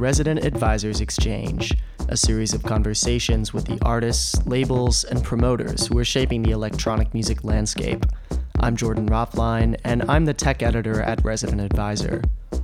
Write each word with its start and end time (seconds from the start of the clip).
Resident 0.00 0.42
Advisors 0.46 1.02
Exchange, 1.02 1.76
a 2.08 2.16
series 2.16 2.54
of 2.54 2.62
conversations 2.62 3.52
with 3.52 3.66
the 3.66 3.78
artists, 3.82 4.34
labels, 4.46 5.04
and 5.04 5.22
promoters 5.22 5.86
who 5.86 5.98
are 5.98 6.06
shaping 6.06 6.42
the 6.42 6.52
electronic 6.52 7.12
music 7.12 7.44
landscape. 7.44 8.06
I'm 8.60 8.76
Jordan 8.76 9.10
Rothlein, 9.10 9.78
and 9.84 10.10
I'm 10.10 10.24
the 10.24 10.32
tech 10.32 10.62
editor 10.62 11.02
at 11.02 11.22
Resident 11.22 11.60
Advisor. 11.60 12.22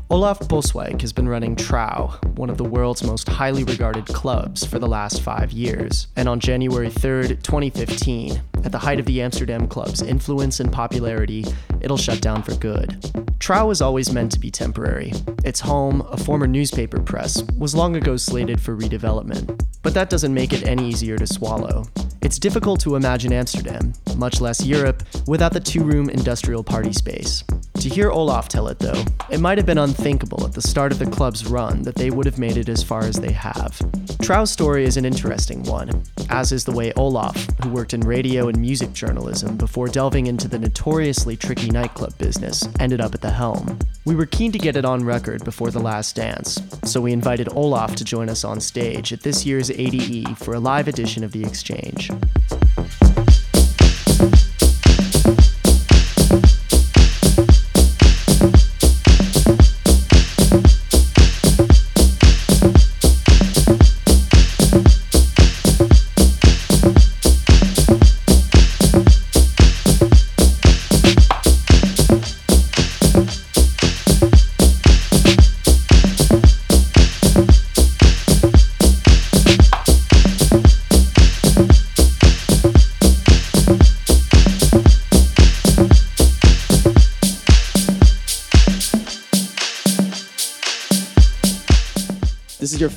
Olaf 0.09 0.39
Boswijk 0.49 1.03
has 1.03 1.13
been 1.13 1.29
running 1.29 1.57
Trouw, 1.57 2.25
one 2.39 2.49
of 2.49 2.57
the 2.57 2.65
world's 2.65 3.05
most 3.05 3.29
highly 3.29 3.65
regarded 3.65 4.07
clubs, 4.07 4.65
for 4.65 4.79
the 4.79 4.89
last 4.89 5.21
five 5.21 5.53
years. 5.53 6.07
And 6.17 6.31
on 6.31 6.41
January 6.41 6.89
3rd, 6.89 7.43
2015, 7.43 8.41
at 8.65 8.73
the 8.73 8.79
height 8.79 8.99
of 8.99 9.05
the 9.05 9.21
Amsterdam 9.21 9.69
club's 9.69 10.01
influence 10.01 10.59
and 10.59 10.73
popularity, 10.73 11.45
it'll 11.83 11.99
shut 11.99 12.23
down 12.23 12.43
for 12.43 12.55
good. 12.55 13.26
Trouw 13.47 13.69
was 13.69 13.81
always 13.81 14.13
meant 14.13 14.33
to 14.33 14.41
be 14.41 14.51
temporary. 14.51 15.13
Its 15.45 15.61
home, 15.61 16.01
a 16.11 16.17
former 16.17 16.49
newspaper 16.49 17.01
press, 17.01 17.45
was 17.57 17.77
long 17.77 17.95
ago 17.95 18.17
slated 18.17 18.61
for 18.61 18.77
redevelopment. 18.77 19.65
But 19.85 19.95
that 19.95 20.11
doesn't 20.11 20.35
make 20.35 20.53
it 20.53 20.67
any 20.67 20.89
easier 20.89 21.17
to 21.17 21.29
swallow. 21.29 21.85
It's 22.23 22.41
difficult 22.41 22.81
to 22.81 22.97
imagine 22.97 23.33
Amsterdam, 23.33 23.93
much 24.17 24.41
less 24.41 24.67
Europe, 24.67 25.05
without 25.29 25.53
the 25.53 25.61
two 25.61 25.85
room 25.85 26.11
industrial 26.11 26.65
party 26.65 26.93
space. 26.93 27.45
To 27.87 27.95
hear 27.95 28.11
Olaf 28.11 28.49
tell 28.49 28.67
it, 28.67 28.81
though, 28.81 29.05
it 29.31 29.39
might 29.39 29.59
have 29.59 29.65
been 29.65 29.79
unthinkable 29.79 30.45
at 30.45 30.53
the 30.53 30.61
start 30.61 30.91
of 30.91 30.99
the 30.99 31.07
club's 31.07 31.47
run 31.47 31.83
that 31.83 31.95
they 31.95 32.11
would 32.11 32.27
have 32.27 32.37
made 32.37 32.57
it 32.57 32.69
as 32.69 32.83
far 32.83 33.03
as 33.03 33.15
they 33.15 33.31
have. 33.31 33.81
Trouw's 34.21 34.51
story 34.51 34.85
is 34.85 34.97
an 34.97 35.05
interesting 35.05 35.63
one, 35.63 36.03
as 36.29 36.51
is 36.51 36.65
the 36.65 36.73
way 36.73 36.93
Olaf, 36.95 37.47
who 37.63 37.71
worked 37.71 37.95
in 37.95 38.01
radio 38.01 38.49
and 38.49 38.61
music 38.61 38.93
journalism 38.93 39.57
before 39.57 39.87
delving 39.87 40.27
into 40.27 40.49
the 40.49 40.59
notoriously 40.59 41.37
tricky 41.37 41.71
nightclub 41.71 42.19
business, 42.19 42.69
ended 42.81 43.01
up 43.01 43.15
at 43.15 43.21
the 43.21 43.31
helm. 43.31 43.79
We 44.05 44.17
were 44.17 44.27
keen 44.27 44.51
to 44.51 44.59
get 44.59 44.75
it 44.75 44.85
on 44.85 45.05
record 45.05 45.45
before 45.45 45.71
the 45.71 45.79
last 45.79 46.17
dance, 46.17 46.61
so 46.83 47.01
we 47.01 47.13
invited 47.13 47.49
Olaf 47.53 47.95
to 47.97 48.05
join 48.05 48.29
us 48.29 48.43
on 48.43 48.59
stage 48.59 49.13
at 49.13 49.21
this 49.21 49.47
year's 49.47 49.71
ADE 49.71 50.37
for 50.39 50.55
a 50.55 50.61
live 50.61 50.89
edition 50.89 51.23
of 51.23 51.31
The 51.31 51.45
Exchange. 51.45 52.11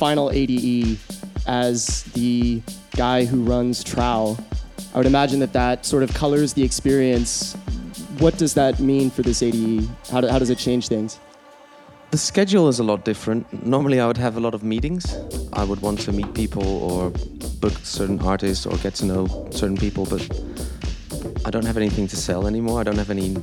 Final 0.09 0.31
ADE 0.31 0.97
as 1.45 2.01
the 2.15 2.63
guy 2.95 3.25
who 3.25 3.43
runs 3.43 3.83
Trouw. 3.83 4.43
I 4.95 4.97
would 4.97 5.05
imagine 5.05 5.39
that 5.41 5.53
that 5.53 5.85
sort 5.85 6.01
of 6.01 6.11
colors 6.15 6.53
the 6.53 6.63
experience. 6.63 7.53
What 8.17 8.35
does 8.39 8.55
that 8.55 8.79
mean 8.79 9.11
for 9.11 9.21
this 9.21 9.43
ADE? 9.43 9.87
How, 10.11 10.21
do, 10.21 10.27
how 10.27 10.39
does 10.39 10.49
it 10.49 10.57
change 10.57 10.87
things? 10.87 11.19
The 12.09 12.17
schedule 12.17 12.67
is 12.69 12.79
a 12.79 12.83
lot 12.83 13.05
different. 13.05 13.45
Normally, 13.63 13.99
I 13.99 14.07
would 14.07 14.17
have 14.17 14.35
a 14.35 14.39
lot 14.39 14.55
of 14.55 14.63
meetings. 14.63 15.15
I 15.53 15.63
would 15.63 15.79
want 15.79 15.99
to 15.99 16.11
meet 16.11 16.33
people 16.33 16.65
or 16.65 17.11
book 17.59 17.73
certain 17.83 18.19
artists 18.21 18.65
or 18.65 18.75
get 18.77 18.95
to 18.95 19.05
know 19.05 19.27
certain 19.51 19.77
people, 19.77 20.07
but 20.07 20.27
I 21.45 21.51
don't 21.51 21.65
have 21.65 21.77
anything 21.77 22.07
to 22.07 22.15
sell 22.15 22.47
anymore. 22.47 22.79
I 22.79 22.83
don't 22.83 22.97
have 22.97 23.09
any 23.09 23.35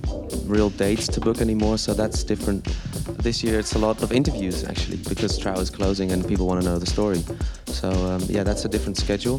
real 0.45 0.71
dates 0.71 1.09
to 1.09 1.21
book 1.21 1.41
anymore, 1.41 1.79
so 1.79 1.95
that's 1.95 2.23
different. 2.23 2.65
This 3.23 3.43
year, 3.43 3.59
it's 3.59 3.75
a 3.75 3.79
lot 3.79 4.03
of 4.03 4.13
interviews 4.13 4.65
actually, 4.65 4.99
because 4.99 5.39
Trouw 5.39 5.59
is 5.59 5.71
closing 5.71 6.13
and 6.13 6.27
people 6.27 6.47
want 6.47 6.61
to 6.61 6.67
know 6.69 6.79
the 6.79 6.87
story. 6.87 7.25
So 7.67 7.91
um, 7.91 8.23
yeah, 8.27 8.43
that's 8.43 8.65
a 8.65 8.69
different 8.69 8.97
schedule. 8.97 9.39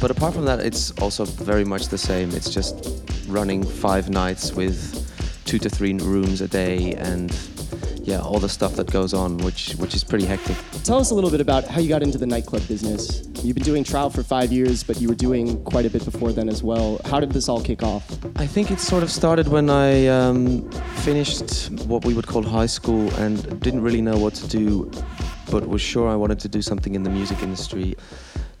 But 0.00 0.10
apart 0.10 0.34
from 0.34 0.44
that, 0.44 0.60
it's 0.60 0.90
also 1.00 1.24
very 1.24 1.64
much 1.64 1.88
the 1.88 1.98
same. 1.98 2.30
It's 2.32 2.52
just 2.52 2.74
running 3.28 3.64
five 3.64 4.10
nights 4.10 4.52
with 4.52 4.76
two 5.46 5.58
to 5.60 5.70
three 5.70 5.94
rooms 5.94 6.40
a 6.40 6.48
day 6.48 6.94
and 6.94 7.30
yeah, 8.06 8.20
all 8.20 8.38
the 8.38 8.48
stuff 8.48 8.76
that 8.76 8.88
goes 8.90 9.12
on, 9.12 9.36
which 9.38 9.72
which 9.74 9.94
is 9.94 10.04
pretty 10.04 10.24
hectic. 10.24 10.56
Tell 10.84 10.98
us 10.98 11.10
a 11.10 11.14
little 11.14 11.30
bit 11.30 11.40
about 11.40 11.64
how 11.64 11.80
you 11.80 11.88
got 11.88 12.04
into 12.04 12.18
the 12.18 12.26
nightclub 12.26 12.66
business. 12.68 13.28
You've 13.42 13.56
been 13.56 13.64
doing 13.64 13.82
Trouw 13.82 14.14
for 14.14 14.22
five 14.22 14.52
years, 14.52 14.84
but 14.84 15.00
you 15.00 15.08
were 15.08 15.16
doing 15.16 15.62
quite 15.64 15.86
a 15.86 15.90
bit 15.90 16.04
before 16.04 16.32
then 16.32 16.48
as 16.48 16.62
well. 16.62 17.00
How 17.04 17.18
did 17.18 17.32
this 17.32 17.48
all 17.48 17.60
kick 17.60 17.82
off? 17.82 18.04
I 18.36 18.46
think 18.46 18.70
it 18.70 18.78
sort 18.78 19.02
of 19.02 19.10
started 19.10 19.48
when 19.48 19.68
I 19.68 20.06
um, 20.06 20.70
finished 21.02 21.70
what 21.86 22.04
we 22.04 22.14
would 22.14 22.28
call 22.28 22.44
high 22.44 22.66
school 22.66 23.12
and 23.14 23.60
didn't 23.60 23.82
really 23.82 24.00
know 24.00 24.16
what 24.16 24.34
to 24.34 24.46
do, 24.46 24.88
but 25.50 25.66
was 25.66 25.80
sure 25.80 26.08
I 26.08 26.14
wanted 26.14 26.38
to 26.40 26.48
do 26.48 26.62
something 26.62 26.94
in 26.94 27.02
the 27.02 27.10
music 27.10 27.42
industry. 27.42 27.96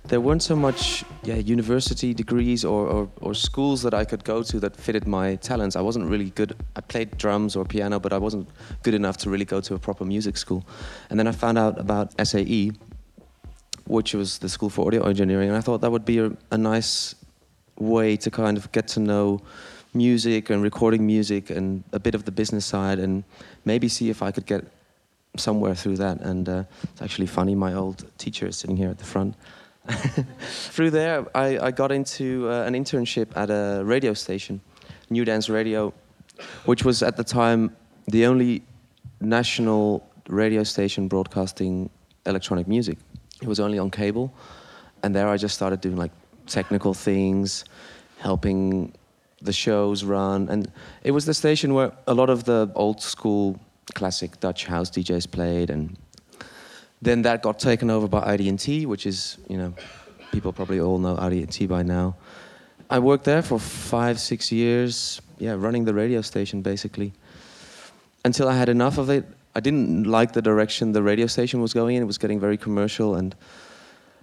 There 0.08 0.20
weren't 0.20 0.42
so 0.42 0.54
much 0.54 1.04
yeah, 1.24 1.34
university 1.34 2.14
degrees 2.14 2.64
or, 2.64 2.86
or, 2.86 3.10
or 3.20 3.34
schools 3.34 3.82
that 3.82 3.92
I 3.92 4.04
could 4.04 4.22
go 4.22 4.44
to 4.44 4.60
that 4.60 4.76
fitted 4.76 5.04
my 5.08 5.34
talents. 5.36 5.74
I 5.74 5.80
wasn't 5.80 6.08
really 6.08 6.30
good. 6.30 6.54
I 6.76 6.80
played 6.80 7.18
drums 7.18 7.56
or 7.56 7.64
piano, 7.64 7.98
but 7.98 8.12
I 8.12 8.18
wasn't 8.18 8.48
good 8.84 8.94
enough 8.94 9.16
to 9.18 9.30
really 9.30 9.44
go 9.44 9.60
to 9.60 9.74
a 9.74 9.78
proper 9.80 10.04
music 10.04 10.36
school. 10.36 10.64
And 11.10 11.18
then 11.18 11.26
I 11.26 11.32
found 11.32 11.58
out 11.58 11.80
about 11.80 12.14
SAE, 12.24 12.70
which 13.86 14.14
was 14.14 14.38
the 14.38 14.48
School 14.48 14.70
for 14.70 14.86
Audio 14.86 15.02
Engineering, 15.02 15.48
and 15.48 15.58
I 15.58 15.60
thought 15.60 15.80
that 15.80 15.90
would 15.90 16.04
be 16.04 16.18
a, 16.18 16.30
a 16.52 16.58
nice 16.58 17.16
way 17.76 18.16
to 18.16 18.30
kind 18.30 18.56
of 18.56 18.70
get 18.70 18.86
to 18.88 19.00
know 19.00 19.42
music 19.92 20.50
and 20.50 20.62
recording 20.62 21.04
music 21.04 21.50
and 21.50 21.82
a 21.92 21.98
bit 21.98 22.14
of 22.14 22.24
the 22.24 22.30
business 22.30 22.64
side 22.64 22.98
and 23.00 23.24
maybe 23.64 23.88
see 23.88 24.08
if 24.10 24.22
I 24.22 24.30
could 24.30 24.46
get 24.46 24.64
somewhere 25.36 25.74
through 25.74 25.96
that. 25.96 26.20
And 26.20 26.48
uh, 26.48 26.64
it's 26.84 27.02
actually 27.02 27.26
funny, 27.26 27.56
my 27.56 27.74
old 27.74 28.04
teacher 28.18 28.46
is 28.46 28.56
sitting 28.56 28.76
here 28.76 28.90
at 28.90 28.98
the 28.98 29.04
front. 29.04 29.34
through 30.38 30.90
there, 30.90 31.26
I, 31.34 31.58
I 31.58 31.70
got 31.70 31.92
into 31.92 32.48
uh, 32.50 32.62
an 32.62 32.74
internship 32.74 33.36
at 33.36 33.50
a 33.50 33.84
radio 33.84 34.14
station, 34.14 34.60
New 35.10 35.24
Dance 35.24 35.48
Radio, 35.48 35.92
which 36.64 36.84
was 36.84 37.02
at 37.02 37.16
the 37.16 37.24
time 37.24 37.76
the 38.08 38.26
only 38.26 38.62
national 39.20 40.08
radio 40.28 40.62
station 40.62 41.08
broadcasting 41.08 41.90
electronic 42.26 42.66
music. 42.66 42.98
It 43.40 43.48
was 43.48 43.60
only 43.60 43.78
on 43.78 43.90
cable, 43.90 44.32
and 45.02 45.14
there 45.14 45.28
I 45.28 45.36
just 45.36 45.54
started 45.54 45.80
doing 45.80 45.96
like 45.96 46.12
technical 46.46 46.94
things, 46.94 47.64
helping 48.18 48.94
the 49.42 49.52
shows 49.52 50.04
run, 50.04 50.48
and 50.48 50.70
it 51.02 51.10
was 51.10 51.26
the 51.26 51.34
station 51.34 51.74
where 51.74 51.92
a 52.06 52.14
lot 52.14 52.30
of 52.30 52.44
the 52.44 52.70
old 52.74 53.02
school 53.02 53.60
classic 53.94 54.40
Dutch 54.40 54.66
house 54.66 54.90
DJs 54.90 55.30
played, 55.30 55.70
and 55.70 55.96
then 57.02 57.22
that 57.22 57.42
got 57.42 57.58
taken 57.58 57.90
over 57.90 58.08
by 58.08 58.20
ID&T, 58.34 58.86
which 58.86 59.06
is 59.06 59.38
you 59.48 59.56
know 59.56 59.74
people 60.32 60.52
probably 60.52 60.80
all 60.80 60.98
know 60.98 61.16
ID&T 61.18 61.66
by 61.66 61.82
now. 61.82 62.16
I 62.88 62.98
worked 62.98 63.24
there 63.24 63.42
for 63.42 63.58
five, 63.58 64.20
six 64.20 64.52
years, 64.52 65.20
yeah, 65.38 65.54
running 65.56 65.84
the 65.84 65.94
radio 65.94 66.20
station 66.20 66.62
basically, 66.62 67.12
until 68.24 68.48
I 68.48 68.56
had 68.56 68.68
enough 68.68 68.98
of 68.98 69.10
it. 69.10 69.24
I 69.54 69.60
didn't 69.60 70.04
like 70.04 70.32
the 70.32 70.42
direction 70.42 70.92
the 70.92 71.02
radio 71.02 71.26
station 71.26 71.62
was 71.62 71.72
going 71.72 71.96
in. 71.96 72.02
It 72.02 72.06
was 72.06 72.18
getting 72.18 72.38
very 72.38 72.58
commercial, 72.58 73.14
and 73.14 73.34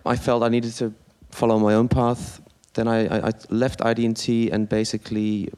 I 0.05 0.15
felt 0.15 0.43
I 0.43 0.49
needed 0.49 0.73
to 0.73 0.93
follow 1.31 1.57
my 1.57 1.73
own 1.73 1.87
path. 1.87 2.39
Then 2.75 2.87
I, 2.87 3.27
I, 3.29 3.31
left 3.49 3.83
ID&T 3.83 4.51
and 4.51 4.69
basically 4.69 5.51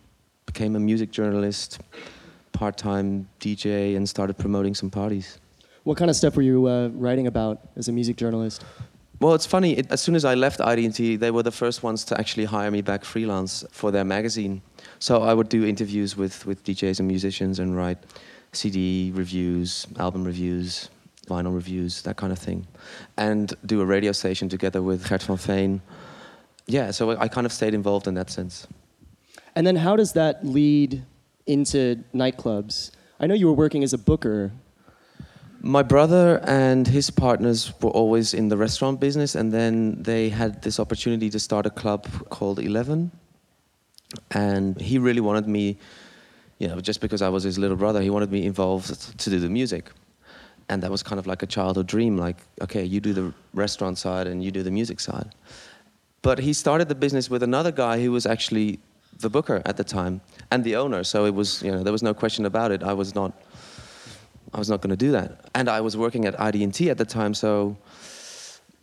became 0.45 0.75
a 0.75 0.79
music 0.79 1.11
journalist, 1.11 1.81
part-time 2.53 3.27
DJ, 3.39 3.97
and 3.97 4.07
started 4.07 4.37
promoting 4.37 4.75
some 4.75 4.89
parties. 4.89 5.39
What 5.85 5.97
kind 5.97 6.09
of 6.09 6.15
stuff 6.15 6.35
were 6.35 6.41
you 6.41 6.65
uh, 6.65 6.89
writing 6.93 7.27
about 7.27 7.59
as 7.75 7.87
a 7.87 7.91
music 7.91 8.17
journalist? 8.17 8.65
Well, 9.19 9.35
it's 9.35 9.45
funny. 9.45 9.77
It, 9.77 9.91
as 9.91 10.01
soon 10.01 10.15
as 10.15 10.25
I 10.25 10.33
left 10.33 10.59
ID&T, 10.59 11.17
they 11.17 11.29
were 11.29 11.43
the 11.43 11.51
first 11.51 11.83
ones 11.83 12.03
to 12.05 12.19
actually 12.19 12.45
hire 12.45 12.71
me 12.71 12.81
back 12.81 13.05
freelance 13.05 13.63
for 13.71 13.91
their 13.91 14.03
magazine. 14.03 14.63
So 14.97 15.21
I 15.21 15.35
would 15.35 15.47
do 15.47 15.63
interviews 15.63 16.17
with, 16.17 16.43
with 16.47 16.63
DJs 16.63 16.97
and 16.99 17.07
musicians 17.07 17.59
and 17.59 17.77
write 17.77 17.99
CD 18.51 19.11
reviews, 19.13 19.85
album 19.99 20.23
reviews, 20.23 20.89
vinyl 21.27 21.53
reviews, 21.53 22.01
that 22.01 22.17
kind 22.17 22.33
of 22.33 22.39
thing, 22.39 22.65
and 23.17 23.53
do 23.67 23.79
a 23.81 23.85
radio 23.85 24.11
station 24.11 24.49
together 24.49 24.81
with 24.81 25.07
Gert 25.07 25.21
van 25.21 25.37
Veen. 25.37 25.81
Yeah, 26.65 26.89
so 26.89 27.11
I 27.11 27.27
kind 27.27 27.45
of 27.45 27.53
stayed 27.53 27.75
involved 27.75 28.07
in 28.07 28.15
that 28.15 28.31
sense. 28.31 28.67
And 29.53 29.67
then 29.67 29.75
how 29.75 29.95
does 29.95 30.13
that 30.13 30.43
lead 30.43 31.05
into 31.45 32.03
nightclubs? 32.11 32.89
I 33.19 33.27
know 33.27 33.35
you 33.35 33.45
were 33.45 33.53
working 33.53 33.83
as 33.83 33.93
a 33.93 33.99
booker. 33.99 34.51
My 35.67 35.81
brother 35.81 36.41
and 36.45 36.87
his 36.87 37.09
partners 37.09 37.73
were 37.81 37.89
always 37.89 38.35
in 38.35 38.49
the 38.49 38.55
restaurant 38.55 38.99
business, 38.99 39.33
and 39.33 39.51
then 39.51 40.03
they 40.03 40.29
had 40.29 40.61
this 40.61 40.79
opportunity 40.79 41.27
to 41.31 41.39
start 41.39 41.65
a 41.65 41.71
club 41.71 42.05
called 42.29 42.59
Eleven. 42.59 43.09
And 44.29 44.79
he 44.79 44.99
really 44.99 45.21
wanted 45.21 45.47
me, 45.47 45.79
you 46.59 46.67
know, 46.67 46.79
just 46.81 47.01
because 47.01 47.23
I 47.23 47.29
was 47.29 47.41
his 47.43 47.57
little 47.57 47.77
brother, 47.77 47.99
he 47.99 48.11
wanted 48.11 48.31
me 48.31 48.45
involved 48.45 49.17
to 49.17 49.29
do 49.29 49.39
the 49.39 49.49
music. 49.49 49.89
and 50.69 50.81
that 50.81 50.91
was 50.91 51.03
kind 51.03 51.19
of 51.19 51.27
like 51.27 51.43
a 51.43 51.45
childhood 51.45 51.87
dream. 51.87 52.17
Like, 52.17 52.37
okay, 52.61 52.83
you 52.83 52.99
do 52.99 53.13
the 53.13 53.33
restaurant 53.53 53.97
side 53.97 54.27
and 54.27 54.43
you 54.43 54.51
do 54.51 54.63
the 54.63 54.71
music 54.71 54.99
side. 54.99 55.33
But 56.21 56.39
he 56.39 56.53
started 56.53 56.89
the 56.89 56.95
business 56.95 57.29
with 57.29 57.43
another 57.43 57.71
guy 57.71 58.01
who 58.01 58.11
was 58.11 58.25
actually 58.25 58.79
the 59.19 59.29
booker 59.29 59.61
at 59.65 59.77
the 59.77 59.83
time 59.83 60.21
and 60.51 60.63
the 60.63 60.75
owner. 60.75 61.03
So 61.03 61.25
it 61.25 61.35
was, 61.35 61.61
you 61.61 61.71
know, 61.71 61.83
there 61.83 61.93
was 61.93 62.03
no 62.03 62.13
question 62.13 62.45
about 62.45 62.71
it. 62.71 62.81
I 62.81 62.93
was 62.93 63.13
not, 63.13 63.31
I 64.55 64.57
was 64.57 64.69
not 64.69 64.79
going 64.81 64.91
to 64.91 64.95
do 64.95 65.11
that. 65.11 65.49
And 65.53 65.67
I 65.67 65.81
was 65.81 65.97
working 65.97 66.23
at 66.23 66.39
ID&T 66.39 66.89
at 66.89 66.97
the 66.97 67.03
time, 67.03 67.33
so 67.33 67.75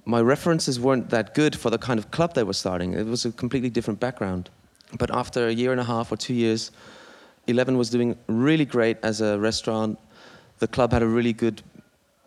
my 0.04 0.20
references 0.20 0.78
weren't 0.78 1.08
that 1.08 1.34
good 1.34 1.56
for 1.56 1.70
the 1.70 1.78
kind 1.78 1.98
of 1.98 2.10
club 2.10 2.34
they 2.34 2.42
were 2.42 2.52
starting. 2.52 2.92
It 2.92 3.06
was 3.06 3.24
a 3.24 3.32
completely 3.32 3.70
different 3.70 3.98
background. 3.98 4.50
But 4.98 5.10
after 5.10 5.48
a 5.48 5.52
year 5.52 5.72
and 5.72 5.80
a 5.80 5.84
half 5.84 6.12
or 6.12 6.18
two 6.18 6.34
years, 6.34 6.72
Eleven 7.46 7.78
was 7.78 7.88
doing 7.88 8.18
really 8.26 8.66
great 8.66 8.98
as 9.02 9.22
a 9.22 9.38
restaurant. 9.38 9.98
The 10.58 10.68
club 10.68 10.92
had 10.92 11.02
a 11.02 11.06
really 11.06 11.32
good 11.32 11.62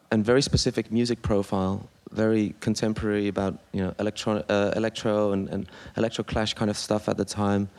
and 0.10 0.26
very 0.26 0.42
specific 0.42 0.92
music 0.92 1.22
profile, 1.22 1.88
very 2.12 2.56
contemporary 2.62 3.28
about 3.28 3.60
you 3.74 3.84
know 3.84 3.94
electro, 4.00 4.44
uh, 4.50 4.74
electro 4.76 5.34
and, 5.34 5.50
and 5.50 5.68
electro 5.98 6.24
clash 6.24 6.56
kind 6.56 6.72
of 6.72 6.78
stuff 6.78 7.08
at 7.08 7.18
the 7.18 7.26
time. 7.26 7.70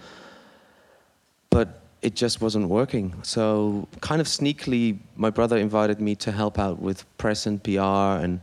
But 1.50 1.80
it 2.02 2.14
just 2.14 2.40
wasn't 2.40 2.68
working. 2.68 3.14
So 3.22 3.88
kind 4.00 4.20
of 4.20 4.26
sneakily, 4.26 4.98
my 5.16 5.30
brother 5.30 5.56
invited 5.56 6.00
me 6.00 6.14
to 6.16 6.32
help 6.32 6.58
out 6.58 6.80
with 6.80 7.04
press 7.18 7.46
and 7.46 7.62
PR, 7.62 8.22
and 8.24 8.40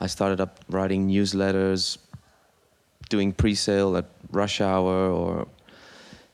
I 0.00 0.06
started 0.06 0.40
up 0.40 0.58
writing 0.68 1.08
newsletters, 1.08 1.98
doing 3.08 3.32
pre-sale 3.32 3.96
at 3.96 4.06
Rush 4.30 4.60
Hour 4.60 5.10
or 5.10 5.46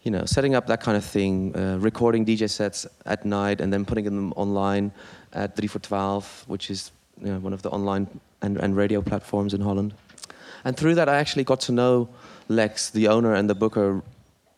you 0.02 0.12
know, 0.12 0.24
setting 0.24 0.54
up 0.54 0.66
that 0.68 0.80
kind 0.80 0.96
of 0.96 1.04
thing, 1.04 1.54
uh, 1.54 1.76
recording 1.80 2.24
DJ 2.24 2.48
sets 2.48 2.86
at 3.04 3.24
night 3.26 3.60
and 3.60 3.72
then 3.72 3.84
putting 3.84 4.04
them 4.04 4.32
online 4.36 4.92
at 5.32 5.56
3 5.56 5.66
for 5.66 5.80
12, 5.80 6.44
which 6.46 6.70
is 6.70 6.92
you 7.20 7.32
know, 7.32 7.38
one 7.40 7.52
of 7.52 7.62
the 7.62 7.70
online 7.70 8.06
and, 8.40 8.56
and 8.56 8.76
radio 8.76 9.02
platforms 9.02 9.52
in 9.54 9.60
Holland. 9.60 9.92
And 10.64 10.76
through 10.76 10.94
that, 10.94 11.08
I 11.08 11.16
actually 11.16 11.44
got 11.44 11.60
to 11.62 11.72
know 11.72 12.08
Lex, 12.48 12.90
the 12.90 13.08
owner 13.08 13.34
and 13.34 13.50
the 13.50 13.54
booker, 13.54 14.02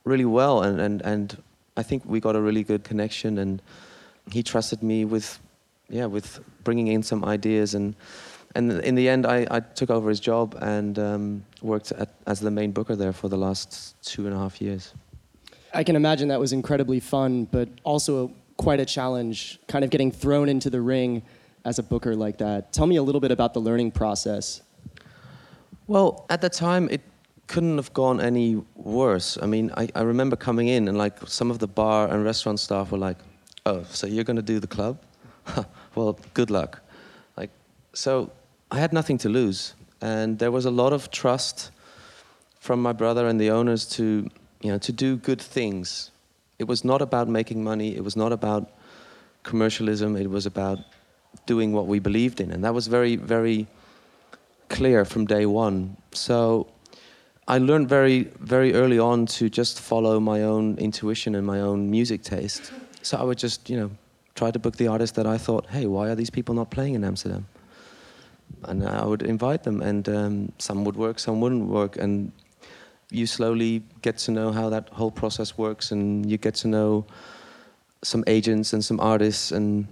really 0.05 0.25
well. 0.25 0.63
And, 0.63 0.81
and, 0.81 1.03
and 1.03 1.43
I 1.77 1.83
think 1.83 2.05
we 2.05 2.21
got 2.21 2.37
a 2.37 2.41
really 2.41 2.63
good 2.63 2.85
connection. 2.85 3.39
And 3.39 3.63
he 4.31 4.43
trusted 4.43 4.83
me 4.83 5.05
with, 5.05 5.39
yeah, 5.89 6.07
with 6.07 6.41
bringing 6.65 6.89
in 6.89 7.03
some 7.03 7.25
ideas. 7.25 7.75
And, 7.75 7.95
and 8.55 8.73
in 8.81 8.95
the 8.95 9.09
end, 9.09 9.27
I, 9.27 9.47
I 9.51 9.61
took 9.61 9.91
over 9.91 10.09
his 10.09 10.21
job 10.21 10.57
and 10.61 10.99
um, 10.99 11.45
worked 11.63 11.93
at, 11.93 12.11
as 12.27 12.41
the 12.41 12.51
main 12.51 12.73
booker 12.73 12.97
there 12.97 13.13
for 13.13 13.29
the 13.29 13.39
last 13.39 14.03
two 14.03 14.27
and 14.27 14.35
a 14.35 14.39
half 14.39 14.61
years. 14.61 14.95
I 15.73 15.85
can 15.85 15.95
imagine 15.95 16.29
that 16.29 16.41
was 16.41 16.53
incredibly 16.53 17.01
fun, 17.01 17.45
but 17.45 17.69
also 17.85 18.33
quite 18.57 18.81
a 18.81 18.85
challenge, 18.85 19.59
kind 19.69 19.85
of 19.85 19.91
getting 19.91 20.11
thrown 20.11 20.49
into 20.49 20.69
the 20.69 20.81
ring 20.81 21.23
as 21.65 21.79
a 21.79 21.83
booker 21.83 22.17
like 22.17 22.39
that. 22.39 22.73
Tell 22.73 22.87
me 22.87 22.97
a 22.97 23.03
little 23.03 23.21
bit 23.21 23.31
about 23.31 23.55
the 23.55 23.61
learning 23.61 23.93
process. 23.93 24.63
Well, 25.87 26.27
at 26.29 26.41
the 26.41 26.49
time, 26.49 26.89
it 26.91 27.03
couldn't 27.51 27.79
have 27.79 27.93
gone 27.93 28.21
any 28.21 28.63
worse. 28.77 29.37
I 29.43 29.47
mean, 29.47 29.73
I, 29.77 29.89
I 29.97 30.03
remember 30.03 30.37
coming 30.37 30.69
in 30.69 30.87
and 30.87 30.97
like 30.97 31.17
some 31.27 31.51
of 31.51 31.59
the 31.59 31.67
bar 31.67 32.09
and 32.09 32.25
restaurant 32.25 32.61
staff 32.61 32.93
were 32.93 33.03
like, 33.09 33.19
"Oh, 33.67 33.83
so 33.91 34.07
you're 34.07 34.29
going 34.31 34.43
to 34.45 34.53
do 34.55 34.61
the 34.61 34.69
club? 34.77 34.95
well, 35.97 36.17
good 36.33 36.51
luck." 36.51 36.81
Like, 37.37 37.51
so 37.93 38.31
I 38.71 38.79
had 38.79 38.93
nothing 38.93 39.19
to 39.19 39.29
lose, 39.29 39.75
and 40.01 40.39
there 40.39 40.53
was 40.53 40.65
a 40.65 40.71
lot 40.71 40.93
of 40.93 41.11
trust 41.11 41.73
from 42.61 42.81
my 42.81 42.93
brother 42.93 43.27
and 43.27 43.41
the 43.41 43.51
owners 43.51 43.85
to 43.97 44.31
you 44.61 44.71
know, 44.71 44.79
to 44.79 44.93
do 44.93 45.17
good 45.17 45.41
things. 45.41 46.11
It 46.59 46.69
was 46.69 46.85
not 46.85 47.03
about 47.03 47.29
making 47.29 47.65
money. 47.65 47.97
It 47.97 48.05
was 48.05 48.17
not 48.17 48.33
about 48.33 48.71
commercialism. 49.43 50.17
It 50.17 50.31
was 50.31 50.47
about 50.47 50.79
doing 51.47 51.73
what 51.73 51.87
we 51.87 51.99
believed 51.99 52.41
in, 52.41 52.53
and 52.53 52.63
that 52.65 52.75
was 52.75 52.87
very, 52.87 53.17
very 53.17 53.67
clear 54.69 55.05
from 55.05 55.27
day 55.27 55.47
one. 55.47 55.97
So 56.13 56.69
I 57.51 57.59
learned 57.59 57.89
very, 57.89 58.29
very 58.39 58.75
early 58.75 59.01
on 59.01 59.27
to 59.27 59.51
just 59.51 59.81
follow 59.81 60.21
my 60.21 60.45
own 60.45 60.79
intuition 60.79 61.35
and 61.35 61.45
my 61.45 61.59
own 61.61 61.91
music 61.91 62.23
taste. 62.23 62.71
So 63.03 63.19
I 63.19 63.25
would 63.25 63.39
just, 63.39 63.69
you 63.69 63.77
know, 63.77 63.91
try 64.37 64.53
to 64.53 64.59
book 64.61 64.77
the 64.77 64.87
artists 64.87 65.17
that 65.17 65.27
I 65.27 65.37
thought, 65.37 65.67
hey, 65.67 65.87
why 65.87 66.11
are 66.11 66.15
these 66.15 66.31
people 66.31 66.55
not 66.55 66.71
playing 66.71 66.95
in 66.95 67.03
Amsterdam? 67.03 67.49
And 68.63 68.87
I 68.87 69.05
would 69.05 69.23
invite 69.23 69.65
them, 69.65 69.83
and 69.83 70.09
um, 70.09 70.53
some 70.59 70.85
would 70.85 70.95
work, 70.95 71.19
some 71.19 71.41
wouldn't 71.41 71.67
work, 71.67 71.97
and 71.97 72.31
you 73.11 73.27
slowly 73.27 73.83
get 74.03 74.17
to 74.19 74.31
know 74.31 74.53
how 74.53 74.71
that 74.71 74.89
whole 74.91 75.11
process 75.11 75.59
works, 75.59 75.91
and 75.91 76.31
you 76.31 76.39
get 76.39 76.55
to 76.63 76.69
know 76.69 77.05
some 78.05 78.23
agents 78.29 78.75
and 78.75 78.85
some 78.85 79.01
artists, 79.01 79.51
and 79.51 79.89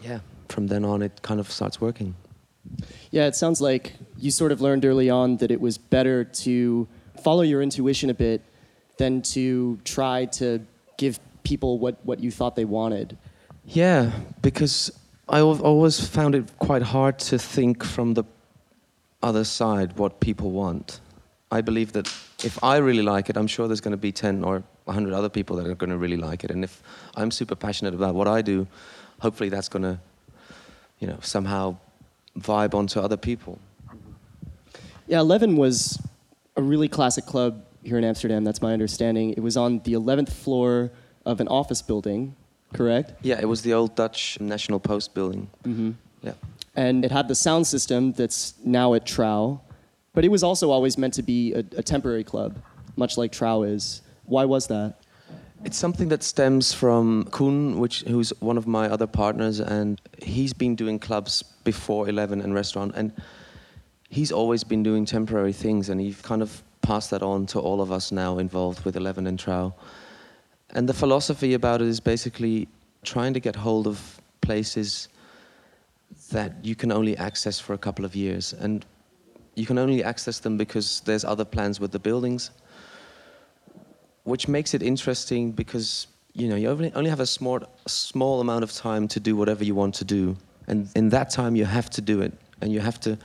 yeah, 0.00 0.20
from 0.48 0.66
then 0.66 0.86
on, 0.86 1.02
it 1.02 1.20
kind 1.20 1.40
of 1.40 1.50
starts 1.50 1.78
working. 1.78 2.14
Yeah, 3.10 3.26
it 3.26 3.34
sounds 3.34 3.60
like 3.60 3.94
you 4.18 4.30
sort 4.30 4.52
of 4.52 4.60
learned 4.60 4.84
early 4.84 5.10
on 5.10 5.36
that 5.38 5.50
it 5.50 5.60
was 5.60 5.78
better 5.78 6.24
to 6.24 6.86
follow 7.22 7.42
your 7.42 7.62
intuition 7.62 8.10
a 8.10 8.14
bit 8.14 8.42
than 8.98 9.22
to 9.22 9.78
try 9.84 10.26
to 10.26 10.60
give 10.96 11.18
people 11.42 11.78
what, 11.78 11.98
what 12.04 12.20
you 12.20 12.30
thought 12.30 12.54
they 12.56 12.64
wanted. 12.64 13.16
Yeah, 13.64 14.10
because 14.42 14.90
I 15.28 15.40
always 15.40 16.06
found 16.06 16.34
it 16.34 16.58
quite 16.58 16.82
hard 16.82 17.18
to 17.30 17.38
think 17.38 17.84
from 17.84 18.14
the 18.14 18.24
other 19.22 19.44
side 19.44 19.96
what 19.96 20.20
people 20.20 20.50
want. 20.50 21.00
I 21.50 21.60
believe 21.60 21.92
that 21.92 22.06
if 22.44 22.62
I 22.62 22.76
really 22.76 23.02
like 23.02 23.28
it, 23.28 23.36
I'm 23.36 23.46
sure 23.46 23.66
there's 23.66 23.80
going 23.80 23.92
to 23.92 23.96
be 23.96 24.12
10 24.12 24.44
or 24.44 24.62
100 24.84 25.12
other 25.12 25.28
people 25.28 25.56
that 25.56 25.66
are 25.66 25.74
going 25.74 25.90
to 25.90 25.98
really 25.98 26.16
like 26.16 26.44
it. 26.44 26.50
And 26.50 26.64
if 26.64 26.82
I'm 27.16 27.30
super 27.30 27.54
passionate 27.54 27.94
about 27.94 28.14
what 28.14 28.28
I 28.28 28.42
do, 28.42 28.66
hopefully 29.20 29.48
that's 29.48 29.68
going 29.68 29.82
to, 29.82 29.98
you 30.98 31.06
know, 31.06 31.18
somehow 31.22 31.76
vibe 32.38 32.74
onto 32.74 33.00
other 33.00 33.16
people. 33.16 33.58
Yeah, 35.06 35.20
Eleven 35.20 35.56
was 35.56 36.00
a 36.56 36.62
really 36.62 36.88
classic 36.88 37.26
club 37.26 37.64
here 37.82 37.98
in 37.98 38.04
Amsterdam. 38.04 38.44
That's 38.44 38.62
my 38.62 38.72
understanding. 38.72 39.32
It 39.32 39.40
was 39.40 39.56
on 39.56 39.80
the 39.80 39.94
11th 39.94 40.30
floor 40.30 40.92
of 41.24 41.40
an 41.40 41.48
office 41.48 41.82
building, 41.82 42.36
correct? 42.74 43.12
Yeah, 43.22 43.40
it 43.40 43.46
was 43.46 43.62
the 43.62 43.72
old 43.72 43.96
Dutch 43.96 44.38
National 44.40 44.78
Post 44.78 45.14
building. 45.14 45.50
Mm-hmm. 45.64 45.92
Yeah. 46.22 46.34
And 46.76 47.04
it 47.04 47.10
had 47.10 47.28
the 47.28 47.34
sound 47.34 47.66
system 47.66 48.12
that's 48.12 48.54
now 48.64 48.94
at 48.94 49.04
Trouw. 49.06 49.60
But 50.12 50.24
it 50.24 50.28
was 50.28 50.42
also 50.42 50.70
always 50.70 50.98
meant 50.98 51.14
to 51.14 51.22
be 51.22 51.52
a, 51.54 51.58
a 51.58 51.82
temporary 51.82 52.24
club, 52.24 52.58
much 52.96 53.16
like 53.16 53.32
Trouw 53.32 53.68
is. 53.68 54.02
Why 54.24 54.44
was 54.44 54.66
that? 54.66 54.98
It's 55.62 55.76
something 55.76 56.08
that 56.08 56.22
stems 56.22 56.72
from 56.72 57.24
Kuhn, 57.30 57.78
which 57.78 58.00
who's 58.02 58.30
one 58.40 58.56
of 58.56 58.66
my 58.66 58.88
other 58.88 59.06
partners, 59.06 59.60
and 59.60 60.00
he's 60.22 60.54
been 60.54 60.74
doing 60.74 60.98
clubs 60.98 61.42
before 61.64 62.08
Eleven 62.08 62.40
and 62.40 62.54
restaurant, 62.54 62.92
and 62.96 63.12
he's 64.08 64.32
always 64.32 64.64
been 64.64 64.82
doing 64.82 65.04
temporary 65.04 65.52
things, 65.52 65.90
and 65.90 66.00
he 66.00 66.14
kind 66.22 66.40
of 66.40 66.62
passed 66.80 67.10
that 67.10 67.22
on 67.22 67.44
to 67.46 67.60
all 67.60 67.82
of 67.82 67.92
us 67.92 68.10
now 68.10 68.38
involved 68.38 68.86
with 68.86 68.96
Eleven 68.96 69.26
and 69.26 69.38
Trouw. 69.38 69.74
And 70.70 70.88
the 70.88 70.94
philosophy 70.94 71.52
about 71.52 71.82
it 71.82 71.88
is 71.88 72.00
basically 72.00 72.66
trying 73.02 73.34
to 73.34 73.40
get 73.40 73.54
hold 73.54 73.86
of 73.86 74.18
places 74.40 75.08
that 76.32 76.52
you 76.64 76.74
can 76.74 76.90
only 76.90 77.16
access 77.18 77.60
for 77.60 77.74
a 77.74 77.78
couple 77.78 78.06
of 78.06 78.16
years, 78.16 78.54
and 78.54 78.86
you 79.56 79.66
can 79.66 79.76
only 79.76 80.02
access 80.02 80.38
them 80.38 80.56
because 80.56 81.02
there's 81.04 81.24
other 81.24 81.44
plans 81.44 81.80
with 81.80 81.92
the 81.92 81.98
buildings, 81.98 82.50
which 84.24 84.48
makes 84.48 84.74
it 84.74 84.82
interesting 84.82 85.52
because 85.52 86.06
you 86.32 86.48
know 86.48 86.56
you 86.56 86.68
only, 86.68 87.10
have 87.10 87.20
a 87.20 87.26
small, 87.26 87.60
small 87.86 88.40
amount 88.40 88.64
of 88.64 88.72
time 88.72 89.08
to 89.08 89.20
do 89.20 89.36
whatever 89.36 89.64
you 89.64 89.74
want 89.74 89.94
to 89.96 90.04
do, 90.04 90.36
and 90.66 90.88
in 90.94 91.08
that 91.10 91.30
time 91.30 91.56
you 91.56 91.64
have 91.64 91.90
to 91.90 92.00
do 92.00 92.20
it, 92.20 92.32
and 92.60 92.72
you 92.72 92.80
have 92.80 93.00
to 93.00 93.18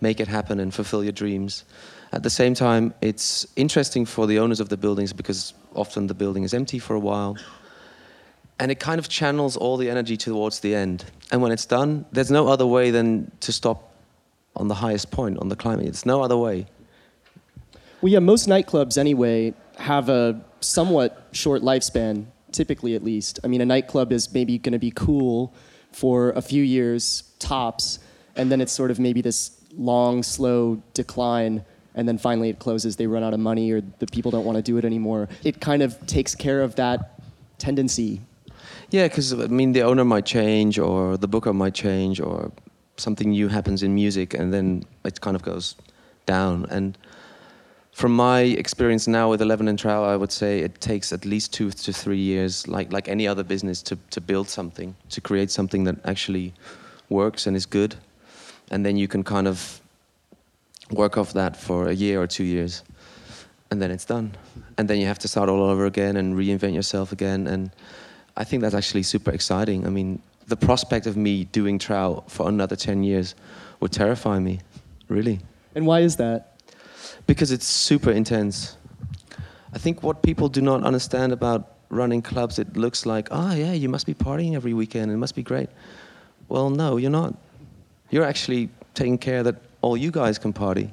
make 0.00 0.20
it 0.20 0.28
happen 0.28 0.60
and 0.60 0.72
fulfill 0.74 1.02
your 1.02 1.12
dreams. 1.12 1.64
At 2.12 2.22
the 2.22 2.30
same 2.30 2.54
time, 2.54 2.94
it's 3.00 3.46
interesting 3.56 4.06
for 4.06 4.26
the 4.26 4.38
owners 4.38 4.60
of 4.60 4.68
the 4.68 4.76
buildings 4.76 5.12
because 5.12 5.54
often 5.74 6.06
the 6.06 6.14
building 6.14 6.44
is 6.44 6.54
empty 6.54 6.78
for 6.78 6.94
a 6.94 7.00
while. 7.00 7.36
And 8.58 8.70
it 8.70 8.80
kind 8.80 8.98
of 8.98 9.08
channels 9.08 9.56
all 9.56 9.76
the 9.76 9.90
energy 9.90 10.16
towards 10.16 10.60
the 10.60 10.74
end. 10.74 11.04
And 11.30 11.42
when 11.42 11.52
it's 11.52 11.66
done, 11.66 12.06
there's 12.12 12.30
no 12.30 12.48
other 12.48 12.66
way 12.66 12.90
than 12.90 13.30
to 13.40 13.52
stop 13.52 13.92
on 14.54 14.68
the 14.68 14.74
highest 14.74 15.10
point 15.10 15.38
on 15.38 15.48
the 15.48 15.56
climbing. 15.56 15.86
It's 15.86 16.06
no 16.06 16.22
other 16.22 16.36
way. 16.36 16.66
Well, 18.00 18.12
yeah, 18.12 18.20
most 18.20 18.48
nightclubs 18.48 18.96
anyway 18.96 19.52
have 19.76 20.08
a 20.08 20.40
somewhat 20.60 21.28
short 21.32 21.62
lifespan, 21.62 22.26
typically 22.52 22.94
at 22.94 23.04
least. 23.04 23.38
I 23.44 23.46
mean, 23.46 23.60
a 23.60 23.66
nightclub 23.66 24.12
is 24.12 24.32
maybe 24.32 24.58
going 24.58 24.72
to 24.72 24.78
be 24.78 24.90
cool 24.90 25.54
for 25.92 26.30
a 26.30 26.42
few 26.42 26.62
years 26.62 27.32
tops, 27.38 27.98
and 28.36 28.50
then 28.50 28.60
it's 28.60 28.72
sort 28.72 28.90
of 28.90 28.98
maybe 28.98 29.20
this 29.22 29.52
long, 29.76 30.22
slow 30.22 30.82
decline, 30.94 31.64
and 31.94 32.08
then 32.08 32.18
finally 32.18 32.48
it 32.50 32.58
closes. 32.58 32.96
They 32.96 33.06
run 33.06 33.22
out 33.22 33.34
of 33.34 33.40
money, 33.40 33.70
or 33.72 33.80
the 33.98 34.06
people 34.06 34.30
don't 34.30 34.44
want 34.44 34.56
to 34.56 34.62
do 34.62 34.76
it 34.76 34.84
anymore. 34.84 35.28
It 35.44 35.60
kind 35.60 35.82
of 35.82 36.06
takes 36.06 36.34
care 36.34 36.62
of 36.62 36.76
that 36.76 37.20
tendency. 37.58 38.20
Yeah, 38.90 39.08
because 39.08 39.32
I 39.32 39.46
mean, 39.46 39.72
the 39.72 39.82
owner 39.82 40.04
might 40.04 40.26
change, 40.26 40.78
or 40.78 41.16
the 41.16 41.28
booker 41.28 41.52
might 41.52 41.74
change, 41.74 42.20
or 42.20 42.52
something 43.00 43.30
new 43.30 43.48
happens 43.48 43.82
in 43.82 43.94
music 43.94 44.34
and 44.34 44.52
then 44.52 44.82
it 45.04 45.20
kind 45.20 45.36
of 45.36 45.42
goes 45.42 45.76
down. 46.24 46.66
And 46.70 46.96
from 47.96 48.14
my 48.14 48.40
experience 48.40 49.08
now 49.08 49.30
with 49.30 49.40
Eleven 49.40 49.68
and 49.68 49.78
Trouw, 49.78 50.04
I 50.04 50.16
would 50.16 50.30
say 50.30 50.58
it 50.58 50.82
takes 50.82 51.14
at 51.14 51.24
least 51.24 51.54
two 51.54 51.70
to 51.70 51.92
three 51.94 52.18
years, 52.18 52.68
like 52.68 52.92
like 52.92 53.08
any 53.08 53.26
other 53.26 53.42
business, 53.42 53.82
to 53.82 53.96
to 54.10 54.20
build 54.20 54.48
something, 54.48 54.94
to 55.08 55.20
create 55.22 55.50
something 55.50 55.84
that 55.84 55.96
actually 56.04 56.52
works 57.08 57.46
and 57.46 57.56
is 57.56 57.64
good, 57.64 57.96
and 58.70 58.84
then 58.84 58.98
you 58.98 59.08
can 59.08 59.24
kind 59.24 59.48
of 59.48 59.80
work 60.90 61.16
off 61.16 61.32
that 61.32 61.56
for 61.56 61.88
a 61.88 61.94
year 61.94 62.20
or 62.20 62.26
two 62.26 62.44
years, 62.44 62.82
and 63.70 63.80
then 63.80 63.90
it's 63.90 64.04
done, 64.04 64.30
and 64.76 64.88
then 64.88 64.98
you 64.98 65.06
have 65.06 65.18
to 65.18 65.28
start 65.28 65.48
all 65.48 65.62
over 65.62 65.86
again 65.86 66.16
and 66.18 66.36
reinvent 66.36 66.74
yourself 66.74 67.12
again, 67.12 67.46
and 67.46 67.70
I 68.36 68.44
think 68.44 68.62
that's 68.62 68.74
actually 68.74 69.04
super 69.04 69.30
exciting. 69.30 69.86
I 69.86 69.90
mean, 69.90 70.20
the 70.48 70.56
prospect 70.56 71.06
of 71.06 71.16
me 71.16 71.44
doing 71.44 71.78
Trouw 71.78 72.28
for 72.28 72.46
another 72.46 72.76
ten 72.76 73.02
years 73.04 73.34
would 73.80 73.92
terrify 73.92 74.38
me, 74.38 74.60
really. 75.08 75.38
And 75.74 75.86
why 75.86 76.00
is 76.00 76.16
that? 76.16 76.55
Because 77.26 77.50
it's 77.50 77.66
super 77.66 78.10
intense. 78.10 78.76
I 79.72 79.78
think 79.78 80.02
what 80.02 80.22
people 80.22 80.48
do 80.48 80.60
not 80.60 80.84
understand 80.84 81.32
about 81.32 81.72
running 81.90 82.22
clubs, 82.22 82.58
it 82.58 82.76
looks 82.76 83.06
like, 83.06 83.28
oh 83.30 83.54
yeah, 83.54 83.72
you 83.72 83.88
must 83.88 84.06
be 84.06 84.14
partying 84.14 84.54
every 84.54 84.74
weekend, 84.74 85.10
it 85.12 85.16
must 85.16 85.34
be 85.34 85.42
great. 85.42 85.68
Well, 86.48 86.70
no, 86.70 86.96
you're 86.96 87.10
not. 87.10 87.34
You're 88.10 88.24
actually 88.24 88.70
taking 88.94 89.18
care 89.18 89.42
that 89.42 89.56
all 89.82 89.96
you 89.96 90.10
guys 90.10 90.38
can 90.38 90.52
party, 90.52 90.92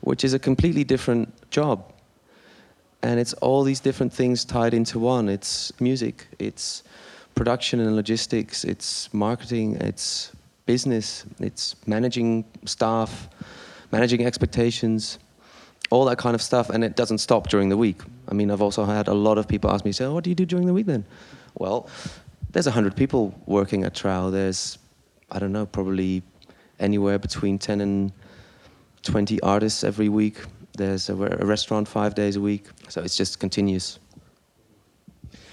which 0.00 0.24
is 0.24 0.34
a 0.34 0.38
completely 0.38 0.84
different 0.84 1.28
job. 1.50 1.92
And 3.02 3.20
it's 3.20 3.34
all 3.34 3.62
these 3.62 3.80
different 3.80 4.12
things 4.12 4.44
tied 4.44 4.72
into 4.74 4.98
one. 4.98 5.28
It's 5.28 5.78
music, 5.80 6.26
it's 6.38 6.82
production 7.34 7.80
and 7.80 7.94
logistics, 7.96 8.64
it's 8.64 9.12
marketing, 9.12 9.76
it's 9.76 10.32
business, 10.66 11.24
it's 11.38 11.76
managing 11.86 12.44
staff, 12.64 13.28
managing 13.92 14.24
expectations, 14.24 15.18
all 15.94 16.04
that 16.06 16.18
kind 16.18 16.34
of 16.34 16.42
stuff. 16.42 16.70
And 16.70 16.82
it 16.82 16.96
doesn't 16.96 17.18
stop 17.18 17.48
during 17.48 17.68
the 17.68 17.76
week. 17.76 18.00
I 18.28 18.34
mean, 18.34 18.50
I've 18.50 18.62
also 18.62 18.84
had 18.84 19.08
a 19.08 19.14
lot 19.14 19.38
of 19.38 19.46
people 19.46 19.70
ask 19.70 19.84
me, 19.84 19.92
oh, 20.00 20.12
what 20.12 20.24
do 20.24 20.30
you 20.30 20.36
do 20.36 20.44
during 20.44 20.66
the 20.66 20.74
week 20.74 20.86
then? 20.86 21.04
Well, 21.54 21.88
there's 22.50 22.66
100 22.66 22.96
people 22.96 23.34
working 23.46 23.84
at 23.84 23.94
Trouw. 23.94 24.30
There's, 24.32 24.78
I 25.30 25.38
don't 25.38 25.52
know, 25.52 25.66
probably 25.66 26.22
anywhere 26.80 27.18
between 27.18 27.58
10 27.58 27.80
and 27.80 28.12
20 29.02 29.40
artists 29.42 29.84
every 29.84 30.08
week. 30.08 30.38
There's 30.76 31.08
a, 31.08 31.14
a 31.14 31.46
restaurant 31.46 31.86
five 31.86 32.14
days 32.14 32.36
a 32.36 32.40
week. 32.40 32.66
So 32.88 33.00
it's 33.02 33.16
just 33.16 33.38
continuous. 33.38 34.00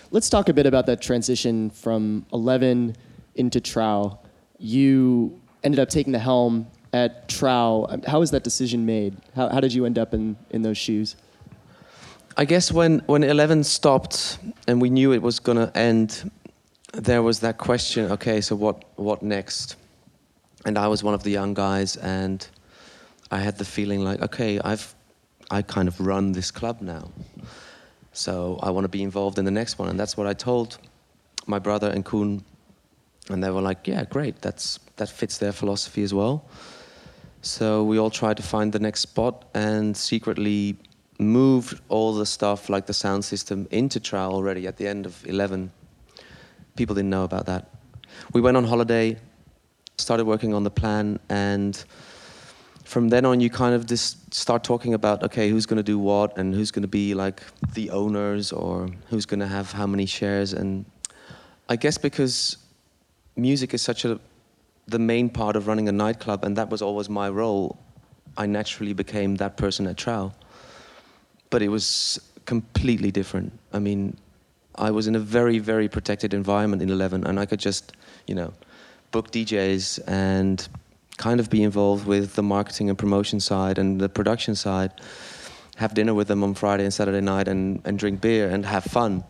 Let's 0.10 0.30
talk 0.30 0.50
a 0.50 0.54
bit 0.54 0.66
about 0.66 0.88
that 0.88 1.02
transition 1.02 1.70
from 1.70 2.26
11 2.34 2.96
into 3.36 3.62
Trouw. 3.62 4.18
You 4.58 5.40
ended 5.64 5.80
up 5.80 5.90
taking 5.90 6.12
the 6.12 6.20
helm 6.20 6.68
at 6.94 7.28
Trouw. 7.28 8.06
How 8.06 8.20
was 8.20 8.32
that 8.32 8.44
decision 8.44 8.86
made? 8.86 9.18
How, 9.36 9.50
how 9.50 9.60
did 9.60 9.74
you 9.74 9.86
end 9.86 9.98
up 9.98 10.14
in, 10.14 10.38
in 10.50 10.62
those 10.62 10.78
shoes? 10.78 11.16
I 12.38 12.46
guess 12.46 12.72
when, 12.72 13.00
when 13.08 13.24
11 13.24 13.64
stopped 13.64 14.38
and 14.68 14.82
we 14.82 14.90
knew 14.90 15.12
it 15.14 15.22
was 15.22 15.40
going 15.40 15.58
to 15.58 15.78
end, 15.78 16.32
there 16.94 17.22
was 17.22 17.40
that 17.42 17.58
question 17.58 18.12
okay, 18.12 18.42
so 18.42 18.56
what, 18.56 18.84
what 18.96 19.22
next? 19.22 19.76
And 20.66 20.78
I 20.78 20.88
was 20.88 21.04
one 21.04 21.14
of 21.14 21.24
the 21.24 21.32
young 21.32 21.54
guys, 21.54 21.96
and 21.98 22.48
I 23.32 23.40
had 23.40 23.58
the 23.58 23.66
feeling 23.66 24.04
like, 24.04 24.22
okay, 24.22 24.60
I've 24.60 24.94
I 25.52 25.62
kind 25.62 25.90
of 25.90 26.00
run 26.00 26.32
this 26.32 26.50
club 26.50 26.80
now. 26.80 27.12
So 28.14 28.58
I 28.64 28.70
want 28.70 28.86
to 28.86 28.90
be 28.90 29.04
involved 29.04 29.38
in 29.38 29.44
the 29.44 29.52
next 29.52 29.78
one. 29.78 29.90
And 29.90 30.00
that's 30.00 30.16
what 30.16 30.26
I 30.26 30.34
told 30.34 30.78
my 31.46 31.60
brother 31.60 31.90
and 31.90 32.06
Kuhn. 32.06 32.42
And 33.30 33.44
they 33.44 33.52
were 33.52 33.62
like, 33.62 33.86
yeah, 33.86 34.06
great. 34.06 34.42
That's, 34.42 34.80
that 34.96 35.10
fits 35.10 35.38
their 35.38 35.52
philosophy 35.52 36.04
as 36.04 36.14
well. 36.14 36.46
So 37.42 37.84
we 37.84 37.98
all 37.98 38.12
tried 38.12 38.38
to 38.38 38.44
find 38.44 38.72
the 38.72 38.80
next 38.80 39.00
spot 39.00 39.46
and 39.56 39.98
secretly 39.98 40.78
moved 41.18 41.82
all 41.90 42.14
the 42.14 42.26
stuff 42.26 42.70
like 42.70 42.86
the 42.86 42.94
sound 42.94 43.26
system 43.26 43.68
into 43.72 44.00
Trouw 44.00 44.32
already 44.32 44.68
at 44.68 44.78
the 44.78 44.88
end 44.88 45.08
of 45.08 45.26
11. 45.26 45.72
People 46.76 46.94
didn't 46.96 47.10
know 47.10 47.24
about 47.24 47.48
that. 47.48 47.70
We 48.34 48.42
went 48.42 48.58
on 48.58 48.64
holiday, 48.64 49.18
started 49.98 50.26
working 50.26 50.54
on 50.54 50.64
the 50.64 50.70
plan, 50.70 51.20
and 51.30 51.84
from 52.84 53.10
then 53.10 53.26
on, 53.26 53.40
you 53.40 53.50
kind 53.50 53.74
of 53.74 53.88
just 53.88 54.34
start 54.34 54.64
talking 54.64 54.94
about 54.94 55.24
okay, 55.24 55.50
who's 55.50 55.66
going 55.66 55.78
to 55.78 55.84
do 55.84 55.98
what, 55.98 56.38
and 56.38 56.54
who's 56.54 56.70
going 56.70 56.84
to 56.84 56.88
be 56.88 57.16
like 57.16 57.42
the 57.74 57.90
owners, 57.90 58.52
or 58.52 58.88
who's 59.10 59.26
going 59.26 59.40
to 59.40 59.48
have 59.48 59.72
how 59.72 59.88
many 59.88 60.06
shares. 60.06 60.54
And 60.54 60.86
I 61.70 61.76
guess 61.76 61.98
because 61.98 62.58
music 63.36 63.74
is 63.74 63.82
such 63.82 64.06
a 64.06 64.20
the 64.88 65.00
main 65.00 65.30
part 65.30 65.56
of 65.56 65.68
running 65.68 65.88
a 65.88 65.92
nightclub, 65.92 66.44
and 66.44 66.58
that 66.58 66.70
was 66.70 66.82
always 66.82 67.10
my 67.10 67.30
role, 67.30 67.78
I 68.38 68.46
naturally 68.46 68.94
became 68.94 69.36
that 69.36 69.58
person 69.58 69.88
at 69.88 69.98
Trouw. 69.98 70.34
But 71.50 71.62
it 71.62 71.70
was 71.70 72.20
completely 72.46 73.12
different. 73.12 73.52
I 73.74 73.80
mean, 73.80 74.18
I 74.76 74.92
was 74.92 75.08
in 75.08 75.16
a 75.16 75.20
very, 75.20 75.60
very 75.60 75.88
protected 75.88 76.34
environment 76.34 76.82
in 76.82 76.90
11, 76.90 77.26
and 77.26 77.40
I 77.40 77.46
could 77.46 77.60
just, 77.60 77.94
you 78.28 78.36
know, 78.36 78.54
book 79.12 79.32
DJs 79.32 80.00
and 80.08 80.68
kind 81.18 81.40
of 81.40 81.50
be 81.50 81.62
involved 81.62 82.08
with 82.08 82.36
the 82.36 82.44
marketing 82.44 82.90
and 82.90 82.98
promotion 82.98 83.40
side 83.40 83.78
and 83.78 84.00
the 84.00 84.10
production 84.10 84.56
side, 84.56 84.92
have 85.76 85.94
dinner 85.94 86.14
with 86.14 86.28
them 86.28 86.44
on 86.44 86.54
Friday 86.54 86.84
and 86.84 86.94
Saturday 86.94 87.22
night 87.22 87.48
and, 87.48 87.82
and 87.86 88.00
drink 88.00 88.22
beer 88.22 88.50
and 88.50 88.66
have 88.66 88.84
fun. 88.84 89.24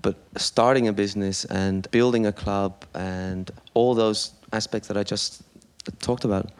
But 0.00 0.16
starting 0.36 0.88
a 0.88 0.92
business 0.92 1.44
and 1.46 1.90
building 1.90 2.26
a 2.26 2.32
club 2.32 2.84
and 2.94 3.50
all 3.74 3.94
those 3.94 4.32
aspects 4.52 4.88
that 4.88 4.96
I 4.96 5.02
just 5.02 5.42
talked 6.00 6.24
about, 6.24 6.50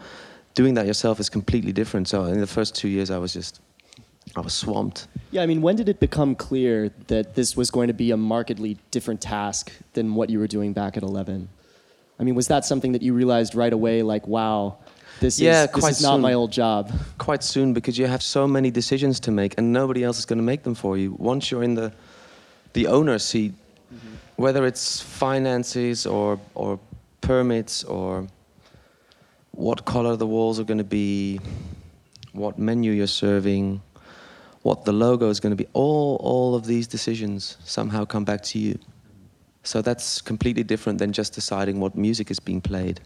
doing 0.54 0.74
that 0.74 0.86
yourself 0.86 1.20
is 1.20 1.28
completely 1.28 1.72
different. 1.72 2.08
So 2.08 2.24
in 2.24 2.40
the 2.40 2.46
first 2.46 2.74
two 2.74 2.88
years, 2.88 3.10
I 3.10 3.18
was 3.18 3.32
just, 3.32 3.60
I 4.36 4.40
was 4.40 4.54
swamped. 4.54 5.06
Yeah, 5.30 5.42
I 5.42 5.46
mean, 5.46 5.62
when 5.62 5.76
did 5.76 5.88
it 5.88 6.00
become 6.00 6.34
clear 6.34 6.90
that 7.06 7.34
this 7.34 7.56
was 7.56 7.70
going 7.70 7.88
to 7.88 7.94
be 7.94 8.10
a 8.10 8.16
markedly 8.16 8.76
different 8.90 9.20
task 9.20 9.72
than 9.92 10.14
what 10.14 10.30
you 10.30 10.38
were 10.38 10.48
doing 10.48 10.72
back 10.72 10.96
at 10.96 11.02
11? 11.02 11.48
I 12.18 12.24
mean, 12.24 12.34
was 12.34 12.48
that 12.48 12.64
something 12.64 12.92
that 12.92 13.02
you 13.02 13.14
realized 13.14 13.54
right 13.54 13.72
away, 13.72 14.02
like, 14.02 14.26
wow, 14.26 14.78
this 15.20 15.38
yeah, 15.38 15.64
is, 15.64 15.70
this 15.70 15.88
is 15.90 16.02
not 16.02 16.18
my 16.18 16.32
old 16.32 16.50
job? 16.50 16.92
Quite 17.18 17.44
soon, 17.44 17.72
because 17.72 17.96
you 17.96 18.06
have 18.06 18.22
so 18.22 18.48
many 18.48 18.72
decisions 18.72 19.20
to 19.20 19.30
make, 19.30 19.54
and 19.56 19.72
nobody 19.72 20.02
else 20.02 20.18
is 20.18 20.26
going 20.26 20.38
to 20.38 20.44
make 20.44 20.64
them 20.64 20.74
for 20.74 20.98
you. 20.98 21.12
Once 21.18 21.52
you're 21.52 21.62
in 21.62 21.74
the, 21.74 21.92
the 22.72 22.86
owner 22.86 23.18
seat, 23.18 23.52
mm-hmm. 23.92 24.14
whether 24.36 24.66
it's 24.66 25.00
finances 25.00 26.06
or, 26.06 26.40
or 26.54 26.78
permits 27.20 27.84
or 27.84 28.26
what 29.52 29.84
color 29.84 30.16
the 30.16 30.26
walls 30.26 30.60
are 30.60 30.64
going 30.64 30.78
to 30.78 30.84
be, 30.84 31.40
what 32.32 32.58
menu 32.58 32.92
you're 32.92 33.06
serving, 33.06 33.82
what 34.62 34.84
the 34.84 34.92
logo 34.92 35.28
is 35.28 35.40
going 35.40 35.50
to 35.50 35.56
be, 35.56 35.68
all, 35.72 36.16
all 36.16 36.54
of 36.54 36.66
these 36.66 36.86
decisions 36.86 37.56
somehow 37.64 38.04
come 38.04 38.24
back 38.24 38.42
to 38.42 38.58
you. 38.58 38.78
So 39.62 39.82
that's 39.82 40.20
completely 40.20 40.62
different 40.62 40.98
than 40.98 41.12
just 41.12 41.34
deciding 41.34 41.80
what 41.80 41.96
music 41.96 42.30
is 42.30 42.40
being 42.40 42.60
played. 42.60 43.00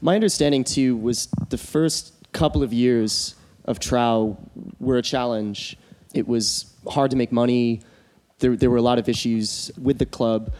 My 0.00 0.14
understanding 0.14 0.64
too 0.64 0.96
was 0.96 1.28
the 1.50 1.58
first 1.58 2.14
couple 2.32 2.62
of 2.62 2.72
years 2.72 3.34
of 3.64 3.78
Trouw 3.78 4.36
were 4.80 4.96
a 4.96 5.02
challenge. 5.02 5.76
It 6.14 6.26
was 6.26 6.72
hard 6.88 7.10
to 7.10 7.16
make 7.16 7.30
money. 7.30 7.80
There, 8.42 8.56
there 8.56 8.70
were 8.70 8.76
a 8.76 8.82
lot 8.82 8.98
of 8.98 9.08
issues 9.08 9.70
with 9.80 9.98
the 9.98 10.06
club. 10.06 10.52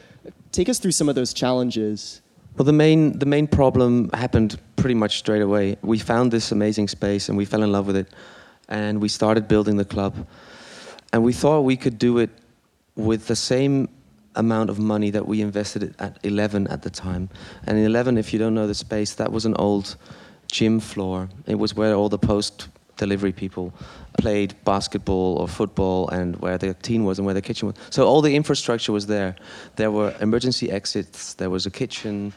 Take 0.53 0.69
us 0.69 0.79
through 0.79 0.93
some 0.93 1.09
of 1.09 1.17
those 1.17 1.35
challenges. 1.35 2.23
Well, 2.57 2.65
the 2.65 2.73
main 2.73 3.19
the 3.19 3.27
main 3.27 3.49
problem 3.49 4.09
happened 4.15 4.61
pretty 4.77 4.95
much 4.95 5.19
straight 5.19 5.43
away. 5.43 5.77
We 5.83 5.99
found 5.99 6.31
this 6.31 6.53
amazing 6.53 6.89
space 6.89 7.29
and 7.29 7.37
we 7.37 7.45
fell 7.45 7.63
in 7.63 7.73
love 7.73 7.89
with 7.89 7.97
it, 7.97 8.07
and 8.69 9.03
we 9.03 9.09
started 9.09 9.49
building 9.49 9.79
the 9.79 9.85
club. 9.85 10.15
And 11.13 11.25
we 11.25 11.33
thought 11.33 11.63
we 11.63 11.77
could 11.77 11.99
do 11.99 12.19
it 12.19 12.31
with 12.95 13.27
the 13.27 13.37
same 13.37 13.89
amount 14.37 14.71
of 14.71 14.79
money 14.79 15.11
that 15.11 15.27
we 15.27 15.43
invested 15.43 15.95
at 15.99 16.19
11 16.23 16.69
at 16.69 16.83
the 16.83 16.91
time. 16.91 17.29
And 17.67 17.77
in 17.79 17.85
11, 17.85 18.17
if 18.17 18.33
you 18.33 18.39
don't 18.39 18.55
know 18.55 18.67
the 18.67 18.75
space, 18.75 19.15
that 19.15 19.33
was 19.33 19.45
an 19.45 19.57
old 19.57 19.97
gym 20.51 20.79
floor. 20.81 21.29
It 21.47 21.59
was 21.59 21.75
where 21.75 21.95
all 21.95 22.09
the 22.09 22.19
post 22.19 22.69
delivery 22.97 23.33
people 23.33 23.73
played 24.19 24.55
basketball 24.65 25.39
or 25.39 25.49
football 25.49 26.09
and 26.11 26.37
where 26.37 26.59
the 26.59 26.75
teen 26.75 27.05
was 27.05 27.19
and 27.19 27.27
where 27.27 27.35
the 27.35 27.43
kitchen 27.43 27.69
was. 27.69 27.77
So 27.91 28.07
all 28.07 28.21
the 28.21 28.35
infrastructure 28.37 28.93
was 28.93 29.07
there. 29.07 29.35
There 29.77 29.91
were 29.91 30.15
emergency 30.21 30.71
exits, 30.71 31.35
there 31.35 31.51
was 31.51 31.67
a 31.67 31.71
kitchen, 31.71 32.33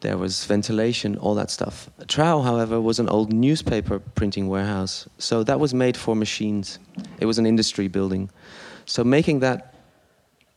there 0.00 0.16
was 0.16 0.44
ventilation, 0.46 1.16
all 1.18 1.34
that 1.34 1.50
stuff. 1.50 1.90
Trouw, 2.06 2.42
however, 2.42 2.80
was 2.80 2.98
an 2.98 3.08
old 3.08 3.32
newspaper 3.32 3.98
printing 3.98 4.48
warehouse. 4.48 5.08
So 5.18 5.42
that 5.44 5.60
was 5.60 5.74
made 5.74 5.96
for 5.96 6.16
machines. 6.16 6.78
It 7.18 7.26
was 7.26 7.38
an 7.38 7.46
industry 7.46 7.88
building. 7.88 8.30
So 8.86 9.04
making 9.04 9.40
that 9.40 9.74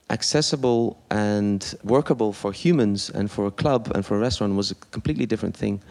accessible 0.09 1.01
and 1.09 1.75
workable 1.83 2.31
for 2.33 2.51
humans 2.51 3.09
and 3.09 3.29
for 3.29 3.47
a 3.47 3.51
club 3.51 3.91
and 3.95 4.05
for 4.05 4.15
a 4.15 4.19
restaurant 4.19 4.55
was 4.55 4.71
a 4.71 4.75
completely 4.75 5.25
different 5.25 5.57
thing. 5.57 5.81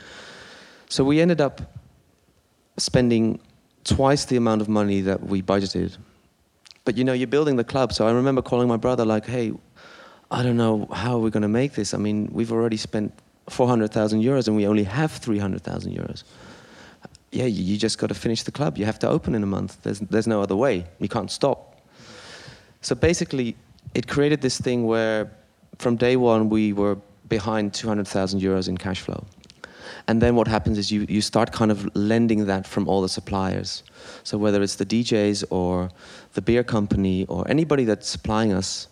So 0.89 1.05
we 1.05 1.21
ended 1.21 1.41
up 1.41 1.61
spending 2.77 3.41
twice 3.85 4.25
the 4.25 4.37
amount 4.37 4.61
of 4.61 4.69
money 4.69 5.01
that 5.03 5.23
we 5.23 5.43
budgeted. 5.43 5.97
But 6.85 6.97
you 6.97 7.05
know, 7.05 7.13
you're 7.13 7.27
building 7.27 7.57
the 7.57 7.65
club, 7.65 7.93
so 7.93 8.07
I 8.07 8.13
remember 8.13 8.43
calling 8.43 8.69
my 8.69 8.77
brother 8.77 9.05
like, 9.05 9.27
"Hey, 9.27 9.53
I 10.31 10.43
don't 10.43 10.57
know 10.57 10.87
how 10.93 11.19
we're 11.19 11.31
going 11.31 11.43
to 11.43 11.49
make 11.49 11.75
this. 11.75 11.95
I 11.95 11.99
mean, 11.99 12.29
we've 12.33 12.53
already 12.53 12.77
spent 12.77 13.13
400,000 13.49 14.23
euros 14.23 14.47
and 14.47 14.57
we 14.57 14.67
only 14.67 14.85
have 14.85 15.13
300,000 15.13 15.93
euros. 15.93 16.25
Yeah, 17.33 17.45
you, 17.47 17.77
just 17.77 17.99
got 17.99 18.09
to 18.09 18.15
finish 18.15 18.43
the 18.43 18.53
club. 18.53 18.79
You 18.79 18.85
have 18.85 18.99
to 19.01 19.09
open 19.09 19.35
in 19.35 19.43
a 19.43 19.47
month. 19.47 19.79
There's 19.83 20.01
there's 20.01 20.27
no 20.27 20.43
other 20.43 20.57
way. 20.57 20.87
You 21.01 21.09
can't 21.09 21.31
stop." 21.31 21.81
So 22.81 22.95
basically, 22.95 23.57
it 23.95 24.07
created 24.07 24.41
this 24.43 24.59
thing 24.59 24.87
where 24.87 25.31
from 25.79 25.97
day 25.97 26.17
one 26.17 26.49
we 26.49 26.73
were 26.73 26.97
behind 27.29 27.73
200,000 27.73 28.41
euros 28.41 28.69
in 28.69 28.77
cash 28.77 29.01
flow. 29.01 29.25
And 30.09 30.21
then 30.21 30.37
what 30.37 30.49
happens 30.49 30.79
is 30.79 30.91
you, 30.91 31.07
you 31.09 31.21
start 31.21 31.53
kind 31.53 31.71
of 31.71 31.89
lending 31.95 32.47
that 32.47 32.67
from 32.67 32.89
all 32.89 33.03
the 33.03 33.09
suppliers. 33.09 33.83
So 34.23 34.39
whether 34.39 34.63
it's 34.63 34.77
the 34.77 34.87
DJs 34.87 35.45
or 35.51 35.91
the 36.35 36.43
beer 36.43 36.65
company 36.65 37.27
or 37.27 37.49
anybody 37.49 37.85
that's 37.85 38.09
supplying 38.09 38.53
us, 38.53 38.89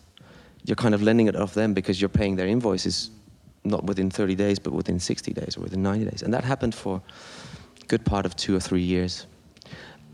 you're 0.64 0.76
kind 0.76 0.94
of 0.94 1.02
lending 1.02 1.26
it 1.26 1.36
off 1.36 1.54
them 1.54 1.74
because 1.74 2.00
you're 2.00 2.08
paying 2.08 2.36
their 2.36 2.46
invoices 2.46 3.10
not 3.64 3.84
within 3.84 4.10
30 4.10 4.34
days, 4.34 4.58
but 4.58 4.72
within 4.72 4.98
60 4.98 5.32
days 5.32 5.56
or 5.56 5.60
within 5.60 5.82
90 5.82 6.04
days. 6.06 6.22
And 6.22 6.32
that 6.32 6.44
happened 6.44 6.74
for 6.74 7.02
a 7.80 7.86
good 7.86 8.04
part 8.04 8.26
of 8.26 8.36
two 8.36 8.56
or 8.56 8.60
three 8.60 8.82
years. 8.82 9.26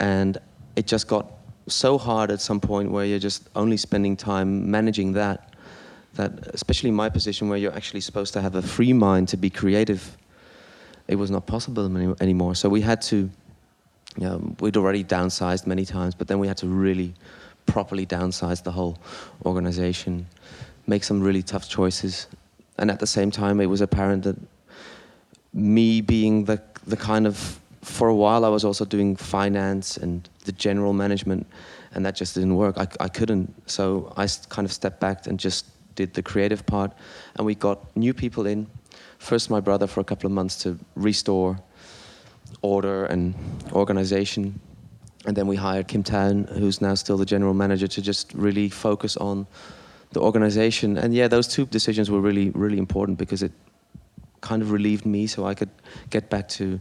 And 0.01 0.39
it 0.75 0.87
just 0.87 1.09
got 1.09 1.31
so 1.69 1.99
hard 1.99 2.31
at 2.31 2.41
some 2.41 2.61
point 2.61 2.91
where 2.91 3.05
you're 3.05 3.19
just 3.19 3.49
only 3.57 3.77
spending 3.77 4.17
time 4.17 4.71
managing 4.71 5.13
that, 5.13 5.55
that 6.15 6.33
especially 6.55 6.91
my 6.91 7.09
position 7.09 7.49
where 7.49 7.59
you're 7.59 7.75
actually 7.75 8.01
supposed 8.01 8.33
to 8.35 8.43
have 8.43 8.55
a 8.55 8.63
free 8.63 8.93
mind 8.93 9.29
to 9.29 9.37
be 9.37 9.51
creative, 9.51 10.17
it 11.09 11.17
was 11.17 11.31
not 11.31 11.47
possible 11.47 11.85
any, 11.85 12.15
anymore. 12.21 12.55
So 12.55 12.69
we 12.69 12.81
had 12.81 13.01
to, 13.03 13.17
you 13.17 14.27
know, 14.27 14.55
we'd 14.61 14.77
already 14.77 15.05
downsized 15.05 15.67
many 15.67 15.85
times, 15.85 16.15
but 16.15 16.29
then 16.29 16.39
we 16.39 16.49
had 16.49 16.57
to 16.59 16.67
really 16.67 17.15
properly 17.67 18.07
downsize 18.07 18.63
the 18.63 18.73
whole 18.73 18.99
organization, 19.45 20.27
make 20.87 21.05
some 21.05 21.21
really 21.21 21.43
tough 21.43 21.69
choices. 21.69 22.27
And 22.79 22.91
at 22.91 23.01
the 23.01 23.07
same 23.07 23.31
time, 23.31 23.61
it 23.61 23.67
was 23.67 23.81
apparent 23.81 24.25
that 24.25 24.37
me 25.53 26.01
being 26.01 26.45
the, 26.45 26.61
the 26.87 26.97
kind 26.97 27.27
of, 27.27 27.59
for 27.83 28.09
a 28.09 28.15
while, 28.15 28.45
I 28.45 28.49
was 28.49 28.65
also 28.65 28.85
doing 28.85 29.17
finance 29.17 29.97
and 29.97 30.29
the 30.45 30.53
general 30.53 30.93
management, 30.93 31.47
and 31.93 32.05
that 32.05 32.17
just 32.17 32.35
didn't 32.35 32.57
work. 32.57 32.77
I, 32.79 32.87
I 33.01 33.09
couldn't. 33.09 33.53
So 33.71 34.13
I 34.17 34.27
kind 34.49 34.67
of 34.67 34.73
stepped 34.73 35.01
back 35.01 35.27
and 35.27 35.39
just 35.39 35.67
did 35.95 36.13
the 36.15 36.23
creative 36.23 36.67
part, 36.67 36.93
and 37.37 37.47
we 37.47 37.55
got 37.55 37.97
new 37.97 38.13
people 38.13 38.47
in. 38.47 38.67
First, 39.19 39.51
my 39.51 39.61
brother 39.61 39.87
for 39.87 40.01
a 40.01 40.05
couple 40.05 40.27
of 40.27 40.33
months 40.33 40.57
to 40.63 40.79
restore 40.95 41.59
order 42.63 43.07
and 43.07 43.35
organization 43.73 44.61
and 45.27 45.37
then 45.37 45.49
we 45.49 45.57
hired 45.57 45.89
Kim 45.89 46.05
Town, 46.05 46.45
who's 46.45 46.81
now 46.81 46.95
still 46.95 47.17
the 47.17 47.27
general 47.27 47.53
manager, 47.53 47.89
to 47.89 48.01
just 48.01 48.33
really 48.33 48.69
focus 48.69 49.17
on 49.17 49.47
the 50.13 50.21
organization. 50.21 50.97
And 50.97 51.13
yeah, 51.13 51.27
those 51.27 51.49
two 51.49 51.67
decisions 51.67 52.11
were 52.11 52.21
really, 52.21 52.51
really 52.51 52.79
important 52.79 53.19
because 53.19 53.43
it 53.43 53.53
kind 54.41 54.63
of 54.63 54.71
relieved 54.71 55.05
me 55.05 55.27
so 55.27 55.45
I 55.45 55.55
could 55.55 55.71
get 56.11 56.31
back 56.31 56.49
to 56.51 56.79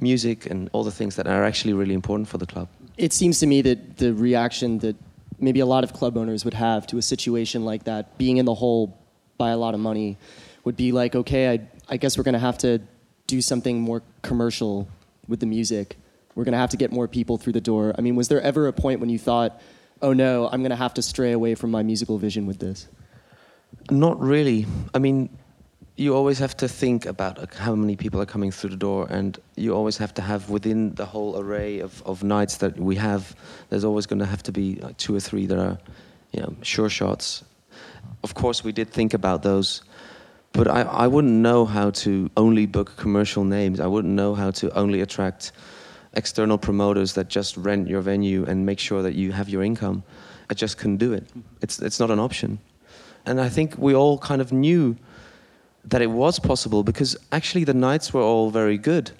music 0.00 0.46
and 0.46 0.68
all 0.72 0.84
the 0.84 0.90
things 0.90 1.16
that 1.16 1.26
are 1.26 1.44
actually 1.44 1.72
really 1.72 1.94
important 1.94 2.28
for 2.28 2.36
the 2.36 2.46
club. 2.46 2.68
It 2.98 3.14
seems 3.14 3.40
to 3.40 3.46
me 3.46 3.62
that 3.62 3.96
the 3.96 4.12
reaction 4.12 4.78
that 4.80 4.96
maybe 5.38 5.60
a 5.60 5.66
lot 5.66 5.82
of 5.82 5.94
club 5.94 6.18
owners 6.18 6.44
would 6.44 6.54
have 6.54 6.86
to 6.88 6.98
a 6.98 7.02
situation 7.02 7.64
like 7.64 7.84
that, 7.84 8.18
being 8.18 8.36
in 8.36 8.44
the 8.44 8.54
hole 8.54 8.98
by 9.38 9.50
a 9.50 9.56
lot 9.56 9.72
of 9.72 9.80
money, 9.80 10.18
would 10.64 10.76
be 10.76 10.92
like, 10.92 11.14
okay, 11.14 11.50
I, 11.50 11.68
I 11.88 11.96
guess 11.96 12.16
we're 12.16 12.24
going 12.24 12.34
to 12.34 12.38
have 12.38 12.58
to 12.58 12.80
do 13.26 13.40
something 13.40 13.80
more 13.80 14.02
commercial 14.22 14.88
with 15.28 15.40
the 15.40 15.46
music 15.46 15.96
we're 16.34 16.44
going 16.44 16.52
to 16.52 16.58
have 16.58 16.70
to 16.70 16.76
get 16.76 16.92
more 16.92 17.08
people 17.08 17.36
through 17.38 17.52
the 17.52 17.60
door. 17.60 17.94
I 17.96 18.00
mean, 18.00 18.16
was 18.16 18.28
there 18.28 18.40
ever 18.40 18.66
a 18.66 18.72
point 18.72 19.00
when 19.00 19.10
you 19.10 19.18
thought, 19.18 19.60
oh 20.00 20.12
no, 20.12 20.48
I'm 20.48 20.60
going 20.60 20.70
to 20.70 20.76
have 20.76 20.94
to 20.94 21.02
stray 21.02 21.32
away 21.32 21.54
from 21.54 21.70
my 21.70 21.82
musical 21.82 22.18
vision 22.18 22.46
with 22.46 22.58
this? 22.58 22.88
Not 23.90 24.18
really. 24.20 24.66
I 24.94 24.98
mean, 24.98 25.28
you 25.96 26.14
always 26.14 26.38
have 26.38 26.56
to 26.58 26.68
think 26.68 27.04
about 27.04 27.54
how 27.54 27.74
many 27.74 27.96
people 27.96 28.20
are 28.20 28.26
coming 28.26 28.50
through 28.50 28.70
the 28.70 28.76
door, 28.76 29.06
and 29.10 29.38
you 29.56 29.74
always 29.74 29.98
have 29.98 30.14
to 30.14 30.22
have 30.22 30.48
within 30.48 30.94
the 30.94 31.04
whole 31.04 31.38
array 31.38 31.80
of, 31.80 32.02
of 32.06 32.22
nights 32.22 32.56
that 32.58 32.78
we 32.78 32.96
have, 32.96 33.36
there's 33.68 33.84
always 33.84 34.06
going 34.06 34.18
to 34.18 34.26
have 34.26 34.42
to 34.44 34.52
be 34.52 34.76
like 34.76 34.96
two 34.96 35.14
or 35.14 35.20
three 35.20 35.46
that 35.46 35.58
are, 35.58 35.78
you 36.32 36.40
know, 36.40 36.56
sure 36.62 36.88
shots. 36.88 37.44
Of 38.24 38.34
course, 38.34 38.64
we 38.64 38.72
did 38.72 38.90
think 38.90 39.12
about 39.12 39.42
those, 39.42 39.82
but 40.52 40.68
I, 40.68 40.82
I 40.82 41.06
wouldn't 41.06 41.32
know 41.32 41.64
how 41.64 41.90
to 41.90 42.30
only 42.36 42.66
book 42.66 42.96
commercial 42.96 43.44
names. 43.44 43.80
I 43.80 43.86
wouldn't 43.86 44.14
know 44.14 44.34
how 44.34 44.50
to 44.52 44.70
only 44.76 45.00
attract 45.00 45.52
external 46.14 46.58
promoters 46.58 47.14
that 47.14 47.28
just 47.28 47.56
rent 47.56 47.88
your 47.88 48.02
venue 48.02 48.44
and 48.44 48.66
make 48.66 48.78
sure 48.78 49.02
that 49.02 49.14
you 49.14 49.32
have 49.32 49.48
your 49.48 49.62
income. 49.62 50.02
I 50.50 50.54
just 50.54 50.76
couldn't 50.76 50.98
do 50.98 51.14
it. 51.14 51.26
It's, 51.62 51.80
it's 51.80 51.98
not 51.98 52.10
an 52.10 52.18
option. 52.18 52.58
And 53.24 53.40
I 53.40 53.48
think 53.48 53.78
we 53.78 53.94
all 53.94 54.18
kind 54.18 54.40
of 54.42 54.52
knew 54.52 54.96
that 55.84 56.02
it 56.02 56.10
was 56.10 56.38
possible 56.38 56.82
because 56.82 57.16
actually 57.32 57.64
the 57.64 57.74
nights 57.74 58.12
were 58.12 58.20
all 58.20 58.50
very 58.50 58.76
good. 58.76 59.10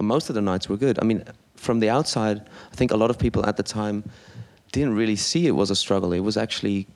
Most 0.00 0.28
of 0.28 0.34
the 0.34 0.40
nights 0.40 0.68
were 0.68 0.76
good. 0.76 0.98
I 1.00 1.04
mean, 1.04 1.22
from 1.54 1.78
the 1.78 1.90
outside, 1.90 2.42
I 2.72 2.74
think 2.74 2.90
a 2.90 2.96
lot 2.96 3.10
of 3.10 3.18
people 3.18 3.46
at 3.46 3.56
the 3.56 3.62
time 3.62 4.02
didn't 4.72 4.94
really 4.94 5.16
see 5.16 5.46
it 5.46 5.52
was 5.52 5.70
a 5.70 5.76
struggle. 5.76 6.12
It 6.12 6.20
was 6.20 6.36
actually, 6.36 6.88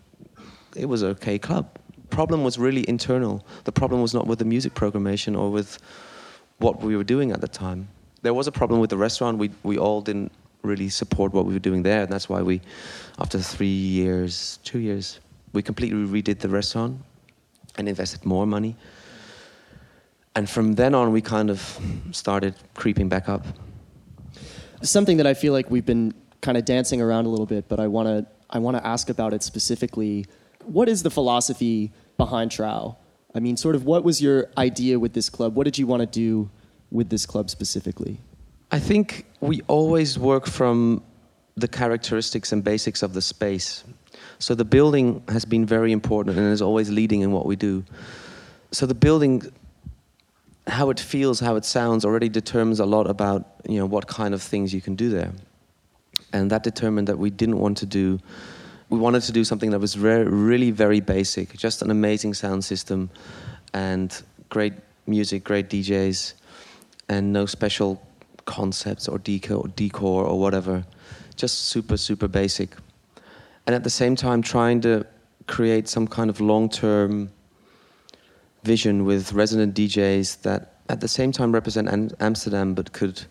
it 0.75 0.87
was 0.87 1.03
an 1.03 1.11
okay 1.11 1.39
club. 1.39 1.79
Problem 2.11 2.45
was 2.45 2.59
really 2.59 2.89
internal. 2.89 3.45
The 3.65 3.73
problem 3.73 4.01
was 4.01 4.15
not 4.15 4.27
with 4.27 4.39
the 4.39 4.45
music 4.45 4.75
programmation 4.75 5.39
or 5.39 5.51
with 5.51 5.79
what 6.59 6.81
we 6.81 6.97
were 6.97 7.05
doing 7.05 7.33
at 7.33 7.41
the 7.41 7.49
time 7.49 7.89
there 8.27 8.35
was 8.35 8.49
a 8.49 8.53
problem 8.53 8.81
with 8.81 8.91
the 8.91 8.97
restaurant. 8.97 9.39
We 9.39 9.51
we 9.63 9.79
all 9.79 10.01
didn't 10.01 10.33
really 10.63 10.89
support 10.89 11.33
what 11.33 11.47
we 11.47 11.53
were 11.53 11.67
doing 11.71 11.83
there, 11.85 12.03
and 12.03 12.11
that's 12.11 12.29
why 12.29 12.43
we, 12.43 12.61
after 13.19 13.39
three 13.39 13.79
years, 14.01 14.59
two 14.65 14.81
years, 14.81 15.21
we 15.53 15.63
completely 15.63 16.05
redid 16.15 16.41
the 16.41 16.49
restaurant 16.49 17.01
and 17.79 17.89
invested 17.89 18.25
more 18.25 18.47
money. 18.47 18.75
And 20.35 20.51
from 20.51 20.75
then 20.75 20.93
on, 20.95 21.13
we 21.13 21.23
kind 21.23 21.51
of 21.51 21.61
started 22.11 22.55
creeping 22.75 23.09
back 23.09 23.29
up. 23.29 23.47
Something 24.83 25.19
that 25.19 25.27
I 25.27 25.35
feel 25.35 25.53
like 25.53 25.71
we've 25.71 25.87
been 25.87 26.13
kind 26.41 26.59
of 26.59 26.65
dancing 26.65 27.01
around 27.01 27.27
a 27.27 27.29
little 27.29 27.47
bit, 27.47 27.69
but 27.69 27.79
I 27.79 27.87
want 27.87 28.09
to 28.09 28.27
I 28.51 28.59
want 28.59 28.77
to 28.77 28.85
ask 28.85 29.09
about 29.09 29.35
it 29.35 29.43
specifically. 29.43 30.27
What 30.67 30.89
is 30.89 31.03
the 31.03 31.11
philosophy 31.11 31.93
behind 32.17 32.51
Trouw? 32.51 32.97
I 33.35 33.41
mean, 33.41 33.57
sort 33.57 33.75
of, 33.75 33.85
what 33.85 34.03
was 34.05 34.21
your 34.23 34.49
idea 34.57 34.99
with 34.99 35.13
this 35.13 35.29
club? 35.29 35.55
What 35.55 35.65
did 35.65 35.79
you 35.79 35.87
want 35.87 36.01
to 36.01 36.07
do 36.07 36.51
with 36.91 37.11
this 37.11 37.27
club 37.27 37.51
specifically? 37.51 38.19
I 38.71 38.79
think 38.79 39.27
we 39.41 39.63
always 39.69 40.19
work 40.19 40.47
from 40.47 41.03
the 41.57 41.69
characteristics 41.69 42.53
and 42.53 42.63
basics 42.65 43.03
of 43.03 43.15
the 43.15 43.23
space. 43.23 43.85
So 44.39 44.55
the 44.55 44.65
building 44.65 45.23
has 45.29 45.45
been 45.45 45.65
very 45.65 45.93
important 45.93 46.37
and 46.37 46.53
is 46.53 46.63
always 46.63 46.91
leading 46.91 47.23
in 47.23 47.33
what 47.33 47.47
we 47.47 47.57
do. 47.57 47.85
So 48.73 48.87
the 48.87 48.95
building, 48.95 49.43
how 50.67 50.91
it 50.91 51.01
feels, 51.01 51.41
how 51.41 51.57
it 51.57 51.65
sounds, 51.65 52.05
already 52.05 52.29
determines 52.29 52.81
a 52.81 52.87
lot 52.87 53.09
about 53.09 53.47
you 53.69 53.79
know 53.79 53.87
what 53.87 54.07
kind 54.07 54.35
of 54.35 54.43
things 54.43 54.75
you 54.75 54.81
can 54.81 54.97
do 54.97 55.09
there. 55.09 55.33
And 56.33 56.51
that 56.51 56.63
determined 56.63 57.09
that 57.09 57.19
we 57.19 57.31
didn't 57.31 57.59
want 57.59 57.79
to 57.79 57.87
do. 57.87 58.19
We 58.89 58.99
wanted 58.99 59.23
to 59.23 59.33
do 59.33 59.45
something 59.45 59.71
that 59.71 59.81
was 59.81 59.99
re- 59.99 60.23
really 60.23 60.71
very 60.71 61.01
basic, 61.01 61.57
just 61.57 61.83
an 61.83 61.91
amazing 61.91 62.35
sound 62.35 62.65
system, 62.65 63.11
and 63.75 64.23
great 64.49 64.75
music, 65.07 65.45
great 65.45 65.69
DJs, 65.69 66.35
and 67.09 67.33
no 67.33 67.47
special 67.47 68.01
concepts 68.45 69.09
or 69.09 69.19
decor, 69.19 69.69
decor 69.75 70.25
or 70.25 70.39
whatever. 70.39 70.85
Just 71.35 71.65
super, 71.65 71.97
super 71.97 72.29
basic. 72.29 72.71
And 73.67 73.75
at 73.75 73.85
the 73.85 73.91
same 73.91 74.15
time, 74.17 74.43
trying 74.43 74.81
to 74.83 75.05
create 75.47 75.89
some 75.89 76.07
kind 76.07 76.31
of 76.31 76.41
long 76.41 76.69
term 76.69 77.31
vision 78.63 79.05
with 79.05 79.33
resident 79.33 79.75
DJs 79.75 80.43
that 80.43 80.75
at 80.89 81.01
the 81.01 81.09
same 81.09 81.33
time 81.33 81.53
represent 81.53 82.15
Amsterdam 82.21 82.75
but 82.75 82.93
could 82.93 83.23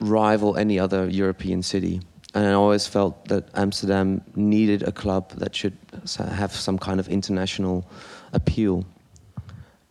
rival 0.00 0.56
any 0.56 0.78
other 0.78 1.08
European 1.08 1.62
city. 1.62 2.00
And 2.34 2.46
I 2.46 2.52
always 2.52 2.86
felt 2.86 3.26
that 3.28 3.48
Amsterdam 3.54 4.22
needed 4.36 4.82
a 4.84 4.92
club 4.92 5.32
that 5.32 5.54
should 5.54 5.76
have 6.16 6.52
some 6.52 6.78
kind 6.78 7.00
of 7.00 7.08
international 7.08 7.84
appeal 8.32 8.84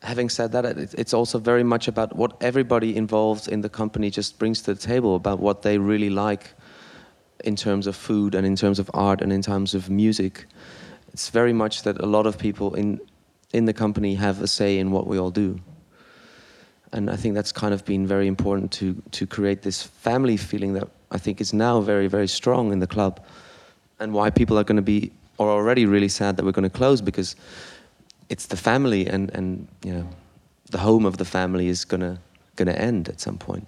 having 0.02 0.30
said 0.30 0.52
that, 0.54 0.66
it's 0.66 1.14
also 1.14 1.40
very 1.40 1.64
much 1.64 1.88
about 1.88 2.16
what 2.16 2.36
everybody 2.42 2.96
involved 2.96 3.48
in 3.48 3.62
the 3.62 3.70
company 3.70 4.10
just 4.10 4.40
brings 4.40 4.62
to 4.62 4.74
the 4.74 4.80
table 4.80 5.16
about 5.16 5.40
what 5.40 5.62
they 5.62 5.78
really 5.78 6.10
like 6.10 6.54
in 7.44 7.56
terms 7.56 7.88
of 7.88 7.96
food 7.96 8.36
and 8.36 8.46
in 8.46 8.56
terms 8.56 8.80
of 8.80 8.90
art 8.94 9.22
and 9.22 9.32
in 9.32 9.42
terms 9.42 9.74
of 9.74 9.90
music. 9.90 10.46
It's 11.14 11.30
very 11.30 11.54
much 11.54 11.84
that 11.84 12.00
a 12.02 12.06
lot 12.06 12.26
of 12.26 12.38
people 12.38 12.76
in 12.76 13.00
in 13.52 13.66
the 13.66 13.74
company 13.74 14.14
have 14.14 14.42
a 14.44 14.48
say 14.48 14.78
in 14.78 14.92
what 14.92 15.08
we 15.08 15.18
all 15.18 15.32
do. 15.32 15.60
And 16.92 17.10
I 17.10 17.16
think 17.16 17.34
that's 17.34 17.52
kind 17.52 17.74
of 17.74 17.84
been 17.84 18.06
very 18.08 18.28
important 18.28 18.72
to 18.74 19.02
to 19.12 19.26
create 19.26 19.62
this 19.62 19.84
family 19.84 20.38
feeling 20.38 20.74
that 20.74 20.88
I 21.12 21.18
think 21.18 21.42
is 21.42 21.54
now 21.54 21.82
very 21.82 22.08
very 22.08 22.28
strong 22.28 22.72
in 22.72 22.80
the 22.80 22.88
club, 22.88 23.20
and 24.00 24.14
why 24.14 24.30
people 24.30 24.58
are 24.58 24.64
going 24.64 24.78
to 24.78 24.82
be 24.82 25.12
or 25.38 25.50
already 25.50 25.86
really 25.86 26.10
sad 26.10 26.38
that 26.38 26.46
we're 26.46 26.52
going 26.52 26.70
to 26.70 26.78
close 26.78 27.02
because 27.02 27.36
it's 28.28 28.46
the 28.46 28.58
family 28.58 29.08
and, 29.08 29.32
and 29.32 29.68
you 29.84 29.94
know 29.94 30.08
the 30.70 30.78
home 30.78 31.06
of 31.06 31.18
the 31.18 31.26
family 31.26 31.68
is 31.68 31.84
gonna 31.86 32.20
gonna 32.56 32.74
end 32.74 33.10
at 33.10 33.20
some 33.20 33.38
point. 33.38 33.68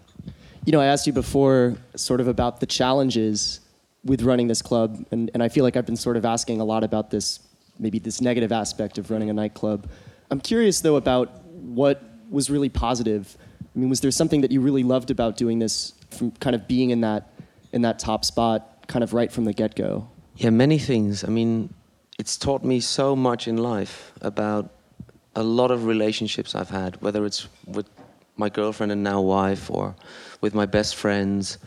You 0.65 0.71
know, 0.71 0.81
I 0.81 0.85
asked 0.85 1.07
you 1.07 1.13
before 1.13 1.75
sort 1.95 2.19
of 2.19 2.27
about 2.27 2.59
the 2.59 2.67
challenges 2.67 3.61
with 4.03 4.21
running 4.21 4.47
this 4.47 4.61
club, 4.61 5.03
and, 5.11 5.31
and 5.33 5.41
I 5.41 5.49
feel 5.49 5.63
like 5.63 5.75
I've 5.75 5.85
been 5.85 5.95
sort 5.95 6.17
of 6.17 6.25
asking 6.25 6.61
a 6.61 6.65
lot 6.65 6.83
about 6.83 7.09
this 7.09 7.39
maybe 7.79 7.97
this 7.97 8.21
negative 8.21 8.51
aspect 8.51 8.99
of 8.99 9.09
running 9.09 9.29
a 9.29 9.33
nightclub. 9.33 9.89
I'm 10.29 10.39
curious 10.39 10.81
though 10.81 10.97
about 10.97 11.43
what 11.45 12.03
was 12.29 12.49
really 12.49 12.69
positive. 12.69 13.35
I 13.75 13.79
mean, 13.79 13.89
was 13.89 14.01
there 14.01 14.11
something 14.11 14.41
that 14.41 14.51
you 14.51 14.61
really 14.61 14.83
loved 14.83 15.09
about 15.09 15.37
doing 15.37 15.59
this 15.59 15.93
from 16.11 16.31
kind 16.31 16.55
of 16.55 16.67
being 16.67 16.91
in 16.91 17.01
that 17.01 17.30
in 17.71 17.81
that 17.83 17.99
top 17.99 18.25
spot 18.25 18.87
kind 18.87 19.03
of 19.03 19.13
right 19.13 19.31
from 19.31 19.45
the 19.45 19.53
get-go? 19.53 20.09
Yeah, 20.35 20.49
many 20.49 20.79
things. 20.79 21.23
I 21.23 21.27
mean, 21.27 21.73
it's 22.19 22.37
taught 22.37 22.63
me 22.63 22.79
so 22.79 23.15
much 23.15 23.47
in 23.47 23.57
life 23.57 24.11
about 24.21 24.69
a 25.35 25.43
lot 25.43 25.71
of 25.71 25.85
relationships 25.85 26.55
I've 26.55 26.69
had, 26.69 27.01
whether 27.01 27.25
it's 27.25 27.47
with 27.65 27.87
my 28.35 28.49
girlfriend 28.49 28.91
and 28.91 29.03
now 29.03 29.21
wife 29.21 29.69
or 29.69 29.95
with 30.41 30.53
my 30.53 30.65
best 30.65 30.95
friends, 30.95 31.57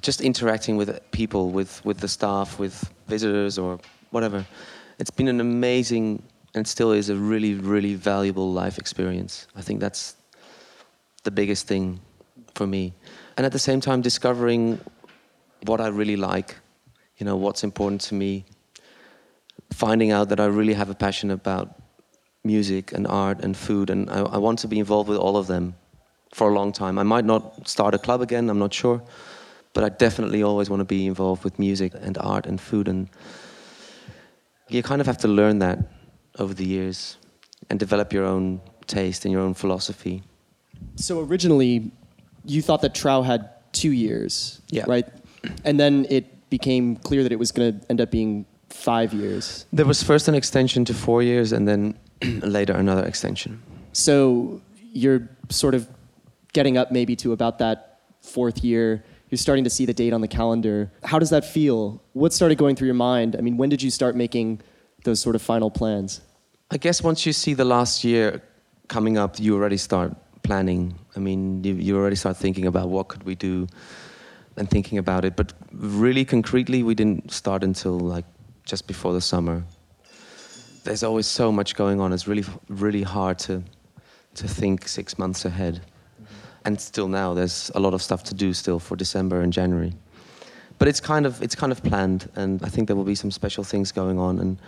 just 0.00 0.20
interacting 0.20 0.76
with 0.76 1.00
people, 1.12 1.50
with, 1.50 1.84
with 1.84 1.98
the 1.98 2.08
staff, 2.08 2.58
with 2.58 2.90
visitors 3.06 3.58
or 3.58 3.78
whatever. 4.10 4.44
It's 4.98 5.10
been 5.10 5.28
an 5.28 5.40
amazing 5.40 6.22
and 6.54 6.66
still 6.66 6.92
is 6.92 7.08
a 7.08 7.16
really, 7.16 7.54
really 7.54 7.94
valuable 7.94 8.52
life 8.52 8.78
experience. 8.78 9.46
I 9.56 9.62
think 9.62 9.80
that's 9.80 10.16
the 11.22 11.30
biggest 11.30 11.66
thing 11.66 12.00
for 12.54 12.66
me. 12.66 12.92
And 13.36 13.46
at 13.46 13.52
the 13.52 13.58
same 13.58 13.80
time, 13.80 14.02
discovering 14.02 14.80
what 15.64 15.80
I 15.80 15.88
really 15.88 16.16
like, 16.16 16.56
you 17.18 17.24
know, 17.24 17.36
what's 17.36 17.64
important 17.64 18.00
to 18.02 18.14
me, 18.14 18.44
finding 19.72 20.10
out 20.10 20.28
that 20.28 20.40
I 20.40 20.46
really 20.46 20.74
have 20.74 20.90
a 20.90 20.94
passion 20.94 21.30
about 21.30 21.80
music 22.44 22.92
and 22.92 23.06
art 23.06 23.40
and 23.40 23.56
food, 23.56 23.90
and 23.90 24.10
I, 24.10 24.20
I 24.22 24.38
want 24.38 24.58
to 24.60 24.68
be 24.68 24.78
involved 24.78 25.08
with 25.08 25.18
all 25.18 25.36
of 25.36 25.46
them 25.46 25.74
for 26.34 26.50
a 26.50 26.54
long 26.54 26.72
time. 26.72 26.98
I 26.98 27.04
might 27.04 27.24
not 27.24 27.68
start 27.68 27.94
a 27.94 27.98
club 27.98 28.20
again, 28.20 28.50
I'm 28.50 28.58
not 28.58 28.74
sure, 28.74 29.02
but 29.72 29.84
I 29.84 29.88
definitely 29.88 30.42
always 30.42 30.68
want 30.68 30.80
to 30.80 30.84
be 30.84 31.06
involved 31.06 31.44
with 31.44 31.58
music 31.58 31.92
and 31.94 32.18
art 32.18 32.46
and 32.46 32.60
food, 32.60 32.88
and 32.88 33.08
you 34.68 34.82
kind 34.82 35.00
of 35.00 35.06
have 35.06 35.18
to 35.18 35.28
learn 35.28 35.60
that 35.60 35.78
over 36.38 36.54
the 36.54 36.64
years 36.64 37.16
and 37.70 37.78
develop 37.78 38.12
your 38.12 38.24
own 38.24 38.60
taste 38.86 39.24
and 39.24 39.32
your 39.32 39.42
own 39.42 39.54
philosophy. 39.54 40.22
So 40.96 41.20
originally, 41.20 41.92
you 42.44 42.62
thought 42.62 42.82
that 42.82 42.94
Trouw 42.94 43.24
had 43.24 43.50
two 43.72 43.92
years, 43.92 44.60
yeah. 44.68 44.84
right? 44.86 45.06
And 45.64 45.78
then 45.78 46.06
it 46.10 46.50
became 46.50 46.96
clear 46.96 47.22
that 47.22 47.32
it 47.32 47.38
was 47.38 47.52
going 47.52 47.80
to 47.80 47.90
end 47.90 48.00
up 48.00 48.10
being 48.10 48.46
five 48.68 49.12
years. 49.12 49.66
There 49.72 49.86
was 49.86 50.02
first 50.02 50.28
an 50.28 50.34
extension 50.34 50.84
to 50.86 50.94
four 50.94 51.22
years, 51.22 51.52
and 51.52 51.66
then 51.66 51.98
later 52.42 52.74
another 52.74 53.04
extension. 53.04 53.62
So 53.92 54.60
you're 54.92 55.28
sort 55.48 55.74
of 55.74 55.88
getting 56.52 56.76
up 56.76 56.90
maybe 56.90 57.16
to 57.16 57.32
about 57.32 57.58
that 57.58 58.00
fourth 58.20 58.62
year. 58.62 59.04
You're 59.30 59.38
starting 59.38 59.64
to 59.64 59.70
see 59.70 59.86
the 59.86 59.94
date 59.94 60.12
on 60.12 60.20
the 60.20 60.28
calendar. 60.28 60.92
How 61.04 61.18
does 61.18 61.30
that 61.30 61.44
feel? 61.44 62.02
What 62.12 62.32
started 62.32 62.58
going 62.58 62.76
through 62.76 62.86
your 62.86 62.94
mind? 62.94 63.34
I 63.36 63.40
mean, 63.40 63.56
when 63.56 63.70
did 63.70 63.82
you 63.82 63.90
start 63.90 64.14
making 64.14 64.60
those 65.04 65.20
sort 65.20 65.34
of 65.34 65.42
final 65.42 65.70
plans? 65.70 66.20
I 66.70 66.76
guess 66.76 67.02
once 67.02 67.24
you 67.26 67.32
see 67.32 67.54
the 67.54 67.64
last 67.64 68.04
year 68.04 68.42
coming 68.88 69.16
up, 69.16 69.40
you 69.40 69.54
already 69.54 69.78
start 69.78 70.14
planning. 70.42 70.94
I 71.16 71.20
mean, 71.20 71.62
you, 71.64 71.74
you 71.74 71.96
already 71.96 72.16
start 72.16 72.36
thinking 72.36 72.66
about 72.66 72.88
what 72.88 73.08
could 73.08 73.22
we 73.22 73.34
do 73.34 73.66
and 74.56 74.68
thinking 74.68 74.98
about 74.98 75.24
it. 75.24 75.36
But 75.36 75.52
really 75.72 76.24
concretely, 76.24 76.82
we 76.82 76.94
didn't 76.94 77.30
start 77.30 77.64
until 77.64 77.98
like 77.98 78.24
just 78.64 78.86
before 78.86 79.12
the 79.12 79.20
summer. 79.20 79.64
There's 80.84 81.02
always 81.02 81.26
so 81.26 81.52
much 81.52 81.76
going 81.76 82.00
on. 82.00 82.12
It's 82.12 82.26
really, 82.26 82.44
really 82.68 83.02
hard 83.02 83.38
to, 83.40 83.62
to 84.34 84.48
think 84.48 84.88
six 84.88 85.18
months 85.18 85.44
ahead. 85.44 85.74
Mm-hmm. 85.74 86.26
And 86.64 86.80
still 86.80 87.08
now, 87.08 87.34
there's 87.34 87.70
a 87.74 87.80
lot 87.80 87.94
of 87.94 88.02
stuff 88.02 88.24
to 88.24 88.34
do 88.34 88.52
still 88.52 88.78
for 88.78 88.96
December 88.96 89.42
and 89.42 89.52
January. 89.52 89.94
But 90.78 90.88
it's 90.88 91.00
kind 91.00 91.26
of, 91.26 91.40
it's 91.40 91.54
kind 91.54 91.70
of 91.70 91.80
planned, 91.84 92.28
and 92.34 92.60
I 92.64 92.68
think 92.68 92.88
there 92.88 92.96
will 92.96 93.04
be 93.04 93.14
some 93.14 93.30
special 93.30 93.62
things 93.62 93.92
going 93.92 94.18
on. 94.18 94.40
And 94.40 94.58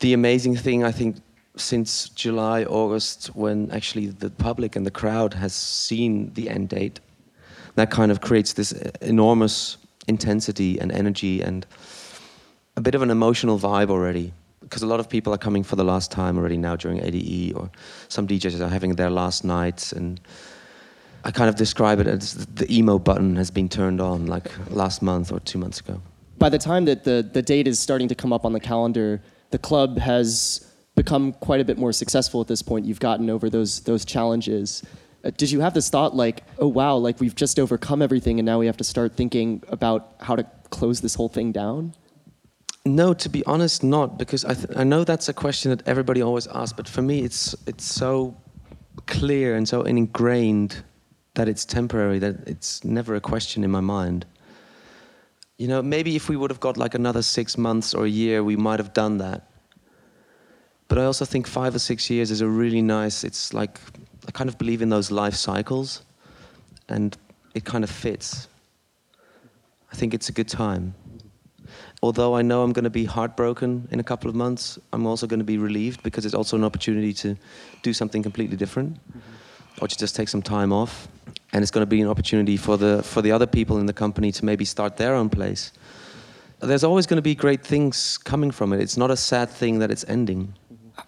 the 0.00 0.12
amazing 0.12 0.56
thing, 0.56 0.82
I 0.82 0.90
think, 0.90 1.18
since 1.56 2.08
July, 2.10 2.64
August, 2.64 3.26
when 3.34 3.70
actually 3.70 4.06
the 4.06 4.30
public 4.30 4.76
and 4.76 4.84
the 4.84 4.90
crowd 4.90 5.34
has 5.34 5.54
seen 5.54 6.32
the 6.34 6.48
end 6.48 6.68
date, 6.68 7.00
that 7.76 7.90
kind 7.90 8.10
of 8.10 8.20
creates 8.20 8.52
this 8.52 8.72
enormous 9.00 9.76
intensity 10.06 10.78
and 10.78 10.92
energy 10.92 11.40
and 11.40 11.66
a 12.76 12.80
bit 12.80 12.94
of 12.94 13.02
an 13.02 13.10
emotional 13.10 13.58
vibe 13.58 13.90
already. 13.90 14.32
Because 14.60 14.82
a 14.82 14.86
lot 14.86 14.98
of 14.98 15.08
people 15.08 15.32
are 15.32 15.38
coming 15.38 15.62
for 15.62 15.76
the 15.76 15.84
last 15.84 16.10
time 16.10 16.38
already 16.38 16.56
now 16.56 16.74
during 16.74 16.98
ADE, 16.98 17.54
or 17.54 17.70
some 18.08 18.26
DJs 18.26 18.60
are 18.60 18.68
having 18.68 18.94
their 18.96 19.10
last 19.10 19.44
nights. 19.44 19.92
And 19.92 20.20
I 21.22 21.30
kind 21.30 21.48
of 21.48 21.56
describe 21.56 22.00
it 22.00 22.06
as 22.06 22.46
the 22.46 22.66
emo 22.74 22.98
button 22.98 23.36
has 23.36 23.50
been 23.50 23.68
turned 23.68 24.00
on 24.00 24.26
like 24.26 24.50
last 24.70 25.02
month 25.02 25.30
or 25.30 25.40
two 25.40 25.58
months 25.58 25.80
ago. 25.80 26.00
By 26.38 26.48
the 26.48 26.58
time 26.58 26.86
that 26.86 27.04
the, 27.04 27.28
the 27.30 27.42
date 27.42 27.68
is 27.68 27.78
starting 27.78 28.08
to 28.08 28.14
come 28.14 28.32
up 28.32 28.44
on 28.44 28.52
the 28.52 28.60
calendar, 28.60 29.22
the 29.50 29.58
club 29.58 29.98
has 29.98 30.66
become 30.94 31.32
quite 31.32 31.60
a 31.60 31.64
bit 31.64 31.78
more 31.78 31.92
successful 31.92 32.40
at 32.40 32.46
this 32.46 32.62
point. 32.62 32.86
You've 32.86 33.00
gotten 33.00 33.30
over 33.30 33.50
those 33.50 33.80
those 33.80 34.04
challenges. 34.04 34.82
Uh, 35.24 35.30
did 35.36 35.50
you 35.50 35.60
have 35.60 35.74
this 35.74 35.88
thought 35.88 36.14
like, 36.14 36.44
oh 36.58 36.68
wow, 36.68 36.96
like 36.96 37.20
we've 37.20 37.34
just 37.34 37.58
overcome 37.58 38.02
everything, 38.02 38.38
and 38.38 38.46
now 38.46 38.58
we 38.58 38.66
have 38.66 38.76
to 38.76 38.84
start 38.84 39.16
thinking 39.16 39.62
about 39.68 40.14
how 40.20 40.36
to 40.36 40.44
close 40.70 41.00
this 41.00 41.14
whole 41.14 41.28
thing 41.28 41.52
down? 41.52 41.94
No, 42.86 43.14
to 43.14 43.28
be 43.28 43.44
honest, 43.46 43.82
not 43.82 44.18
because 44.18 44.44
I 44.44 44.54
th- 44.54 44.76
I 44.76 44.84
know 44.84 45.04
that's 45.04 45.28
a 45.28 45.32
question 45.32 45.70
that 45.70 45.86
everybody 45.88 46.22
always 46.22 46.46
asks, 46.48 46.72
but 46.72 46.88
for 46.88 47.02
me, 47.02 47.22
it's 47.22 47.54
it's 47.66 47.84
so 47.84 48.36
clear 49.06 49.56
and 49.56 49.66
so 49.68 49.82
ingrained 49.82 50.84
that 51.34 51.48
it's 51.48 51.64
temporary 51.64 52.20
that 52.20 52.46
it's 52.46 52.84
never 52.84 53.16
a 53.16 53.20
question 53.20 53.64
in 53.64 53.70
my 53.70 53.80
mind. 53.80 54.24
You 55.58 55.68
know, 55.68 55.82
maybe 55.82 56.14
if 56.14 56.28
we 56.28 56.36
would 56.36 56.50
have 56.50 56.60
got 56.60 56.76
like 56.76 56.94
another 56.94 57.22
six 57.22 57.58
months 57.58 57.94
or 57.94 58.04
a 58.04 58.08
year, 58.08 58.44
we 58.44 58.56
might 58.56 58.78
have 58.78 58.92
done 58.92 59.18
that 59.18 59.48
but 60.88 60.98
I 60.98 61.04
also 61.04 61.24
think 61.24 61.46
five 61.46 61.74
or 61.74 61.78
six 61.78 62.10
years 62.10 62.30
is 62.30 62.40
a 62.40 62.48
really 62.48 62.82
nice, 62.82 63.24
it's 63.24 63.54
like, 63.54 63.80
I 64.28 64.30
kind 64.30 64.48
of 64.48 64.58
believe 64.58 64.82
in 64.82 64.90
those 64.90 65.10
life 65.10 65.34
cycles, 65.34 66.02
and 66.88 67.16
it 67.54 67.64
kind 67.64 67.84
of 67.84 67.90
fits. 67.90 68.48
I 69.92 69.96
think 69.96 70.12
it's 70.14 70.28
a 70.28 70.32
good 70.32 70.48
time. 70.48 70.94
Although 72.02 72.36
I 72.36 72.42
know 72.42 72.62
I'm 72.62 72.72
going 72.72 72.84
to 72.84 72.90
be 72.90 73.06
heartbroken 73.06 73.88
in 73.90 73.98
a 73.98 74.02
couple 74.02 74.28
of 74.28 74.36
months, 74.36 74.78
I'm 74.92 75.06
also 75.06 75.26
going 75.26 75.38
to 75.38 75.44
be 75.44 75.56
relieved 75.56 76.02
because 76.02 76.26
it's 76.26 76.34
also 76.34 76.56
an 76.56 76.64
opportunity 76.64 77.14
to 77.14 77.36
do 77.82 77.94
something 77.94 78.22
completely 78.22 78.56
different 78.56 78.94
mm-hmm. 78.94 79.20
or 79.80 79.88
to 79.88 79.96
just 79.96 80.14
take 80.14 80.28
some 80.28 80.42
time 80.42 80.72
off. 80.72 81.08
And 81.52 81.62
it's 81.62 81.70
going 81.70 81.82
to 81.82 81.86
be 81.86 82.02
an 82.02 82.08
opportunity 82.08 82.56
for 82.56 82.76
the, 82.76 83.02
for 83.02 83.22
the 83.22 83.32
other 83.32 83.46
people 83.46 83.78
in 83.78 83.86
the 83.86 83.92
company 83.92 84.32
to 84.32 84.44
maybe 84.44 84.64
start 84.64 84.96
their 84.96 85.14
own 85.14 85.30
place. 85.30 85.72
There's 86.60 86.84
always 86.84 87.06
going 87.06 87.16
to 87.16 87.22
be 87.22 87.34
great 87.34 87.64
things 87.64 88.18
coming 88.18 88.50
from 88.50 88.72
it. 88.72 88.80
It's 88.80 88.96
not 88.96 89.10
a 89.10 89.16
sad 89.16 89.48
thing 89.48 89.78
that 89.78 89.90
it's 89.90 90.04
ending 90.08 90.54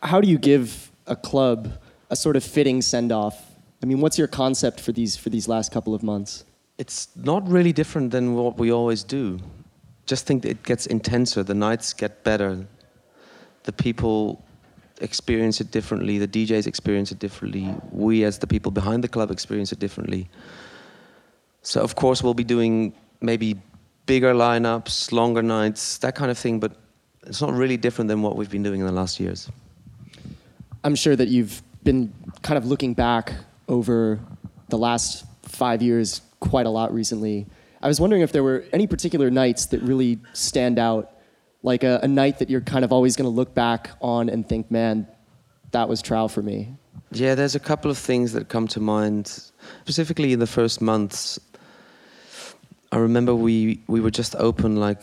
how 0.02 0.20
do 0.20 0.28
you 0.28 0.38
give 0.38 0.90
a 1.06 1.16
club 1.16 1.72
a 2.10 2.16
sort 2.16 2.36
of 2.36 2.44
fitting 2.44 2.82
send 2.82 3.12
off? 3.12 3.52
I 3.82 3.86
mean, 3.86 4.00
what's 4.00 4.18
your 4.18 4.28
concept 4.28 4.80
for 4.80 4.92
these 4.92 5.16
for 5.16 5.30
these 5.30 5.48
last 5.48 5.72
couple 5.72 5.94
of 5.94 6.02
months? 6.02 6.44
It's 6.78 7.08
not 7.16 7.48
really 7.48 7.72
different 7.72 8.10
than 8.10 8.34
what 8.34 8.58
we 8.58 8.70
always 8.70 9.02
do. 9.02 9.38
Just 10.06 10.26
think 10.26 10.44
it 10.44 10.62
gets 10.62 10.86
intenser. 10.86 11.42
The 11.42 11.54
nights 11.54 11.92
get 11.92 12.22
better. 12.22 12.66
The 13.64 13.72
people 13.72 14.44
experience 15.00 15.60
it 15.60 15.70
differently. 15.70 16.18
The 16.18 16.28
DJs 16.28 16.66
experience 16.66 17.12
it 17.12 17.18
differently. 17.18 17.74
We, 17.90 18.24
as 18.24 18.38
the 18.38 18.46
people 18.46 18.70
behind 18.70 19.02
the 19.02 19.08
club, 19.08 19.30
experience 19.30 19.72
it 19.72 19.78
differently. 19.78 20.28
So, 21.62 21.80
of 21.80 21.96
course, 21.96 22.22
we'll 22.22 22.34
be 22.34 22.44
doing 22.44 22.94
maybe 23.20 23.56
bigger 24.04 24.32
lineups, 24.34 25.12
longer 25.12 25.42
nights, 25.42 25.98
that 25.98 26.14
kind 26.14 26.30
of 26.30 26.38
thing. 26.38 26.60
But 26.60 26.76
it's 27.26 27.40
not 27.40 27.52
really 27.52 27.76
different 27.76 28.08
than 28.08 28.22
what 28.22 28.36
we've 28.36 28.50
been 28.50 28.62
doing 28.62 28.80
in 28.80 28.86
the 28.86 28.92
last 28.92 29.18
years. 29.18 29.50
I'm 30.86 30.94
sure 30.94 31.16
that 31.16 31.26
you've 31.26 31.62
been 31.82 32.12
kind 32.42 32.56
of 32.56 32.64
looking 32.64 32.94
back 32.94 33.32
over 33.66 34.20
the 34.68 34.78
last 34.78 35.24
five 35.42 35.82
years 35.82 36.20
quite 36.38 36.64
a 36.64 36.70
lot 36.70 36.94
recently. 36.94 37.48
I 37.82 37.88
was 37.88 38.00
wondering 38.00 38.22
if 38.22 38.30
there 38.30 38.44
were 38.44 38.64
any 38.72 38.86
particular 38.86 39.28
nights 39.28 39.66
that 39.66 39.82
really 39.82 40.20
stand 40.32 40.78
out, 40.78 41.10
like 41.64 41.82
a, 41.82 41.98
a 42.04 42.06
night 42.06 42.38
that 42.38 42.48
you're 42.48 42.60
kind 42.60 42.84
of 42.84 42.92
always 42.92 43.16
going 43.16 43.24
to 43.24 43.34
look 43.34 43.52
back 43.52 43.90
on 44.00 44.28
and 44.28 44.48
think, 44.48 44.70
man, 44.70 45.08
that 45.72 45.88
was 45.88 46.00
Trouw 46.04 46.30
for 46.30 46.40
me. 46.40 46.76
Yeah, 47.10 47.34
there's 47.34 47.56
a 47.56 47.60
couple 47.60 47.90
of 47.90 47.98
things 47.98 48.32
that 48.34 48.48
come 48.48 48.68
to 48.68 48.78
mind, 48.78 49.26
specifically 49.80 50.32
in 50.32 50.38
the 50.38 50.46
first 50.46 50.80
months. 50.80 51.40
I 52.92 52.98
remember 52.98 53.34
we, 53.34 53.82
we 53.88 54.00
were 54.00 54.12
just 54.12 54.36
open 54.36 54.76
like 54.76 55.02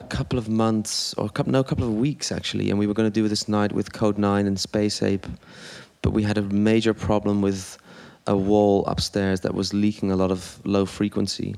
a 0.00 0.06
couple 0.06 0.38
of 0.38 0.48
months, 0.48 1.14
or 1.14 1.26
a 1.26 1.28
couple, 1.28 1.52
no, 1.52 1.60
a 1.60 1.64
couple 1.64 1.84
of 1.84 1.94
weeks 1.94 2.32
actually, 2.32 2.70
and 2.70 2.78
we 2.78 2.86
were 2.86 2.94
going 2.94 3.10
to 3.10 3.20
do 3.20 3.28
this 3.28 3.48
night 3.48 3.72
with 3.72 3.92
Kode9 3.92 4.46
and 4.46 4.58
Space 4.58 5.02
Ape, 5.02 5.26
but 6.02 6.10
we 6.10 6.22
had 6.22 6.38
a 6.38 6.42
major 6.42 6.94
problem 6.94 7.42
with 7.42 7.78
a 8.26 8.36
wall 8.36 8.84
upstairs 8.86 9.40
that 9.40 9.54
was 9.54 9.74
leaking 9.74 10.10
a 10.10 10.16
lot 10.16 10.30
of 10.30 10.60
low 10.64 10.86
frequency. 10.86 11.54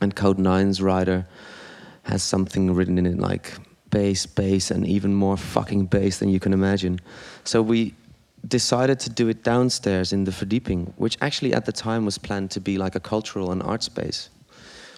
And 0.00 0.14
Kode9's 0.16 0.82
rider 0.82 1.26
has 2.04 2.22
something 2.22 2.74
written 2.74 2.98
in 2.98 3.06
it 3.06 3.18
like 3.18 3.52
bass, 3.90 4.26
bass, 4.26 4.70
and 4.70 4.86
even 4.86 5.14
more 5.14 5.36
fucking 5.36 5.86
bass 5.86 6.18
than 6.18 6.28
you 6.28 6.40
can 6.40 6.52
imagine. 6.52 6.98
So 7.44 7.62
we 7.62 7.94
decided 8.48 8.98
to 9.00 9.10
do 9.10 9.28
it 9.28 9.44
downstairs 9.44 10.12
in 10.12 10.24
the 10.24 10.30
Verdieping, 10.30 10.92
which 10.96 11.16
actually 11.20 11.54
at 11.54 11.66
the 11.66 11.72
time 11.72 12.04
was 12.04 12.18
planned 12.18 12.50
to 12.52 12.60
be 12.60 12.78
like 12.78 12.94
a 12.94 13.00
cultural 13.00 13.52
and 13.52 13.62
art 13.62 13.82
space. 13.82 14.30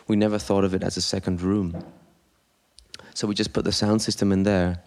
We 0.07 0.17
never 0.17 0.39
thought 0.39 0.65
of 0.65 0.75
it 0.75 0.83
as 0.83 0.97
a 0.97 1.03
second 1.03 1.43
room. 1.43 1.85
So 3.15 3.27
we 3.27 3.35
just 3.35 3.53
put 3.53 3.65
the 3.65 3.73
sound 3.73 4.03
system 4.03 4.33
in 4.33 4.43
there 4.43 4.83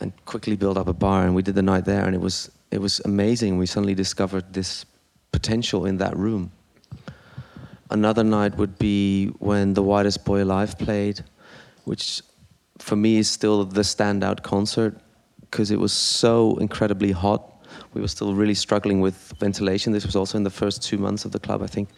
and 0.00 0.12
quickly 0.26 0.56
built 0.56 0.76
up 0.76 0.88
a 0.88 0.92
bar. 0.92 1.24
And 1.24 1.34
we 1.34 1.42
did 1.42 1.54
the 1.54 1.62
night 1.62 1.84
there, 1.84 2.04
and 2.04 2.14
it 2.14 2.20
was 2.20 2.50
it 2.70 2.80
was 2.80 3.00
amazing. 3.04 3.58
We 3.58 3.66
suddenly 3.66 3.94
discovered 3.94 4.52
this 4.52 4.84
potential 5.32 5.86
in 5.86 5.96
that 5.98 6.16
room. 6.16 6.52
Another 7.90 8.24
night 8.24 8.56
would 8.56 8.78
be 8.78 9.28
when 9.38 9.74
The 9.74 9.82
Whitest 9.82 10.24
Boy 10.24 10.42
Alive 10.42 10.76
played, 10.78 11.22
which 11.84 12.20
for 12.78 12.96
me 12.96 13.18
is 13.18 13.30
still 13.30 13.64
the 13.64 13.82
standout 13.82 14.42
concert 14.42 14.98
because 15.40 15.70
it 15.70 15.78
was 15.78 15.92
so 15.92 16.56
incredibly 16.56 17.12
hot. 17.12 17.42
We 17.94 18.00
were 18.00 18.08
still 18.08 18.34
really 18.34 18.54
struggling 18.54 19.00
with 19.00 19.32
ventilation. 19.38 19.92
This 19.92 20.04
was 20.04 20.16
also 20.16 20.36
in 20.36 20.44
the 20.44 20.50
first 20.50 20.82
two 20.82 20.98
months 20.98 21.24
of 21.24 21.32
the 21.32 21.38
club, 21.38 21.62
I 21.62 21.66
think. 21.66 21.88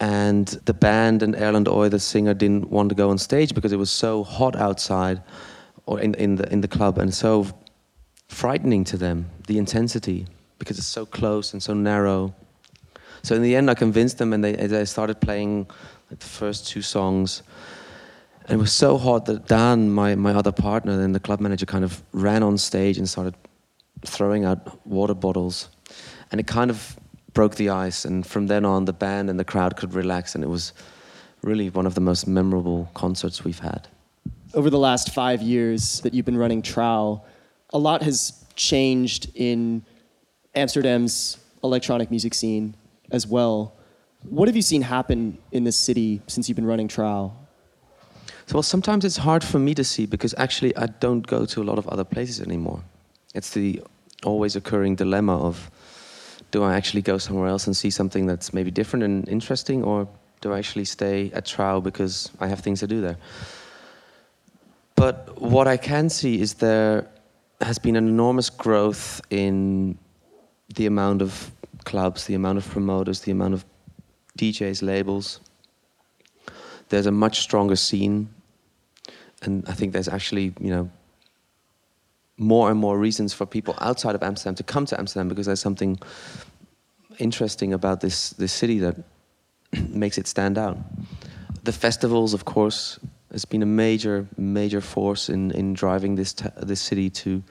And 0.00 0.48
the 0.64 0.74
band 0.74 1.22
and 1.22 1.34
Erlend 1.34 1.66
Øye, 1.66 1.90
the 1.90 1.98
singer, 1.98 2.34
didn't 2.34 2.70
want 2.70 2.88
to 2.88 2.94
go 2.94 3.10
on 3.10 3.18
stage 3.18 3.54
because 3.54 3.72
it 3.72 3.78
was 3.78 3.90
so 3.90 4.24
hot 4.24 4.56
outside 4.56 5.22
or 5.86 6.00
in, 6.00 6.14
in, 6.14 6.36
the, 6.36 6.52
in 6.52 6.60
the 6.60 6.68
club 6.68 6.98
and 6.98 7.14
so 7.14 7.46
frightening 8.28 8.84
to 8.84 8.96
them, 8.96 9.30
the 9.46 9.58
intensity, 9.58 10.26
because 10.58 10.78
it's 10.78 10.86
so 10.86 11.06
close 11.06 11.52
and 11.52 11.62
so 11.62 11.74
narrow. 11.74 12.34
So 13.22 13.34
in 13.34 13.42
the 13.42 13.56
end, 13.56 13.70
I 13.70 13.74
convinced 13.74 14.18
them, 14.18 14.32
and 14.32 14.44
they, 14.44 14.52
they 14.52 14.84
started 14.84 15.20
playing 15.20 15.66
the 16.10 16.16
first 16.16 16.68
two 16.68 16.82
songs. 16.82 17.42
And 18.46 18.58
it 18.58 18.60
was 18.60 18.72
so 18.72 18.98
hot 18.98 19.24
that 19.26 19.46
Dan, 19.46 19.90
my, 19.90 20.14
my 20.14 20.34
other 20.34 20.52
partner, 20.52 21.00
and 21.00 21.14
the 21.14 21.20
club 21.20 21.40
manager, 21.40 21.64
kind 21.64 21.84
of 21.84 22.02
ran 22.12 22.42
on 22.42 22.58
stage 22.58 22.98
and 22.98 23.08
started 23.08 23.34
throwing 24.04 24.44
out 24.44 24.86
water 24.86 25.14
bottles. 25.14 25.68
And 26.30 26.40
it 26.40 26.46
kind 26.46 26.70
of 26.70 26.98
broke 27.34 27.56
the 27.56 27.68
ice. 27.68 28.04
And 28.04 28.26
from 28.26 28.46
then 28.46 28.64
on, 28.64 28.86
the 28.86 28.92
band 28.92 29.28
and 29.28 29.38
the 29.38 29.44
crowd 29.44 29.76
could 29.76 29.92
relax. 29.92 30.34
And 30.34 30.42
it 30.42 30.48
was 30.48 30.72
really 31.42 31.68
one 31.68 31.86
of 31.86 31.94
the 31.94 32.00
most 32.00 32.26
memorable 32.26 32.88
concerts 32.94 33.44
we've 33.44 33.58
had. 33.58 33.88
Over 34.54 34.70
the 34.70 34.78
last 34.78 35.12
five 35.12 35.42
years 35.42 36.00
that 36.00 36.14
you've 36.14 36.24
been 36.24 36.38
running 36.38 36.62
Trouw, 36.62 37.20
a 37.70 37.78
lot 37.78 38.02
has 38.02 38.44
changed 38.54 39.30
in 39.34 39.84
Amsterdam's 40.54 41.38
electronic 41.62 42.10
music 42.10 42.34
scene 42.34 42.76
as 43.10 43.26
well. 43.26 43.74
What 44.22 44.48
have 44.48 44.56
you 44.56 44.62
seen 44.62 44.82
happen 44.82 45.38
in 45.52 45.64
this 45.64 45.76
city 45.76 46.22
since 46.28 46.48
you've 46.48 46.56
been 46.56 46.66
running 46.66 46.88
Trouw? 46.88 47.32
So, 48.46 48.54
well, 48.54 48.62
sometimes 48.62 49.04
it's 49.04 49.16
hard 49.16 49.42
for 49.42 49.58
me 49.58 49.74
to 49.74 49.84
see 49.84 50.06
because 50.06 50.34
actually 50.38 50.76
I 50.76 50.86
don't 50.86 51.26
go 51.26 51.46
to 51.46 51.62
a 51.62 51.64
lot 51.64 51.78
of 51.78 51.88
other 51.88 52.04
places 52.04 52.40
anymore. 52.40 52.82
It's 53.34 53.50
the 53.50 53.82
always 54.24 54.54
occurring 54.56 54.96
dilemma 54.96 55.36
of 55.36 55.70
do 56.54 56.62
I 56.62 56.76
actually 56.76 57.02
go 57.02 57.18
somewhere 57.18 57.48
else 57.48 57.66
and 57.66 57.76
see 57.76 57.90
something 57.90 58.26
that's 58.26 58.54
maybe 58.54 58.70
different 58.70 59.02
and 59.02 59.28
interesting, 59.28 59.82
or 59.82 60.06
do 60.40 60.52
I 60.52 60.58
actually 60.58 60.84
stay 60.84 61.32
at 61.34 61.46
Trouw 61.46 61.82
because 61.82 62.30
I 62.38 62.46
have 62.46 62.60
things 62.60 62.78
to 62.78 62.86
do 62.86 63.00
there? 63.00 63.16
But 64.94 65.16
what 65.40 65.66
I 65.66 65.76
can 65.76 66.08
see 66.08 66.40
is 66.40 66.54
there 66.54 67.08
has 67.60 67.80
been 67.80 67.96
an 67.96 68.06
enormous 68.06 68.50
growth 68.50 69.20
in 69.30 69.98
the 70.76 70.86
amount 70.86 71.22
of 71.22 71.50
clubs, 71.82 72.26
the 72.26 72.34
amount 72.34 72.58
of 72.58 72.68
promoters, 72.68 73.22
the 73.22 73.32
amount 73.32 73.54
of 73.54 73.64
DJs, 74.38 74.80
labels. 74.80 75.40
There's 76.88 77.06
a 77.06 77.16
much 77.24 77.40
stronger 77.40 77.74
scene, 77.74 78.28
and 79.42 79.64
I 79.66 79.72
think 79.72 79.92
there's 79.92 80.08
actually, 80.08 80.54
you 80.60 80.70
know, 80.70 80.88
more 82.36 82.70
and 82.70 82.78
more 82.78 82.98
reasons 82.98 83.32
for 83.32 83.46
people 83.46 83.74
outside 83.80 84.14
of 84.14 84.22
Amsterdam 84.22 84.54
to 84.56 84.62
come 84.62 84.86
to 84.86 84.98
Amsterdam 84.98 85.28
because 85.28 85.46
there's 85.46 85.60
something 85.60 85.98
interesting 87.18 87.72
about 87.72 88.00
this 88.00 88.30
this 88.30 88.52
city 88.52 88.78
that 88.80 88.96
makes 89.88 90.18
it 90.18 90.26
stand 90.26 90.58
out. 90.58 90.76
The 91.62 91.72
festivals, 91.72 92.34
of 92.34 92.44
course, 92.44 92.98
has 93.32 93.44
been 93.44 93.62
a 93.62 93.66
major 93.66 94.26
major 94.36 94.80
force 94.80 95.28
in 95.28 95.50
in 95.52 95.74
driving 95.74 96.16
this 96.16 96.34
this 96.66 96.80
city 96.80 97.10
to 97.10 97.42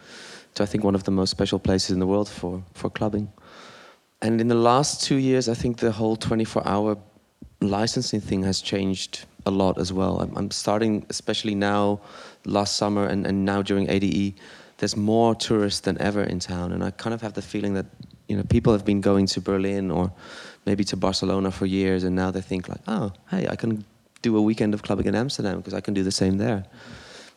to 0.56 0.63
I 0.63 0.65
think 0.65 0.84
one 0.84 0.96
of 0.96 1.04
the 1.04 1.12
most 1.12 1.30
special 1.30 1.60
places 1.60 1.91
in 1.91 2.00
the 2.00 2.08
world 2.08 2.30
for 2.30 2.63
for 2.74 2.89
clubbing. 2.89 3.32
And 4.22 4.39
in 4.39 4.48
the 4.48 4.56
last 4.56 5.04
two 5.04 5.17
years, 5.17 5.50
I 5.50 5.54
think 5.54 5.80
the 5.80 5.91
whole 5.91 6.15
24-hour 6.15 6.98
licensing 7.60 8.22
thing 8.22 8.43
has 8.43 8.62
changed 8.62 9.26
a 9.46 9.52
lot 9.52 9.78
as 9.78 9.91
well. 9.91 10.22
I'm, 10.22 10.38
I'm 10.38 10.50
starting, 10.50 11.06
especially 11.10 11.56
now, 11.56 12.00
last 12.46 12.78
summer 12.78 13.06
and, 13.06 13.28
and 13.28 13.43
now 13.43 13.62
during 13.62 13.89
ADE, 13.89 14.36
there's 14.84 14.98
more 14.98 15.34
tourists 15.34 15.80
than 15.80 15.98
ever 16.02 16.24
in 16.24 16.39
town, 16.39 16.74
and 16.74 16.84
I 16.84 16.91
kind 16.91 17.13
of 17.13 17.22
have 17.22 17.36
the 17.36 17.41
feeling 17.41 17.74
that 17.76 17.86
you 18.28 18.36
know 18.36 18.43
people 18.43 18.74
have 18.74 18.84
been 18.84 19.00
going 19.00 19.28
to 19.28 19.39
Berlin 19.39 19.89
or 19.89 20.12
maybe 20.65 20.84
to 20.84 20.98
Barcelona 20.98 21.52
for 21.52 21.65
years, 21.65 22.04
and 22.04 22.13
now 22.17 22.32
they 22.32 22.41
think 22.41 22.67
like, 22.67 22.82
oh, 22.89 23.13
hey, 23.32 23.48
I 23.48 23.56
can 23.56 23.86
do 24.22 24.36
a 24.36 24.41
weekend 24.41 24.74
of 24.74 24.84
clubbing 24.84 25.06
in 25.06 25.15
Amsterdam 25.15 25.56
because 25.60 25.74
I 25.74 25.80
can 25.80 25.93
do 25.93 26.04
the 26.04 26.12
same 26.12 26.38
there. 26.38 26.65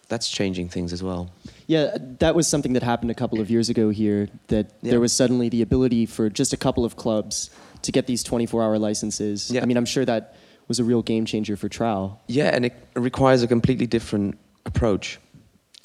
That's 0.09 0.29
changing 0.29 0.71
things 0.71 0.93
as 0.93 1.05
well. 1.05 1.31
Yeah, 1.69 1.97
that 2.19 2.35
was 2.35 2.49
something 2.49 2.73
that 2.73 2.83
happened 2.83 3.13
a 3.13 3.15
couple 3.23 3.41
of 3.41 3.49
years 3.49 3.69
ago 3.69 3.91
here. 3.91 4.29
That 4.49 4.73
yeah. 4.83 4.91
there 4.91 5.01
was 5.01 5.13
suddenly 5.13 5.49
the 5.49 5.63
ability 5.63 6.07
for 6.07 6.29
just 6.29 6.53
a 6.53 6.57
couple 6.57 6.85
of 6.85 6.97
clubs 6.97 7.51
to 7.83 7.93
get 7.93 8.09
these 8.09 8.25
24-hour 8.25 8.77
licenses. 8.81 9.53
Yeah. 9.53 9.63
I 9.63 9.67
mean, 9.67 9.77
I'm 9.77 9.87
sure 9.87 10.05
that 10.05 10.35
was 10.67 10.81
a 10.81 10.85
real 10.85 11.03
game 11.03 11.25
changer 11.27 11.57
for 11.57 11.69
Trouw. 11.69 12.19
Yeah, 12.27 12.51
and 12.53 12.65
it 12.65 12.75
requires 12.97 13.45
a 13.45 13.47
completely 13.47 13.87
different 13.87 14.37
approach. 14.65 15.21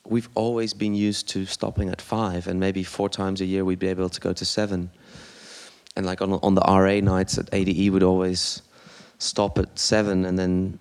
We've 0.05 0.29
always 0.35 0.73
been 0.73 0.95
used 0.95 1.29
to 1.29 1.45
stopping 1.45 1.89
at 1.89 2.01
five, 2.01 2.47
and 2.47 2.59
maybe 2.59 2.83
four 2.83 3.09
times 3.09 3.41
a 3.41 3.45
year 3.45 3.63
we'd 3.63 3.79
be 3.79 3.87
able 3.87 4.09
to 4.09 4.19
go 4.19 4.33
to 4.33 4.45
seven. 4.45 4.91
And 5.95 6.05
like 6.05 6.21
on 6.21 6.33
on 6.33 6.55
the 6.55 6.61
RA 6.61 6.99
nights 6.99 7.37
at 7.37 7.49
ADE, 7.53 7.91
would 7.91 8.03
always 8.03 8.61
stop 9.19 9.57
at 9.57 9.77
seven, 9.77 10.25
and 10.25 10.37
then 10.37 10.79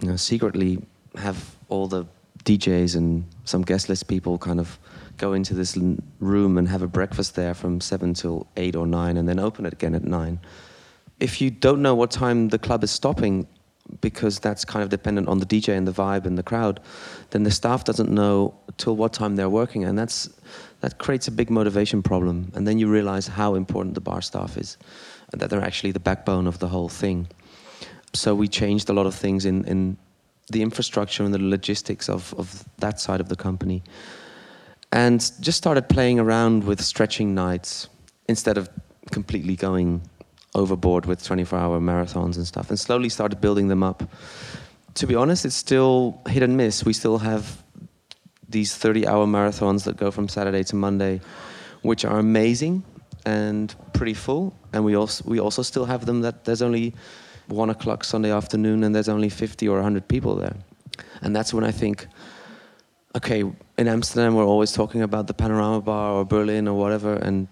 you 0.00 0.08
know 0.08 0.16
secretly 0.16 0.78
have 1.16 1.56
all 1.68 1.86
the 1.86 2.06
DJs 2.44 2.96
and 2.96 3.24
some 3.44 3.62
guest 3.62 3.88
list 3.88 4.08
people 4.08 4.38
kind 4.38 4.60
of 4.60 4.78
go 5.16 5.32
into 5.32 5.54
this 5.54 5.78
room 6.18 6.58
and 6.58 6.68
have 6.68 6.82
a 6.82 6.86
breakfast 6.86 7.36
there 7.36 7.54
from 7.54 7.80
seven 7.80 8.14
till 8.14 8.46
eight 8.56 8.76
or 8.76 8.86
nine, 8.86 9.16
and 9.16 9.28
then 9.28 9.38
open 9.38 9.66
it 9.66 9.72
again 9.72 9.94
at 9.94 10.04
nine. 10.04 10.40
If 11.20 11.40
you 11.40 11.50
don't 11.50 11.80
know 11.80 11.94
what 11.94 12.10
time 12.10 12.48
the 12.48 12.58
club 12.58 12.82
is 12.82 12.90
stopping, 12.90 13.46
because 14.00 14.38
that's 14.38 14.64
kind 14.64 14.82
of 14.82 14.88
dependent 14.88 15.28
on 15.28 15.38
the 15.38 15.46
DJ 15.46 15.76
and 15.76 15.86
the 15.86 15.92
vibe 15.92 16.26
and 16.26 16.38
the 16.38 16.42
crowd, 16.42 16.80
then 17.30 17.42
the 17.42 17.50
staff 17.50 17.84
doesn't 17.84 18.10
know 18.10 18.54
till 18.76 18.96
what 18.96 19.12
time 19.12 19.36
they're 19.36 19.50
working, 19.50 19.84
and 19.84 19.98
that's 19.98 20.28
that 20.80 20.98
creates 20.98 21.28
a 21.28 21.30
big 21.30 21.50
motivation 21.50 22.02
problem. 22.02 22.50
And 22.54 22.66
then 22.66 22.78
you 22.78 22.90
realize 22.90 23.26
how 23.26 23.54
important 23.54 23.94
the 23.94 24.00
bar 24.00 24.22
staff 24.22 24.56
is, 24.56 24.76
and 25.32 25.40
that 25.40 25.50
they're 25.50 25.64
actually 25.64 25.92
the 25.92 26.00
backbone 26.00 26.46
of 26.46 26.58
the 26.58 26.68
whole 26.68 26.88
thing. 26.88 27.28
So 28.14 28.34
we 28.34 28.48
changed 28.48 28.88
a 28.90 28.92
lot 28.92 29.06
of 29.06 29.14
things 29.14 29.44
in 29.44 29.64
in 29.64 29.96
the 30.50 30.62
infrastructure 30.62 31.24
and 31.24 31.32
the 31.32 31.38
logistics 31.38 32.08
of, 32.08 32.34
of 32.34 32.64
that 32.78 33.00
side 33.00 33.20
of 33.20 33.28
the 33.28 33.36
company. 33.36 33.82
And 34.92 35.20
just 35.40 35.58
started 35.58 35.88
playing 35.88 36.20
around 36.20 36.64
with 36.64 36.80
stretching 36.80 37.34
nights 37.34 37.88
instead 38.28 38.58
of 38.58 38.68
completely 39.10 39.56
going 39.56 40.02
overboard 40.54 41.06
with 41.06 41.22
24 41.24 41.58
hour 41.58 41.80
marathons 41.80 42.36
and 42.36 42.46
stuff, 42.46 42.70
and 42.70 42.78
slowly 42.78 43.08
started 43.08 43.40
building 43.40 43.68
them 43.68 43.82
up. 43.82 44.02
To 44.94 45.06
be 45.06 45.14
honest, 45.14 45.44
it's 45.44 45.54
still 45.56 46.20
hit 46.28 46.42
and 46.42 46.56
miss. 46.56 46.84
We 46.84 46.92
still 46.92 47.18
have 47.18 47.62
these 48.48 48.76
30 48.76 49.06
hour 49.06 49.26
marathons 49.26 49.84
that 49.84 49.96
go 49.96 50.10
from 50.10 50.28
Saturday 50.28 50.62
to 50.64 50.76
Monday, 50.76 51.20
which 51.82 52.04
are 52.04 52.18
amazing 52.18 52.84
and 53.26 53.74
pretty 53.92 54.14
full. 54.14 54.54
And 54.72 54.84
we 54.84 54.94
also, 54.94 55.24
we 55.26 55.40
also 55.40 55.62
still 55.62 55.86
have 55.86 56.06
them 56.06 56.20
that 56.22 56.44
there's 56.44 56.62
only 56.62 56.94
one 57.48 57.70
o'clock 57.70 58.04
Sunday 58.04 58.30
afternoon 58.30 58.84
and 58.84 58.94
there's 58.94 59.08
only 59.08 59.28
50 59.28 59.68
or 59.68 59.76
100 59.76 60.08
people 60.08 60.36
there. 60.36 60.56
And 61.22 61.34
that's 61.34 61.52
when 61.52 61.64
I 61.64 61.70
think, 61.70 62.06
okay, 63.16 63.44
in 63.78 63.88
Amsterdam 63.88 64.34
we're 64.34 64.46
always 64.46 64.72
talking 64.72 65.02
about 65.02 65.26
the 65.26 65.34
Panorama 65.34 65.80
Bar 65.80 66.12
or 66.12 66.24
Berlin 66.24 66.68
or 66.68 66.78
whatever, 66.78 67.14
and 67.14 67.48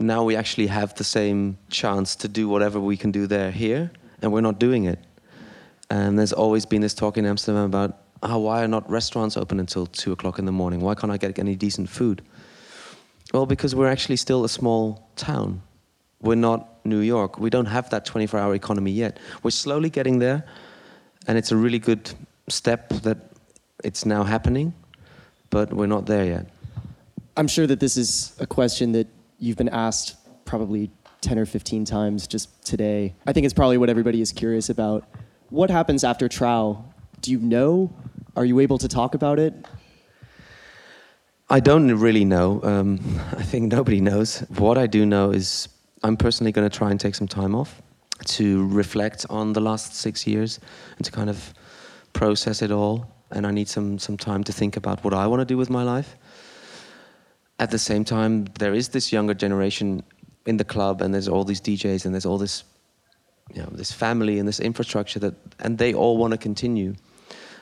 now 0.00 0.24
we 0.24 0.36
actually 0.36 0.66
have 0.68 0.94
the 0.94 1.04
same 1.04 1.58
chance 1.68 2.16
to 2.16 2.28
do 2.28 2.48
whatever 2.48 2.80
we 2.80 2.96
can 2.96 3.10
do 3.10 3.26
there 3.26 3.50
here, 3.50 3.90
and 4.22 4.32
we're 4.32 4.40
not 4.40 4.58
doing 4.58 4.84
it. 4.84 4.98
And 5.90 6.18
there's 6.18 6.32
always 6.32 6.64
been 6.64 6.80
this 6.80 6.94
talk 6.94 7.18
in 7.18 7.26
Amsterdam 7.26 7.64
about 7.64 7.98
oh, 8.22 8.38
why 8.38 8.62
are 8.62 8.68
not 8.68 8.88
restaurants 8.90 9.36
open 9.36 9.58
until 9.58 9.86
two 9.86 10.12
o'clock 10.12 10.38
in 10.38 10.44
the 10.44 10.52
morning? 10.52 10.80
Why 10.80 10.94
can't 10.94 11.10
I 11.10 11.16
get 11.16 11.38
any 11.38 11.56
decent 11.56 11.88
food? 11.88 12.22
Well, 13.32 13.46
because 13.46 13.74
we're 13.74 13.88
actually 13.88 14.16
still 14.16 14.44
a 14.44 14.48
small 14.48 15.08
town. 15.16 15.62
We're 16.20 16.34
not 16.34 16.84
New 16.84 17.00
York. 17.00 17.38
We 17.38 17.48
don't 17.48 17.66
have 17.66 17.88
that 17.90 18.04
24 18.04 18.38
hour 18.38 18.54
economy 18.54 18.90
yet. 18.90 19.18
We're 19.42 19.52
slowly 19.52 19.88
getting 19.88 20.18
there, 20.18 20.44
and 21.26 21.38
it's 21.38 21.52
a 21.52 21.56
really 21.56 21.78
good 21.78 22.10
step 22.48 22.90
that 22.90 23.18
it's 23.84 24.04
now 24.04 24.24
happening, 24.24 24.74
but 25.48 25.72
we're 25.72 25.86
not 25.86 26.06
there 26.06 26.24
yet. 26.24 26.46
I'm 27.36 27.48
sure 27.48 27.66
that 27.66 27.80
this 27.80 27.96
is 27.96 28.36
a 28.38 28.46
question 28.46 28.92
that 28.92 29.06
you've 29.40 29.56
been 29.56 29.68
asked 29.70 30.16
probably 30.44 30.90
10 31.22 31.38
or 31.38 31.46
15 31.46 31.84
times 31.84 32.26
just 32.26 32.64
today. 32.64 33.14
I 33.26 33.32
think 33.32 33.44
it's 33.44 33.54
probably 33.54 33.78
what 33.78 33.90
everybody 33.90 34.20
is 34.20 34.32
curious 34.32 34.68
about. 34.68 35.04
What 35.48 35.70
happens 35.70 36.04
after 36.04 36.28
Trouw? 36.28 36.84
Do 37.20 37.32
you 37.32 37.38
know? 37.38 37.92
Are 38.36 38.44
you 38.44 38.60
able 38.60 38.78
to 38.78 38.88
talk 38.88 39.14
about 39.14 39.38
it? 39.38 39.54
I 41.48 41.58
don't 41.58 41.90
really 41.98 42.24
know. 42.24 42.60
Um, 42.62 43.00
I 43.36 43.42
think 43.42 43.72
nobody 43.72 44.00
knows. 44.00 44.40
What 44.56 44.78
I 44.78 44.86
do 44.86 45.04
know 45.04 45.30
is 45.30 45.68
I'm 46.04 46.16
personally 46.16 46.52
going 46.52 46.68
to 46.68 46.76
try 46.76 46.90
and 46.90 47.00
take 47.00 47.14
some 47.14 47.26
time 47.26 47.54
off 47.54 47.82
to 48.26 48.68
reflect 48.68 49.26
on 49.30 49.52
the 49.54 49.60
last 49.60 49.94
six 49.94 50.26
years 50.26 50.60
and 50.96 51.04
to 51.04 51.10
kind 51.10 51.28
of 51.30 51.52
process 52.12 52.62
it 52.62 52.70
all. 52.70 53.10
And 53.32 53.46
I 53.46 53.50
need 53.50 53.68
some 53.68 53.98
some 53.98 54.16
time 54.16 54.42
to 54.44 54.52
think 54.52 54.76
about 54.76 55.04
what 55.04 55.14
I 55.14 55.26
want 55.26 55.40
to 55.40 55.44
do 55.44 55.56
with 55.56 55.70
my 55.70 55.82
life. 55.82 56.16
At 57.60 57.70
the 57.70 57.78
same 57.78 58.04
time, 58.04 58.46
there 58.58 58.74
is 58.74 58.88
this 58.88 59.12
younger 59.12 59.34
generation 59.34 60.02
in 60.46 60.56
the 60.56 60.64
club, 60.64 61.02
and 61.02 61.14
there's 61.14 61.28
all 61.28 61.44
these 61.44 61.60
DJs, 61.60 62.04
and 62.04 62.14
there's 62.14 62.26
all 62.26 62.38
this, 62.38 62.64
you 63.54 63.62
know, 63.62 63.68
this 63.70 63.92
family 63.92 64.38
and 64.40 64.48
this 64.48 64.58
infrastructure 64.58 65.20
that, 65.20 65.34
and 65.60 65.78
they 65.78 65.94
all 65.94 66.16
want 66.16 66.32
to 66.32 66.38
continue. 66.38 66.94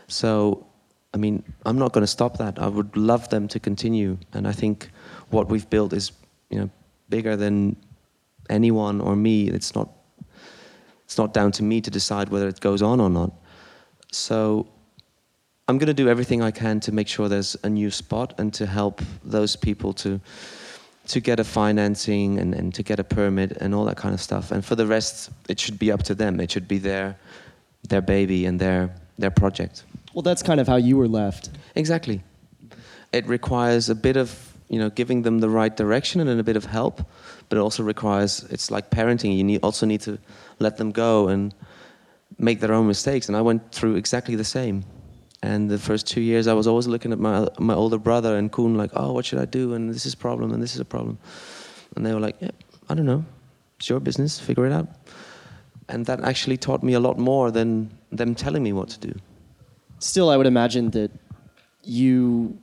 So 0.06 0.68
I 1.14 1.16
mean, 1.16 1.42
I'm 1.64 1.78
not 1.78 1.92
going 1.92 2.02
to 2.02 2.08
stop 2.18 2.36
that. 2.38 2.58
I 2.58 2.68
would 2.68 2.96
love 2.96 3.28
them 3.30 3.48
to 3.48 3.60
continue, 3.60 4.18
and 4.34 4.46
I 4.46 4.52
think 4.52 4.90
what 5.30 5.48
we've 5.48 5.68
built 5.70 5.92
is, 5.92 6.12
you 6.50 6.58
know, 6.58 6.70
bigger 7.08 7.34
than 7.36 7.76
anyone 8.50 9.00
or 9.00 9.16
me. 9.16 9.48
It's 9.48 9.74
not. 9.74 9.88
It's 11.04 11.16
not 11.16 11.32
down 11.32 11.52
to 11.52 11.62
me 11.62 11.80
to 11.80 11.90
decide 11.90 12.28
whether 12.28 12.46
it 12.48 12.60
goes 12.60 12.82
on 12.82 13.00
or 13.00 13.08
not. 13.08 13.32
So, 14.12 14.68
I'm 15.68 15.76
going 15.76 15.88
to 15.88 15.94
do 15.94 16.08
everything 16.08 16.40
I 16.40 16.50
can 16.50 16.80
to 16.80 16.92
make 16.92 17.08
sure 17.08 17.28
there's 17.28 17.54
a 17.62 17.68
new 17.68 17.90
spot 17.90 18.32
and 18.38 18.54
to 18.54 18.64
help 18.64 19.02
those 19.22 19.54
people 19.54 19.92
to 19.94 20.18
to 21.08 21.20
get 21.20 21.40
a 21.40 21.44
financing 21.44 22.38
and, 22.38 22.54
and 22.54 22.74
to 22.74 22.82
get 22.82 23.00
a 23.00 23.04
permit 23.04 23.52
and 23.52 23.74
all 23.74 23.86
that 23.86 23.96
kind 23.96 24.14
of 24.14 24.20
stuff. 24.20 24.50
And 24.50 24.62
for 24.62 24.76
the 24.76 24.86
rest, 24.86 25.30
it 25.48 25.58
should 25.58 25.78
be 25.78 25.90
up 25.90 26.02
to 26.02 26.14
them. 26.14 26.38
It 26.40 26.50
should 26.50 26.68
be 26.68 26.78
their 26.78 27.16
their 27.88 28.00
baby 28.00 28.46
and 28.46 28.58
their 28.58 28.90
their 29.18 29.30
project. 29.30 29.84
Well, 30.14 30.22
that's 30.22 30.42
kind 30.42 30.58
of 30.58 30.66
how 30.66 30.76
you 30.76 30.96
were 30.96 31.08
left. 31.08 31.50
Exactly. 31.74 32.22
It 33.12 33.26
requires 33.26 33.90
a 33.90 33.94
bit 33.94 34.16
of 34.16 34.54
you 34.68 34.78
know 34.78 34.88
giving 34.88 35.22
them 35.22 35.40
the 35.40 35.50
right 35.50 35.76
direction 35.76 36.26
and 36.26 36.40
a 36.40 36.44
bit 36.44 36.56
of 36.56 36.64
help, 36.64 37.02
but 37.50 37.58
it 37.58 37.60
also 37.60 37.82
requires 37.82 38.44
it's 38.44 38.70
like 38.70 38.88
parenting. 38.88 39.36
You 39.36 39.44
need, 39.44 39.60
also 39.62 39.84
need 39.84 40.00
to 40.02 40.18
let 40.60 40.78
them 40.78 40.92
go 40.92 41.28
and 41.28 41.54
make 42.38 42.60
their 42.60 42.72
own 42.72 42.86
mistakes. 42.86 43.28
And 43.28 43.36
I 43.36 43.42
went 43.42 43.70
through 43.70 43.96
exactly 43.96 44.34
the 44.34 44.44
same. 44.44 44.84
And 45.42 45.70
the 45.70 45.78
first 45.78 46.06
two 46.06 46.20
years, 46.20 46.48
I 46.48 46.52
was 46.52 46.66
always 46.66 46.88
looking 46.88 47.12
at 47.12 47.18
my 47.18 47.48
my 47.58 47.74
older 47.74 47.98
brother 47.98 48.36
and 48.36 48.50
Koen, 48.50 48.74
like, 48.76 48.90
oh, 48.94 49.12
what 49.12 49.24
should 49.24 49.38
I 49.38 49.44
do? 49.44 49.74
And 49.74 49.88
this 49.88 50.04
is 50.04 50.14
a 50.14 50.16
problem, 50.16 50.52
and 50.52 50.62
this 50.62 50.74
is 50.74 50.80
a 50.80 50.84
problem. 50.84 51.18
And 51.94 52.04
they 52.04 52.12
were 52.12 52.20
like, 52.20 52.36
yeah, 52.40 52.50
I 52.88 52.94
don't 52.94 53.06
know. 53.06 53.24
It's 53.78 53.88
your 53.88 54.00
business. 54.00 54.40
Figure 54.40 54.66
it 54.66 54.72
out. 54.72 54.88
And 55.88 56.04
that 56.06 56.20
actually 56.24 56.56
taught 56.56 56.82
me 56.82 56.94
a 56.94 57.00
lot 57.00 57.18
more 57.18 57.50
than 57.50 57.90
them 58.10 58.34
telling 58.34 58.62
me 58.62 58.72
what 58.72 58.88
to 58.88 59.00
do. 59.00 59.14
Still, 60.00 60.28
I 60.28 60.36
would 60.36 60.46
imagine 60.46 60.90
that 60.90 61.10
you 61.84 62.58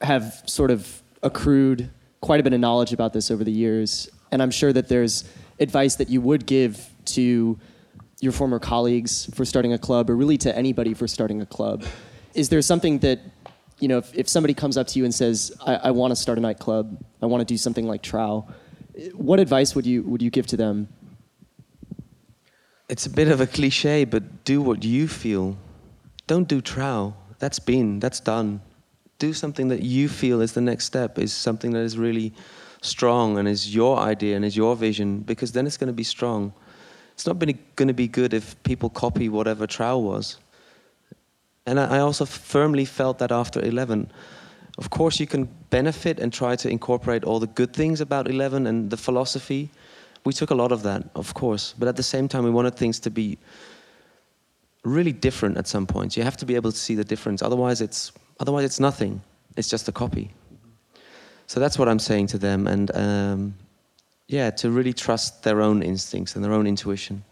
have 0.00 0.42
sort 0.46 0.70
of 0.70 1.02
accrued 1.22 1.90
quite 2.20 2.40
a 2.40 2.42
bit 2.42 2.52
of 2.52 2.60
knowledge 2.60 2.92
about 2.92 3.12
this 3.12 3.30
over 3.30 3.44
the 3.44 3.52
years, 3.52 4.08
and 4.30 4.40
I'm 4.42 4.50
sure 4.50 4.72
that 4.72 4.88
there's 4.88 5.24
advice 5.58 5.96
that 5.96 6.08
you 6.08 6.20
would 6.20 6.46
give 6.46 6.88
to 7.04 7.58
your 8.20 8.32
former 8.32 8.60
colleagues 8.60 9.28
for 9.34 9.44
starting 9.44 9.72
a 9.72 9.78
club, 9.78 10.08
or 10.08 10.16
really 10.16 10.38
to 10.38 10.56
anybody 10.56 10.94
for 10.94 11.08
starting 11.08 11.42
a 11.42 11.46
club 11.46 11.84
is 12.34 12.48
there 12.48 12.62
something 12.62 12.98
that 13.00 13.20
you 13.78 13.88
know 13.88 13.98
if, 13.98 14.14
if 14.14 14.28
somebody 14.28 14.54
comes 14.54 14.76
up 14.76 14.86
to 14.86 14.98
you 14.98 15.04
and 15.04 15.14
says 15.14 15.52
i, 15.66 15.74
I 15.74 15.90
want 15.90 16.12
to 16.12 16.16
start 16.16 16.38
a 16.38 16.40
nightclub. 16.40 17.04
I 17.20 17.26
want 17.26 17.40
to 17.40 17.44
do 17.44 17.56
something 17.58 17.86
like 17.86 18.02
Trouw 18.02 18.46
what 19.14 19.40
advice 19.40 19.74
would 19.74 19.86
you 19.86 20.02
would 20.02 20.22
you 20.22 20.30
give 20.30 20.46
to 20.48 20.56
them? 20.56 20.88
It's 22.88 23.06
a 23.06 23.10
bit 23.10 23.28
of 23.28 23.40
a 23.40 23.46
cliche 23.46 24.04
but 24.04 24.44
do 24.44 24.60
what 24.60 24.84
you 24.84 25.08
feel. 25.08 25.56
Don't 26.26 26.48
do 26.48 26.60
Trouw. 26.60 27.14
That's 27.38 27.58
been 27.58 28.00
that's 28.00 28.20
done. 28.20 28.60
Do 29.18 29.32
something 29.32 29.68
that 29.68 29.82
you 29.82 30.08
feel 30.08 30.40
is 30.40 30.52
the 30.52 30.60
next 30.60 30.84
step 30.84 31.18
is 31.18 31.32
something 31.32 31.72
that 31.72 31.80
is 31.80 31.96
really 31.96 32.32
strong 32.82 33.38
and 33.38 33.46
is 33.48 33.74
your 33.74 33.98
idea 33.98 34.36
and 34.36 34.44
is 34.44 34.56
your 34.56 34.74
vision 34.76 35.20
because 35.20 35.52
then 35.52 35.66
it's 35.66 35.76
going 35.76 35.88
to 35.88 35.92
be 35.92 36.04
strong. 36.04 36.52
It's 37.14 37.26
not 37.26 37.38
going 37.38 37.88
to 37.88 37.94
be 37.94 38.08
good 38.08 38.34
if 38.34 38.60
people 38.62 38.90
copy 38.90 39.28
whatever 39.28 39.66
Trouw 39.66 40.02
was 40.02 40.38
and 41.66 41.78
I 41.78 41.98
also 41.98 42.24
firmly 42.24 42.84
felt 42.84 43.18
that 43.18 43.30
after 43.30 43.64
11. 43.64 44.10
Of 44.78 44.90
course, 44.90 45.20
you 45.20 45.26
can 45.26 45.48
benefit 45.70 46.18
and 46.18 46.32
try 46.32 46.56
to 46.56 46.68
incorporate 46.68 47.24
all 47.24 47.38
the 47.38 47.46
good 47.46 47.72
things 47.72 48.00
about 48.00 48.28
11 48.28 48.66
and 48.66 48.90
the 48.90 48.96
philosophy. 48.96 49.68
We 50.24 50.32
took 50.32 50.50
a 50.50 50.54
lot 50.54 50.72
of 50.72 50.82
that, 50.82 51.04
of 51.14 51.34
course. 51.34 51.74
But 51.78 51.88
at 51.88 51.96
the 51.96 52.02
same 52.02 52.26
time, 52.26 52.44
we 52.44 52.50
wanted 52.50 52.76
things 52.76 52.98
to 53.00 53.10
be 53.10 53.38
really 54.84 55.12
different 55.12 55.56
at 55.56 55.68
some 55.68 55.86
points. 55.86 56.16
You 56.16 56.24
have 56.24 56.36
to 56.38 56.46
be 56.46 56.56
able 56.56 56.72
to 56.72 56.78
see 56.78 56.94
the 56.94 57.04
difference. 57.04 57.42
Otherwise, 57.42 57.80
it's, 57.80 58.12
otherwise 58.40 58.64
it's 58.64 58.80
nothing. 58.80 59.20
It's 59.56 59.68
just 59.68 59.88
a 59.88 59.92
copy. 59.92 60.32
So 61.46 61.60
that's 61.60 61.78
what 61.78 61.88
I'm 61.88 61.98
saying 61.98 62.28
to 62.28 62.38
them. 62.38 62.66
And 62.66 62.90
um, 62.96 63.54
yeah, 64.26 64.50
to 64.50 64.70
really 64.70 64.92
trust 64.92 65.42
their 65.42 65.60
own 65.60 65.82
instincts 65.82 66.34
and 66.34 66.44
their 66.44 66.52
own 66.52 66.66
intuition. 66.66 67.22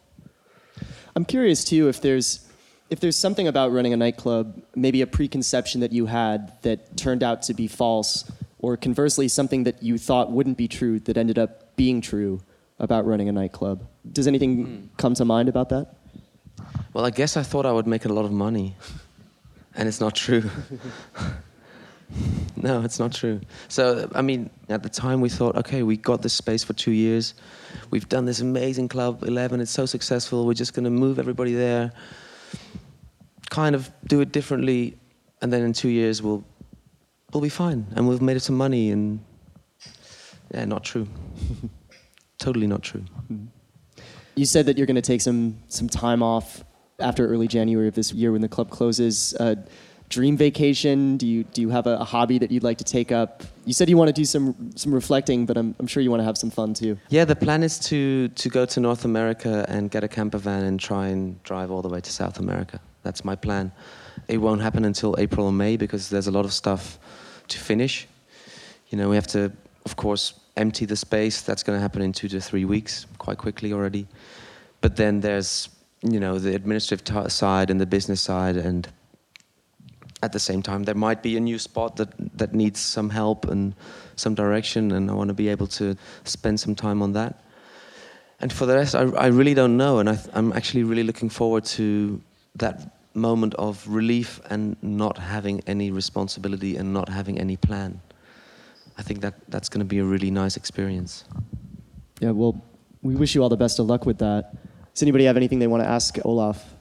I'm 1.17 1.25
curious, 1.25 1.65
too, 1.65 1.89
if 1.89 2.01
there's 2.01 2.50
if 2.91 2.99
there's 2.99 3.17
something 3.17 3.47
about 3.47 3.73
running 3.73 3.93
a 3.93 3.97
nightclub, 3.97 4.61
maybe 4.75 5.01
a 5.01 5.07
preconception 5.07 5.81
that 5.81 5.93
you 5.93 6.07
had 6.07 6.53
that 6.63 6.97
turned 6.97 7.23
out 7.23 7.43
to 7.43 7.55
be 7.55 7.69
false, 7.69 8.31
or 8.59 8.77
conversely, 8.77 9.29
something 9.29 9.65
that 9.65 9.83
you 9.83 9.97
thought 9.97 10.31
wouldn't 10.33 10.59
be 10.59 10.67
true 10.67 10.99
that 11.01 11.17
ended 11.17 11.39
up 11.39 11.77
being 11.77 12.01
true 12.01 12.41
about 12.81 13.07
running 13.07 13.29
a 13.29 13.33
nightclub. 13.33 13.87
Does 14.13 14.27
anything 14.27 14.67
mm. 14.67 14.89
come 14.97 15.15
to 15.15 15.25
mind 15.25 15.49
about 15.49 15.69
that? 15.69 15.95
Well, 16.93 17.07
I 17.07 17.11
guess 17.11 17.37
I 17.37 17.45
thought 17.45 17.65
I 17.65 17.73
would 17.73 17.87
make 17.87 18.05
a 18.05 18.09
lot 18.09 18.25
of 18.25 18.33
money, 18.33 18.75
and 19.77 19.89
it's 19.89 20.01
not 20.01 20.17
true. 20.17 20.51
no, 22.57 22.83
it's 22.83 22.99
not 22.99 23.13
true. 23.15 23.41
So, 23.69 24.11
I 24.17 24.23
mean, 24.23 24.51
at 24.69 24.83
the 24.83 24.89
time 24.89 25.21
we 25.21 25.29
thought, 25.29 25.55
okay, 25.57 25.85
we 25.85 25.97
got 25.97 26.23
this 26.23 26.35
space 26.35 26.65
for 26.65 26.73
two 26.73 26.91
years. 26.91 27.35
We've 27.91 28.09
done 28.09 28.25
this 28.25 28.41
amazing 28.41 28.89
club, 28.89 29.23
11, 29.23 29.61
it's 29.61 29.71
so 29.71 29.87
successful. 29.87 30.45
We're 30.45 30.55
just 30.55 30.75
going 30.75 30.85
to 30.85 30.91
move 30.91 31.21
everybody 31.21 31.55
there 31.55 31.93
kind 33.51 33.75
of 33.75 33.91
do 34.07 34.21
it 34.21 34.33
differently, 34.33 34.97
and 35.43 35.53
then 35.53 35.63
in 35.63 35.73
two 35.73 35.89
years 35.89 36.23
we'll 36.23 36.43
we'll 37.33 37.43
be 37.43 37.51
fine, 37.51 37.87
and 37.95 38.09
we've 38.09 38.23
made 38.23 38.41
some 38.41 38.57
money. 38.57 38.91
And 38.91 39.23
yeah, 40.55 40.65
not 40.65 40.85
true. 40.85 41.07
totally 42.39 42.67
not 42.67 42.83
true. 42.83 43.05
You 44.37 44.47
said 44.47 44.67
that 44.67 44.79
you're 44.79 44.87
going 44.87 44.95
to 44.97 45.03
take 45.03 45.21
some 45.21 45.59
some 45.69 45.89
time 45.89 46.23
off 46.23 46.65
after 46.99 47.27
early 47.27 47.49
January 47.49 47.89
of 47.89 47.95
this 47.95 48.13
year 48.13 48.33
when 48.33 48.41
the 48.41 48.49
club 48.49 48.71
closes. 48.71 49.35
Uh, 49.35 49.57
dream 50.11 50.37
vacation? 50.37 51.17
Do 51.17 51.27
you 51.27 51.45
do 51.45 51.63
you 51.63 51.71
have 51.71 51.87
a, 51.87 51.97
a, 51.97 52.05
hobby 52.05 52.39
that 52.39 52.51
you'd 52.51 52.63
like 52.63 52.79
to 52.79 52.85
take 52.85 53.11
up? 53.11 53.43
You 53.65 53.73
said 53.73 53.89
you 53.89 53.97
want 53.97 54.09
to 54.09 54.13
do 54.13 54.25
some 54.25 54.73
some 54.77 54.93
reflecting, 54.93 55.47
but 55.47 55.57
I'm 55.57 55.75
I'm 55.79 55.87
sure 55.87 56.03
you 56.03 56.11
want 56.11 56.21
to 56.21 56.25
have 56.25 56.37
some 56.37 56.51
fun 56.51 56.75
too. 56.75 56.99
Yeah, 57.09 57.25
the 57.25 57.37
plan 57.37 57.63
is 57.63 57.79
to 57.91 58.29
to 58.29 58.49
go 58.49 58.67
to 58.67 58.81
North 58.81 59.05
America 59.05 59.65
and 59.69 59.91
get 59.91 60.05
a 60.05 60.09
camper 60.09 60.39
van 60.39 60.65
and 60.65 60.79
try 60.79 61.09
and 61.09 61.43
drive 61.45 61.71
all 61.71 61.81
the 61.81 61.89
way 61.89 62.01
to 62.01 62.13
South 62.13 62.39
America. 62.39 62.81
That's 63.03 63.25
my 63.25 63.37
plan. 63.37 63.73
It 64.29 64.39
won't 64.39 64.61
happen 64.61 64.85
until 64.85 65.15
April 65.19 65.47
or 65.47 65.53
May 65.53 65.77
because 65.77 66.09
there's 66.09 66.27
a 66.27 66.31
lot 66.31 66.45
of 66.45 66.53
stuff 66.53 66.99
to 67.49 67.59
finish. 67.59 68.07
You 68.89 68.99
know, 68.99 69.09
we 69.09 69.17
have 69.17 69.27
to, 69.29 69.53
of 69.87 69.97
course, 69.97 70.35
empty 70.57 70.85
the 70.85 70.97
space. 70.97 71.43
That's 71.43 71.63
going 71.63 71.77
to 71.77 71.81
happen 71.81 72.03
in 72.03 72.13
two 72.13 72.29
to 72.29 72.41
three 72.41 72.65
weeks, 72.65 73.07
quite 73.19 73.39
quickly 73.39 73.73
already. 73.73 74.07
But 74.81 74.97
then 74.97 75.21
there's, 75.21 75.69
you 76.03 76.21
know, 76.21 76.39
the 76.39 76.55
administrative 76.55 77.05
t- 77.05 77.29
side 77.29 77.71
and 77.71 77.81
the 77.81 77.87
business 77.87 78.21
side, 78.21 78.57
and 78.57 78.89
at 80.23 80.33
the 80.33 80.39
same 80.39 80.63
time, 80.63 80.85
there 80.85 80.95
might 80.95 81.23
be 81.23 81.37
a 81.37 81.41
new 81.41 81.59
spot 81.59 81.97
that 81.97 82.09
that 82.39 82.55
needs 82.55 82.81
some 82.81 83.11
help 83.11 83.49
and 83.49 83.75
some 84.17 84.35
direction, 84.35 84.93
and 84.93 85.11
I 85.11 85.15
want 85.15 85.29
to 85.29 85.35
be 85.35 85.49
able 85.49 85.67
to 85.69 85.97
spend 86.25 86.61
some 86.61 86.75
time 86.75 87.03
on 87.03 87.13
that. 87.13 87.43
And 88.41 88.53
for 88.53 88.67
the 88.67 88.75
rest, 88.75 88.95
I, 88.95 89.03
I 89.03 89.27
really 89.27 89.55
don't 89.55 89.77
know, 89.77 89.99
and 89.99 90.09
I, 90.09 90.19
I'm 90.33 90.53
actually 90.53 90.85
really 90.85 91.05
looking 91.05 91.31
forward 91.31 91.65
to 91.77 92.21
that 92.57 92.97
moment 93.15 93.55
of 93.55 93.87
relief 93.89 94.41
and 94.51 94.77
not 94.83 95.19
having 95.19 95.61
any 95.67 95.91
responsibility 95.91 96.77
and 96.77 96.93
not 96.93 97.09
having 97.09 97.39
any 97.39 97.57
plan. 97.57 98.01
I 98.99 99.03
think 99.03 99.21
that 99.23 99.35
that's 99.49 99.69
going 99.69 99.81
to 99.81 99.87
be 99.87 99.99
a 99.99 100.05
really 100.05 100.31
nice 100.31 100.57
experience. 100.57 101.25
Yeah, 102.21 102.31
well, 102.31 102.63
we 103.03 103.15
wish 103.17 103.35
you 103.35 103.43
all 103.43 103.49
the 103.49 103.57
best 103.57 103.79
of 103.79 103.87
luck 103.87 104.05
with 104.07 104.19
that. 104.19 104.55
Does 104.95 105.03
anybody 105.03 105.25
have 105.25 105.37
anything 105.37 105.59
they 105.59 105.67
want 105.67 105.83
to 105.83 105.89
ask 105.89 106.19
Olaf? 106.25 106.75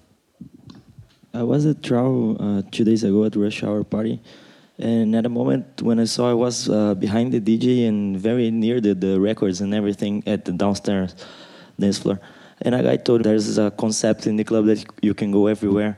I 1.33 1.43
was 1.43 1.65
at 1.65 1.81
Trouw 1.81 2.35
uh, 2.39 2.61
two 2.71 2.83
days 2.83 3.03
ago 3.03 3.23
at 3.23 3.35
Rush 3.35 3.63
Hour 3.63 3.83
Party, 3.83 4.19
and 4.77 5.15
at 5.15 5.25
a 5.25 5.29
moment 5.29 5.81
when 5.81 5.99
I 5.99 6.05
saw 6.05 6.29
I 6.29 6.33
was 6.33 6.69
uh, 6.69 6.95
behind 6.95 7.31
the 7.31 7.39
DJ 7.39 7.87
and 7.87 8.17
very 8.17 8.49
near 8.49 8.81
the, 8.81 8.95
the 8.95 9.19
records 9.19 9.61
and 9.61 9.73
everything 9.73 10.23
at 10.25 10.45
the 10.45 10.51
downstairs 10.51 11.15
dance 11.79 11.99
floor. 11.99 12.19
And 12.61 12.75
a 12.75 12.83
guy 12.83 12.97
told 12.97 13.23
there's 13.23 13.57
a 13.57 13.71
concept 13.71 14.27
in 14.27 14.35
the 14.35 14.43
club 14.43 14.65
that 14.65 14.85
you 15.01 15.13
can 15.13 15.31
go 15.31 15.47
everywhere. 15.47 15.97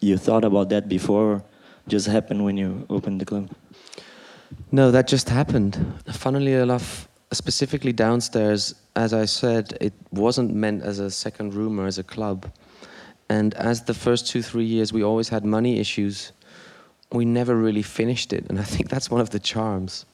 You 0.00 0.16
thought 0.16 0.44
about 0.44 0.68
that 0.70 0.88
before? 0.88 1.42
Just 1.86 2.06
happened 2.06 2.44
when 2.44 2.56
you 2.56 2.86
opened 2.90 3.20
the 3.20 3.24
club? 3.24 3.50
No, 4.72 4.90
that 4.90 5.06
just 5.06 5.28
happened. 5.28 6.02
Funnily 6.10 6.54
enough, 6.54 7.08
specifically 7.32 7.92
downstairs, 7.92 8.74
as 8.96 9.12
I 9.12 9.24
said, 9.24 9.76
it 9.80 9.92
wasn't 10.10 10.54
meant 10.54 10.82
as 10.82 10.98
a 10.98 11.10
second 11.10 11.54
room 11.54 11.78
or 11.78 11.86
as 11.86 11.98
a 11.98 12.02
club. 12.02 12.50
And 13.28 13.54
as 13.54 13.84
the 13.84 13.94
first 13.94 14.26
two, 14.26 14.42
three 14.42 14.64
years, 14.64 14.92
we 14.92 15.02
always 15.02 15.28
had 15.28 15.44
money 15.44 15.78
issues. 15.78 16.32
We 17.12 17.24
never 17.24 17.54
really 17.54 17.82
finished 17.82 18.32
it. 18.32 18.46
And 18.48 18.58
I 18.58 18.64
think 18.64 18.88
that's 18.88 19.10
one 19.10 19.20
of 19.20 19.30
the 19.30 19.38
charms. 19.38 20.06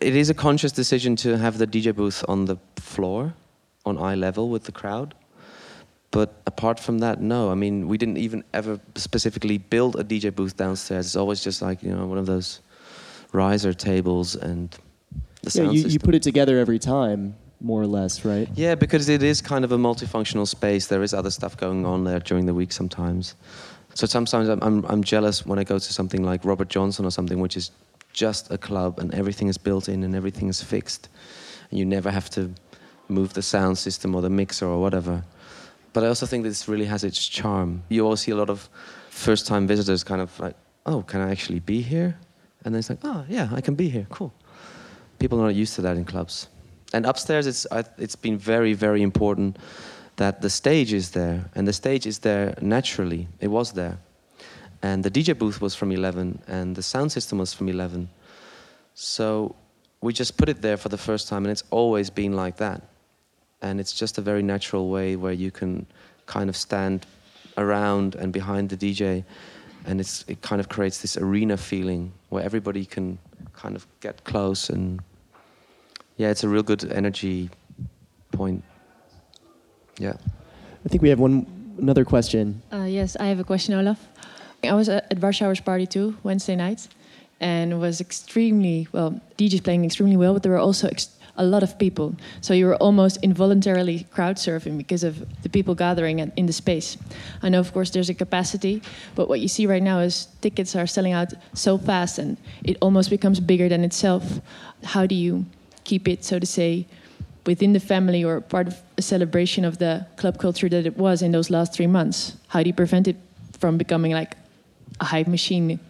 It 0.00 0.16
is 0.16 0.30
a 0.30 0.34
conscious 0.34 0.72
decision 0.72 1.14
to 1.16 1.36
have 1.38 1.58
the 1.58 1.66
DJ 1.66 1.94
booth 1.94 2.24
on 2.28 2.46
the 2.46 2.56
floor 2.76 3.34
on 3.84 3.98
eye 3.98 4.14
level 4.14 4.48
with 4.48 4.64
the 4.64 4.72
crowd. 4.72 5.14
But 6.10 6.34
apart 6.46 6.78
from 6.78 6.98
that, 6.98 7.20
no. 7.20 7.50
I 7.50 7.54
mean, 7.54 7.88
we 7.88 7.98
didn't 7.98 8.18
even 8.18 8.44
ever 8.52 8.80
specifically 8.94 9.58
build 9.58 9.96
a 9.96 10.04
DJ 10.04 10.32
booth 10.32 10.56
downstairs. 10.56 11.06
It's 11.06 11.16
always 11.16 11.42
just 11.42 11.60
like, 11.60 11.82
you 11.82 11.90
know, 11.90 12.06
one 12.06 12.18
of 12.18 12.26
those 12.26 12.60
riser 13.32 13.74
tables 13.74 14.36
and 14.36 14.78
the 15.42 15.50
sound 15.50 15.74
yeah, 15.74 15.86
you, 15.86 15.88
you 15.88 15.98
put 15.98 16.14
it 16.14 16.22
together 16.22 16.58
every 16.58 16.78
time, 16.78 17.34
more 17.60 17.82
or 17.82 17.86
less, 17.86 18.24
right? 18.24 18.48
Yeah, 18.54 18.76
because 18.76 19.08
it 19.08 19.22
is 19.22 19.42
kind 19.42 19.64
of 19.64 19.72
a 19.72 19.76
multifunctional 19.76 20.46
space. 20.46 20.86
There 20.86 21.02
is 21.02 21.12
other 21.12 21.30
stuff 21.30 21.56
going 21.56 21.84
on 21.84 22.04
there 22.04 22.20
during 22.20 22.46
the 22.46 22.54
week 22.54 22.72
sometimes. 22.72 23.34
So 23.94 24.06
sometimes 24.06 24.48
I'm, 24.48 24.62
I'm, 24.62 24.84
I'm 24.86 25.04
jealous 25.04 25.44
when 25.44 25.58
I 25.58 25.64
go 25.64 25.78
to 25.78 25.92
something 25.92 26.22
like 26.22 26.44
Robert 26.44 26.68
Johnson 26.68 27.04
or 27.04 27.10
something, 27.10 27.40
which 27.40 27.56
is 27.56 27.70
just 28.12 28.50
a 28.50 28.58
club 28.58 28.98
and 28.98 29.12
everything 29.14 29.48
is 29.48 29.58
built 29.58 29.88
in 29.88 30.04
and 30.04 30.14
everything 30.14 30.48
is 30.48 30.62
fixed. 30.62 31.08
And 31.70 31.78
you 31.78 31.84
never 31.84 32.10
have 32.10 32.30
to 32.30 32.50
move 33.08 33.34
the 33.34 33.42
sound 33.42 33.78
system 33.78 34.14
or 34.14 34.22
the 34.22 34.30
mixer 34.30 34.66
or 34.66 34.80
whatever. 34.80 35.24
But 35.92 36.04
I 36.04 36.08
also 36.08 36.26
think 36.26 36.44
this 36.44 36.68
really 36.68 36.86
has 36.86 37.04
its 37.04 37.28
charm. 37.28 37.82
You 37.88 38.04
always 38.04 38.20
see 38.20 38.32
a 38.32 38.36
lot 38.36 38.50
of 38.50 38.68
first 39.10 39.46
time 39.46 39.66
visitors 39.66 40.02
kind 40.02 40.20
of 40.20 40.38
like, 40.40 40.56
oh, 40.86 41.02
can 41.02 41.20
I 41.20 41.30
actually 41.30 41.60
be 41.60 41.80
here? 41.80 42.18
And 42.64 42.74
then 42.74 42.80
it's 42.80 42.90
like, 42.90 42.98
oh, 43.04 43.24
yeah, 43.28 43.48
I 43.52 43.60
can 43.60 43.74
be 43.74 43.88
here. 43.88 44.06
Cool. 44.10 44.32
People 45.18 45.40
are 45.40 45.44
not 45.44 45.54
used 45.54 45.74
to 45.76 45.82
that 45.82 45.96
in 45.96 46.04
clubs. 46.04 46.48
And 46.92 47.06
upstairs, 47.06 47.46
it's, 47.46 47.66
it's 47.98 48.16
been 48.16 48.38
very, 48.38 48.72
very 48.72 49.02
important 49.02 49.58
that 50.16 50.40
the 50.40 50.50
stage 50.50 50.92
is 50.92 51.10
there. 51.10 51.48
And 51.54 51.66
the 51.66 51.72
stage 51.72 52.06
is 52.06 52.18
there 52.20 52.54
naturally. 52.60 53.28
It 53.40 53.48
was 53.48 53.72
there. 53.72 53.98
And 54.82 55.02
the 55.02 55.10
DJ 55.10 55.38
booth 55.38 55.60
was 55.60 55.74
from 55.74 55.92
11, 55.92 56.42
and 56.46 56.76
the 56.76 56.82
sound 56.82 57.10
system 57.10 57.38
was 57.38 57.54
from 57.54 57.68
11. 57.68 58.08
So 58.94 59.56
we 60.00 60.12
just 60.12 60.36
put 60.36 60.48
it 60.48 60.60
there 60.60 60.76
for 60.76 60.88
the 60.90 60.98
first 60.98 61.28
time, 61.28 61.44
and 61.44 61.52
it's 61.52 61.64
always 61.70 62.10
been 62.10 62.34
like 62.34 62.56
that. 62.58 62.82
And 63.64 63.80
it's 63.80 63.94
just 64.02 64.18
a 64.18 64.20
very 64.20 64.42
natural 64.42 64.90
way 64.90 65.16
where 65.16 65.32
you 65.32 65.50
can 65.50 65.86
kind 66.26 66.48
of 66.50 66.56
stand 66.56 67.06
around 67.56 68.14
and 68.14 68.30
behind 68.30 68.68
the 68.68 68.76
DJ, 68.76 69.24
and 69.86 70.00
it's, 70.00 70.24
it 70.28 70.42
kind 70.42 70.60
of 70.60 70.68
creates 70.68 71.00
this 71.00 71.16
arena 71.16 71.56
feeling 71.56 72.12
where 72.28 72.44
everybody 72.44 72.84
can 72.84 73.18
kind 73.54 73.74
of 73.74 73.86
get 74.00 74.22
close 74.24 74.68
and 74.68 75.00
yeah, 76.16 76.28
it's 76.30 76.44
a 76.44 76.48
real 76.48 76.62
good 76.62 76.84
energy 76.92 77.50
point. 78.32 78.62
Yeah. 79.98 80.16
I 80.84 80.88
think 80.88 81.02
we 81.02 81.08
have 81.08 81.18
one 81.18 81.46
another 81.78 82.04
question. 82.04 82.62
Uh, 82.70 82.84
yes, 82.84 83.16
I 83.18 83.26
have 83.26 83.40
a 83.40 83.44
question, 83.44 83.74
Olaf. 83.74 83.98
I 84.62 84.74
was 84.74 84.88
at 84.88 85.08
Warschauer's 85.20 85.60
party 85.60 85.86
too 85.86 86.16
Wednesday 86.22 86.56
night, 86.56 86.86
and 87.40 87.72
it 87.72 87.76
was 87.76 88.00
extremely 88.00 88.88
well. 88.92 89.20
DJs 89.38 89.64
playing 89.64 89.84
extremely 89.84 90.16
well, 90.16 90.34
but 90.34 90.42
there 90.42 90.52
were 90.52 90.58
also 90.58 90.86
a 91.36 91.44
lot 91.44 91.62
of 91.62 91.78
people. 91.78 92.14
So 92.40 92.54
you 92.54 92.66
were 92.66 92.76
almost 92.76 93.18
involuntarily 93.22 94.06
crowd 94.10 94.36
surfing 94.36 94.78
because 94.78 95.02
of 95.02 95.24
the 95.42 95.48
people 95.48 95.74
gathering 95.74 96.18
in 96.20 96.46
the 96.46 96.52
space. 96.52 96.96
I 97.42 97.48
know, 97.48 97.60
of 97.60 97.72
course, 97.72 97.90
there's 97.90 98.08
a 98.08 98.14
capacity, 98.14 98.82
but 99.14 99.28
what 99.28 99.40
you 99.40 99.48
see 99.48 99.66
right 99.66 99.82
now 99.82 99.98
is 100.00 100.28
tickets 100.40 100.76
are 100.76 100.86
selling 100.86 101.12
out 101.12 101.34
so 101.52 101.76
fast, 101.78 102.18
and 102.18 102.36
it 102.62 102.76
almost 102.80 103.10
becomes 103.10 103.40
bigger 103.40 103.68
than 103.68 103.84
itself. 103.84 104.40
How 104.84 105.06
do 105.06 105.14
you 105.14 105.44
keep 105.84 106.08
it, 106.08 106.24
so 106.24 106.38
to 106.38 106.46
say, 106.46 106.86
within 107.46 107.72
the 107.72 107.80
family 107.80 108.24
or 108.24 108.40
part 108.40 108.68
of 108.68 108.80
a 108.96 109.02
celebration 109.02 109.64
of 109.64 109.78
the 109.78 110.06
club 110.16 110.38
culture 110.38 110.68
that 110.68 110.86
it 110.86 110.96
was 110.96 111.20
in 111.20 111.32
those 111.32 111.50
last 111.50 111.74
three 111.74 111.86
months? 111.86 112.36
How 112.48 112.62
do 112.62 112.68
you 112.68 112.74
prevent 112.74 113.08
it 113.08 113.16
from 113.58 113.76
becoming 113.76 114.12
like 114.12 114.36
a 115.00 115.04
hype 115.04 115.26
machine? 115.26 115.80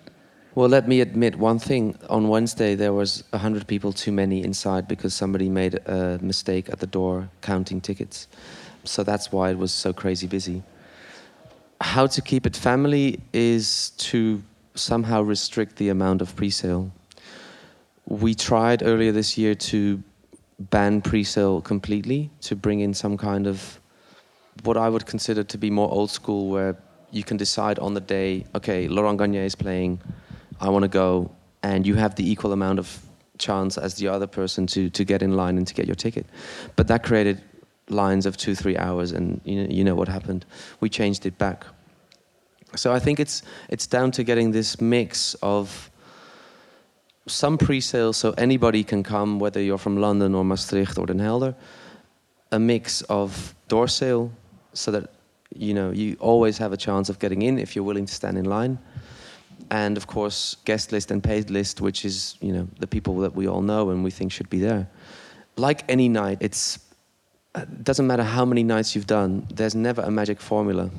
Well, 0.55 0.69
let 0.69 0.87
me 0.87 1.01
admit 1.01 1.37
one 1.37 1.59
thing. 1.59 1.99
On 2.09 2.29
Wednesday, 2.29 2.75
there 2.75 2.93
was 2.93 3.25
100 3.31 3.67
people 3.67 3.93
too 3.93 4.13
many 4.13 4.43
inside 4.45 4.87
because 4.87 5.13
somebody 5.13 5.49
made 5.49 5.75
a 5.87 6.19
mistake 6.23 6.69
at 6.71 6.79
the 6.79 6.87
door 6.87 7.29
counting 7.41 7.81
tickets. 7.81 8.29
So 8.85 9.03
that's 9.03 9.33
why 9.33 9.51
it 9.51 9.59
was 9.59 9.73
so 9.73 9.93
crazy 9.93 10.27
busy. 10.27 10.63
How 11.81 12.07
to 12.07 12.23
keep 12.23 12.47
it 12.47 12.57
family 12.57 13.21
is 13.33 13.91
to 14.11 14.43
somehow 14.75 15.23
restrict 15.23 15.77
the 15.77 15.89
amount 15.89 16.23
of 16.23 16.37
pre 16.37 16.51
sale 16.51 16.93
we 18.07 18.35
tried 18.35 18.83
earlier 18.83 19.13
this 19.13 19.39
year 19.39 19.55
to 19.55 20.03
ban 20.59 21.01
pre-sale 21.01 21.61
completely 21.61 22.31
to 22.43 22.55
bring 22.55 22.81
in 22.81 22.95
some 22.95 23.17
kind 23.17 23.47
of 23.47 23.81
what 24.63 24.77
I 24.77 24.89
would 24.89 25.07
consider 25.07 25.43
to 25.43 25.59
be 25.59 25.71
more 25.71 25.91
old 25.91 26.11
school, 26.11 26.49
where 26.49 26.77
you 27.11 27.25
can 27.25 27.37
decide 27.37 27.79
on 27.79 27.95
the 27.95 28.01
day, 28.01 28.45
okay, 28.55 28.89
Laurent 28.89 29.19
Garnier 29.19 29.43
is 29.43 29.55
playing, 29.55 30.01
I 30.61 30.69
want 30.69 30.83
to 30.83 30.89
go, 30.89 31.31
and 31.63 31.87
you 31.87 31.95
have 31.95 32.15
the 32.15 32.29
equal 32.31 32.53
amount 32.53 32.79
of 32.79 33.01
chance 33.39 33.77
as 33.77 33.95
the 33.97 34.09
other 34.09 34.27
person 34.27 34.67
to 34.67 34.89
to 34.91 35.05
get 35.05 35.23
in 35.23 35.37
line 35.37 35.59
and 35.59 35.67
to 35.67 35.75
get 35.75 35.87
your 35.87 35.97
ticket. 35.97 36.27
But 36.77 36.89
that 36.89 37.03
created 37.03 37.41
lines 37.89 38.27
of 38.27 38.37
two, 38.37 38.55
three 38.55 38.77
hours, 38.77 39.13
and 39.13 39.41
you 39.45 39.57
know, 39.63 39.71
you 39.71 39.85
know 39.85 39.95
what 39.95 40.09
happened. 40.09 40.45
We 40.81 40.89
changed 40.89 41.27
it 41.27 41.39
back. 41.39 41.65
So 42.77 42.93
I 42.93 42.99
think 42.99 43.21
it's 43.21 43.43
it's 43.69 43.87
down 43.87 44.11
to 44.13 44.25
getting 44.25 44.53
this 44.53 44.81
mix 44.81 45.35
of 45.43 45.91
some 47.27 47.57
pre-sales, 47.57 48.17
so 48.17 48.33
anybody 48.37 48.85
can 48.85 49.03
come, 49.03 49.39
whether 49.39 49.61
you're 49.61 49.79
from 49.79 49.97
London 49.97 50.35
or 50.35 50.45
Maastricht 50.45 50.99
or 50.99 51.07
Den 51.07 51.19
Helder. 51.19 51.55
A 52.53 52.59
mix 52.59 53.03
of 53.03 53.55
door 53.69 53.89
sale, 53.89 54.31
so 54.73 54.91
that 54.91 55.11
you 55.55 55.75
know 55.75 55.91
you 55.91 56.17
always 56.21 56.59
have 56.59 56.73
a 56.73 56.77
chance 56.77 57.09
of 57.09 57.19
getting 57.19 57.43
in 57.43 57.59
if 57.59 57.75
you're 57.75 57.85
willing 57.85 58.07
to 58.07 58.15
stand 58.15 58.39
in 58.39 58.45
line. 58.45 58.79
And 59.71 59.97
of 59.97 60.07
course, 60.07 60.57
guest 60.65 60.93
list 60.93 61.11
and 61.11 61.23
paid 61.23 61.51
list, 61.51 61.81
which 61.81 62.05
is 62.05 62.37
you 62.41 62.53
know 62.53 62.69
the 62.79 62.87
people 62.87 63.17
that 63.19 63.35
we 63.35 63.49
all 63.49 63.63
know 63.63 63.91
and 63.91 64.05
we 64.05 64.11
think 64.11 64.33
should 64.33 64.51
be 64.51 64.61
there. 64.61 64.89
Like 65.57 65.85
any 65.89 66.09
night, 66.09 66.39
it's 66.41 66.79
it 67.57 67.85
doesn't 67.85 68.07
matter 68.07 68.25
how 68.25 68.45
many 68.45 68.63
nights 68.63 68.95
you've 68.95 69.07
done. 69.07 69.47
There's 69.55 69.75
never 69.75 70.03
a 70.03 70.11
magic 70.11 70.41
formula. 70.41 70.91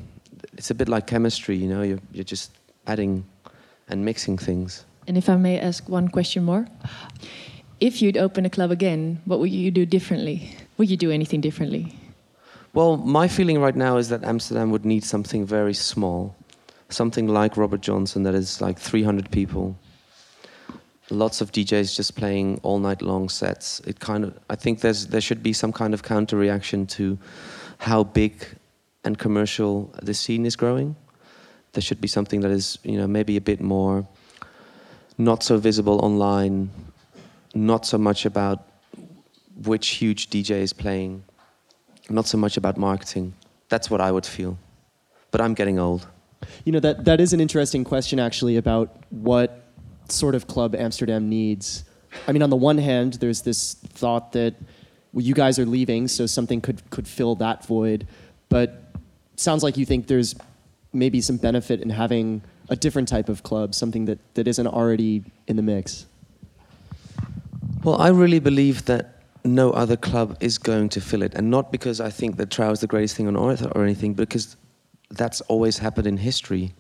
It's 0.57 0.71
a 0.71 0.75
bit 0.75 0.89
like 0.89 1.07
chemistry, 1.07 1.55
you 1.57 1.67
know. 1.67 1.81
You're 1.81 2.01
you're 2.11 2.23
just 2.23 2.51
adding 2.87 3.25
and 3.87 4.03
mixing 4.05 4.37
things. 4.37 4.85
And 5.07 5.17
if 5.17 5.29
I 5.29 5.35
may 5.35 5.59
ask 5.59 5.87
one 5.87 6.07
question 6.07 6.43
more, 6.43 6.67
if 7.79 8.01
you'd 8.01 8.17
open 8.17 8.45
a 8.45 8.49
club 8.49 8.71
again, 8.71 9.21
what 9.25 9.39
would 9.39 9.51
you 9.51 9.71
do 9.71 9.85
differently? 9.85 10.55
Would 10.77 10.89
you 10.89 10.97
do 10.97 11.11
anything 11.11 11.41
differently? 11.41 11.95
Well, 12.73 12.97
my 12.97 13.27
feeling 13.27 13.59
right 13.59 13.75
now 13.75 13.97
is 13.97 14.09
that 14.09 14.23
Amsterdam 14.23 14.71
would 14.71 14.85
need 14.85 15.03
something 15.03 15.45
very 15.45 15.73
small, 15.73 16.35
something 16.89 17.27
like 17.27 17.57
Robert 17.57 17.81
Johnson 17.81 18.23
that 18.23 18.35
is 18.35 18.61
like 18.61 18.79
300 18.79 19.31
people. 19.31 19.77
Lots 21.09 21.41
of 21.41 21.51
DJs 21.51 21.95
just 21.95 22.15
playing 22.15 22.59
all 22.63 22.79
night 22.79 23.01
long 23.01 23.29
sets. 23.29 23.79
It 23.81 23.99
kind 23.99 24.23
of, 24.23 24.37
I 24.49 24.55
think 24.55 24.81
there's 24.81 25.07
there 25.07 25.21
should 25.21 25.43
be 25.43 25.53
some 25.53 25.71
kind 25.71 25.93
of 25.93 26.01
counter 26.03 26.35
reaction 26.35 26.87
to 26.87 27.17
how 27.77 28.03
big 28.03 28.45
and 29.03 29.17
commercial 29.17 29.93
the 30.01 30.13
scene 30.13 30.45
is 30.45 30.55
growing. 30.55 30.95
There 31.73 31.81
should 31.81 32.01
be 32.01 32.07
something 32.07 32.41
that 32.41 32.51
is, 32.51 32.79
you 32.83 32.97
know, 32.97 33.07
maybe 33.07 33.37
a 33.37 33.41
bit 33.41 33.61
more 33.61 34.07
not 35.17 35.43
so 35.43 35.57
visible 35.57 36.03
online, 36.03 36.69
not 37.53 37.85
so 37.85 37.97
much 37.97 38.25
about 38.25 38.67
which 39.63 39.87
huge 39.87 40.29
DJ 40.29 40.61
is 40.61 40.73
playing, 40.73 41.23
not 42.09 42.25
so 42.27 42.37
much 42.37 42.57
about 42.57 42.77
marketing. 42.77 43.33
That's 43.69 43.89
what 43.89 44.01
I 44.01 44.11
would 44.11 44.25
feel. 44.25 44.57
But 45.31 45.41
I'm 45.41 45.53
getting 45.53 45.79
old. 45.79 46.07
You 46.63 46.71
know, 46.71 46.79
that, 46.79 47.05
that 47.05 47.19
is 47.19 47.33
an 47.33 47.39
interesting 47.39 47.83
question, 47.83 48.19
actually, 48.19 48.57
about 48.57 48.95
what 49.09 49.63
sort 50.09 50.35
of 50.35 50.47
club 50.47 50.75
Amsterdam 50.75 51.29
needs. 51.29 51.83
I 52.27 52.31
mean, 52.31 52.41
on 52.41 52.49
the 52.49 52.55
one 52.55 52.77
hand, 52.77 53.13
there's 53.13 53.41
this 53.41 53.73
thought 53.73 54.31
that 54.33 54.55
well, 55.13 55.23
you 55.23 55.33
guys 55.33 55.57
are 55.59 55.65
leaving, 55.65 56.07
so 56.07 56.25
something 56.25 56.61
could, 56.61 56.89
could 56.89 57.07
fill 57.07 57.35
that 57.35 57.65
void. 57.65 58.07
But 58.49 58.83
sounds 59.35 59.63
like 59.63 59.77
you 59.77 59.85
think 59.85 60.07
there's 60.07 60.35
maybe 60.93 61.21
some 61.21 61.37
benefit 61.37 61.81
in 61.81 61.89
having 61.89 62.41
a 62.69 62.75
different 62.75 63.07
type 63.07 63.29
of 63.29 63.43
club, 63.43 63.75
something 63.75 64.05
that, 64.05 64.19
that 64.35 64.47
isn't 64.47 64.67
already 64.67 65.23
in 65.47 65.55
the 65.55 65.61
mix? 65.61 66.05
Well, 67.83 68.01
I 68.01 68.09
really 68.09 68.39
believe 68.39 68.85
that 68.85 69.21
no 69.43 69.71
other 69.71 69.95
club 69.95 70.37
is 70.39 70.57
going 70.57 70.89
to 70.89 71.01
fill 71.01 71.21
it. 71.21 71.33
And 71.35 71.51
not 71.51 71.71
because 71.71 72.01
I 72.01 72.09
think 72.09 72.37
that 72.37 72.49
Trouw 72.49 72.71
is 72.71 72.79
the 72.79 72.87
greatest 72.87 73.15
thing 73.15 73.27
on 73.27 73.37
earth 73.37 73.65
or 73.75 73.83
anything, 73.83 74.13
because 74.13 74.55
that's 75.09 75.41
always 75.41 75.77
happened 75.77 76.07
in 76.07 76.17
history. 76.17 76.73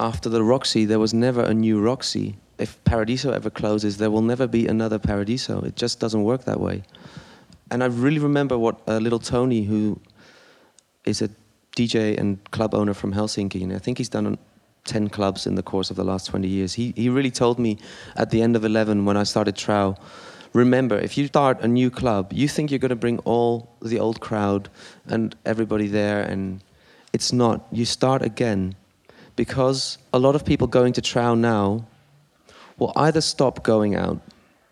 After 0.00 0.28
the 0.28 0.42
Roxy, 0.42 0.84
there 0.84 0.98
was 0.98 1.12
never 1.12 1.42
a 1.42 1.54
new 1.54 1.80
Roxy. 1.80 2.36
If 2.58 2.82
Paradiso 2.84 3.32
ever 3.32 3.50
closes, 3.50 3.96
there 3.96 4.10
will 4.10 4.22
never 4.22 4.46
be 4.46 4.66
another 4.66 4.98
Paradiso. 4.98 5.62
It 5.62 5.76
just 5.76 6.00
doesn't 6.00 6.22
work 6.22 6.44
that 6.44 6.60
way. 6.60 6.82
And 7.70 7.82
I 7.82 7.86
really 7.86 8.18
remember 8.18 8.56
what 8.56 8.80
uh, 8.88 8.98
little 8.98 9.18
Tony, 9.18 9.64
who 9.64 10.00
is 11.04 11.22
a 11.22 11.30
DJ 11.76 12.18
and 12.18 12.38
club 12.50 12.74
owner 12.74 12.94
from 12.94 13.12
Helsinki, 13.12 13.62
and 13.62 13.72
I 13.72 13.78
think 13.78 13.98
he's 13.98 14.08
done 14.08 14.38
10 14.84 15.08
clubs 15.10 15.46
in 15.46 15.54
the 15.54 15.62
course 15.62 15.90
of 15.90 15.96
the 15.96 16.04
last 16.04 16.26
20 16.26 16.48
years. 16.48 16.74
He, 16.74 16.92
he 16.96 17.08
really 17.08 17.30
told 17.30 17.58
me 17.58 17.78
at 18.16 18.30
the 18.30 18.42
end 18.42 18.56
of 18.56 18.64
11 18.64 19.04
when 19.04 19.16
I 19.16 19.22
started 19.22 19.54
Trouw, 19.54 19.96
remember, 20.52 20.98
if 20.98 21.16
you 21.18 21.26
start 21.26 21.60
a 21.60 21.68
new 21.68 21.90
club, 21.90 22.32
you 22.32 22.48
think 22.48 22.70
you're 22.70 22.78
going 22.78 22.88
to 22.88 22.96
bring 22.96 23.18
all 23.20 23.76
the 23.82 24.00
old 24.00 24.20
crowd 24.20 24.70
and 25.06 25.36
everybody 25.44 25.86
there, 25.86 26.22
and 26.22 26.60
it's 27.12 27.32
not. 27.32 27.66
You 27.72 27.84
start 27.84 28.22
again 28.22 28.74
because 29.36 29.98
a 30.12 30.18
lot 30.18 30.34
of 30.34 30.44
people 30.44 30.66
going 30.66 30.92
to 30.94 31.00
Trouw 31.00 31.38
now 31.38 31.86
will 32.78 32.92
either 32.96 33.20
stop 33.20 33.62
going 33.62 33.94
out 33.94 34.20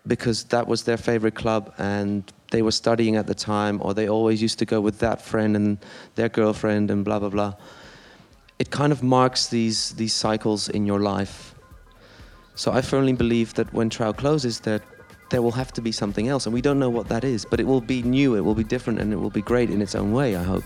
because 0.05 0.45
that 0.45 0.67
was 0.67 0.83
their 0.83 0.97
favorite 0.97 1.35
club 1.35 1.73
and 1.77 2.31
they 2.51 2.61
were 2.61 2.71
studying 2.71 3.17
at 3.17 3.27
the 3.27 3.35
time, 3.35 3.81
or 3.83 3.93
they 3.93 4.07
always 4.07 4.41
used 4.41 4.57
to 4.59 4.65
go 4.65 4.79
with 4.79 4.99
that 4.99 5.21
friend 5.21 5.55
and 5.55 5.77
their 6.15 6.29
girlfriend 6.29 6.89
and 6.89 7.03
blah, 7.03 7.19
blah, 7.19 7.29
blah 7.29 7.53
it 8.59 8.71
kind 8.71 8.91
of 8.91 9.03
marks 9.03 9.47
these 9.47 9.91
these 9.93 10.13
cycles 10.13 10.69
in 10.69 10.85
your 10.85 10.99
life. 10.99 11.53
So 12.55 12.71
I 12.71 12.81
firmly 12.81 13.13
believe 13.13 13.53
that 13.53 13.71
when 13.71 13.89
Trouw 13.89 14.17
closes, 14.17 14.61
that 14.61 14.81
there 15.29 15.41
will 15.41 15.51
have 15.51 15.71
to 15.73 15.81
be 15.81 15.91
something 15.91 16.27
else, 16.27 16.45
and 16.45 16.53
we 16.53 16.61
don't 16.61 16.79
know 16.79 16.89
what 16.89 17.07
that 17.09 17.23
is, 17.23 17.45
but 17.45 17.59
it 17.59 17.67
will 17.67 17.81
be 17.81 18.01
new, 18.01 18.35
it 18.35 18.41
will 18.41 18.55
be 18.55 18.63
different, 18.63 18.99
and 18.99 19.13
it 19.13 19.17
will 19.17 19.29
be 19.29 19.41
great 19.41 19.69
in 19.69 19.81
its 19.81 19.93
own 19.93 20.11
way. 20.11 20.35
I 20.35 20.43
hope. 20.43 20.63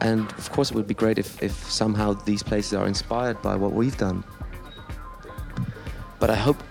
And 0.00 0.30
of 0.32 0.50
course, 0.50 0.70
it 0.70 0.76
would 0.76 0.86
be 0.86 0.94
great 0.94 1.18
if, 1.18 1.42
if 1.42 1.52
somehow 1.70 2.14
these 2.14 2.42
places 2.42 2.72
are 2.74 2.86
inspired 2.86 3.40
by 3.42 3.56
what 3.56 3.72
we've 3.72 3.96
done. 3.96 4.24
But 6.18 6.30
I 6.30 6.36
hope 6.36 6.62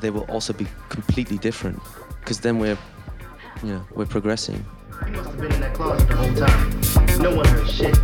they 0.00 0.10
will 0.10 0.24
also 0.24 0.52
be 0.52 0.66
completely 0.88 1.38
different, 1.38 1.80
because 2.20 2.40
then 2.40 2.58
we're, 2.58 2.78
you 3.62 3.72
know, 3.72 3.86
we're 3.94 4.06
progressing. 4.06 4.64
You 5.06 5.12
must 5.12 5.30
have 5.30 5.40
been 5.40 5.52
in 5.52 5.60
that 5.60 5.74
closet 5.74 6.08
the 6.08 6.16
whole 6.16 6.34
time. 6.34 7.22
No 7.22 7.34
one 7.34 7.46
heard 7.46 7.68
shit. 7.68 7.94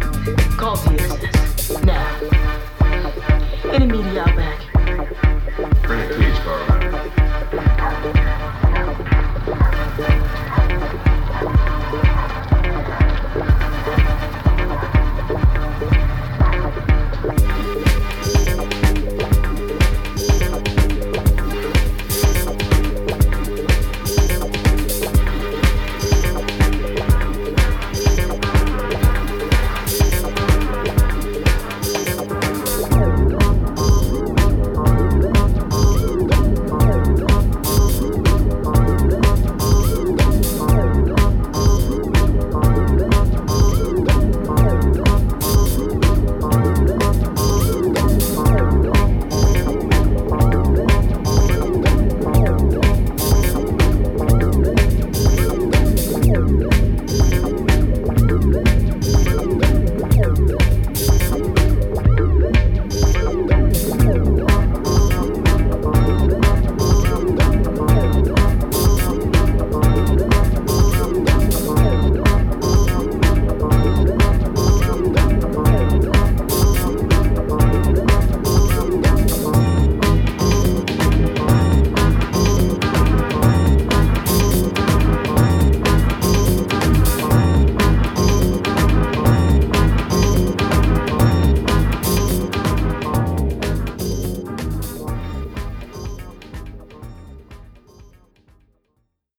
Call 0.57 0.77
TSS. 0.77 1.83
Now. 1.83 2.21
Any 3.71 3.87
media 3.87 4.23
out 4.23 4.37
back. 4.37 4.61
Bring 5.83 6.01
a 6.01 6.15
police 6.15 6.39
car 6.41 6.59
around. 6.69 6.80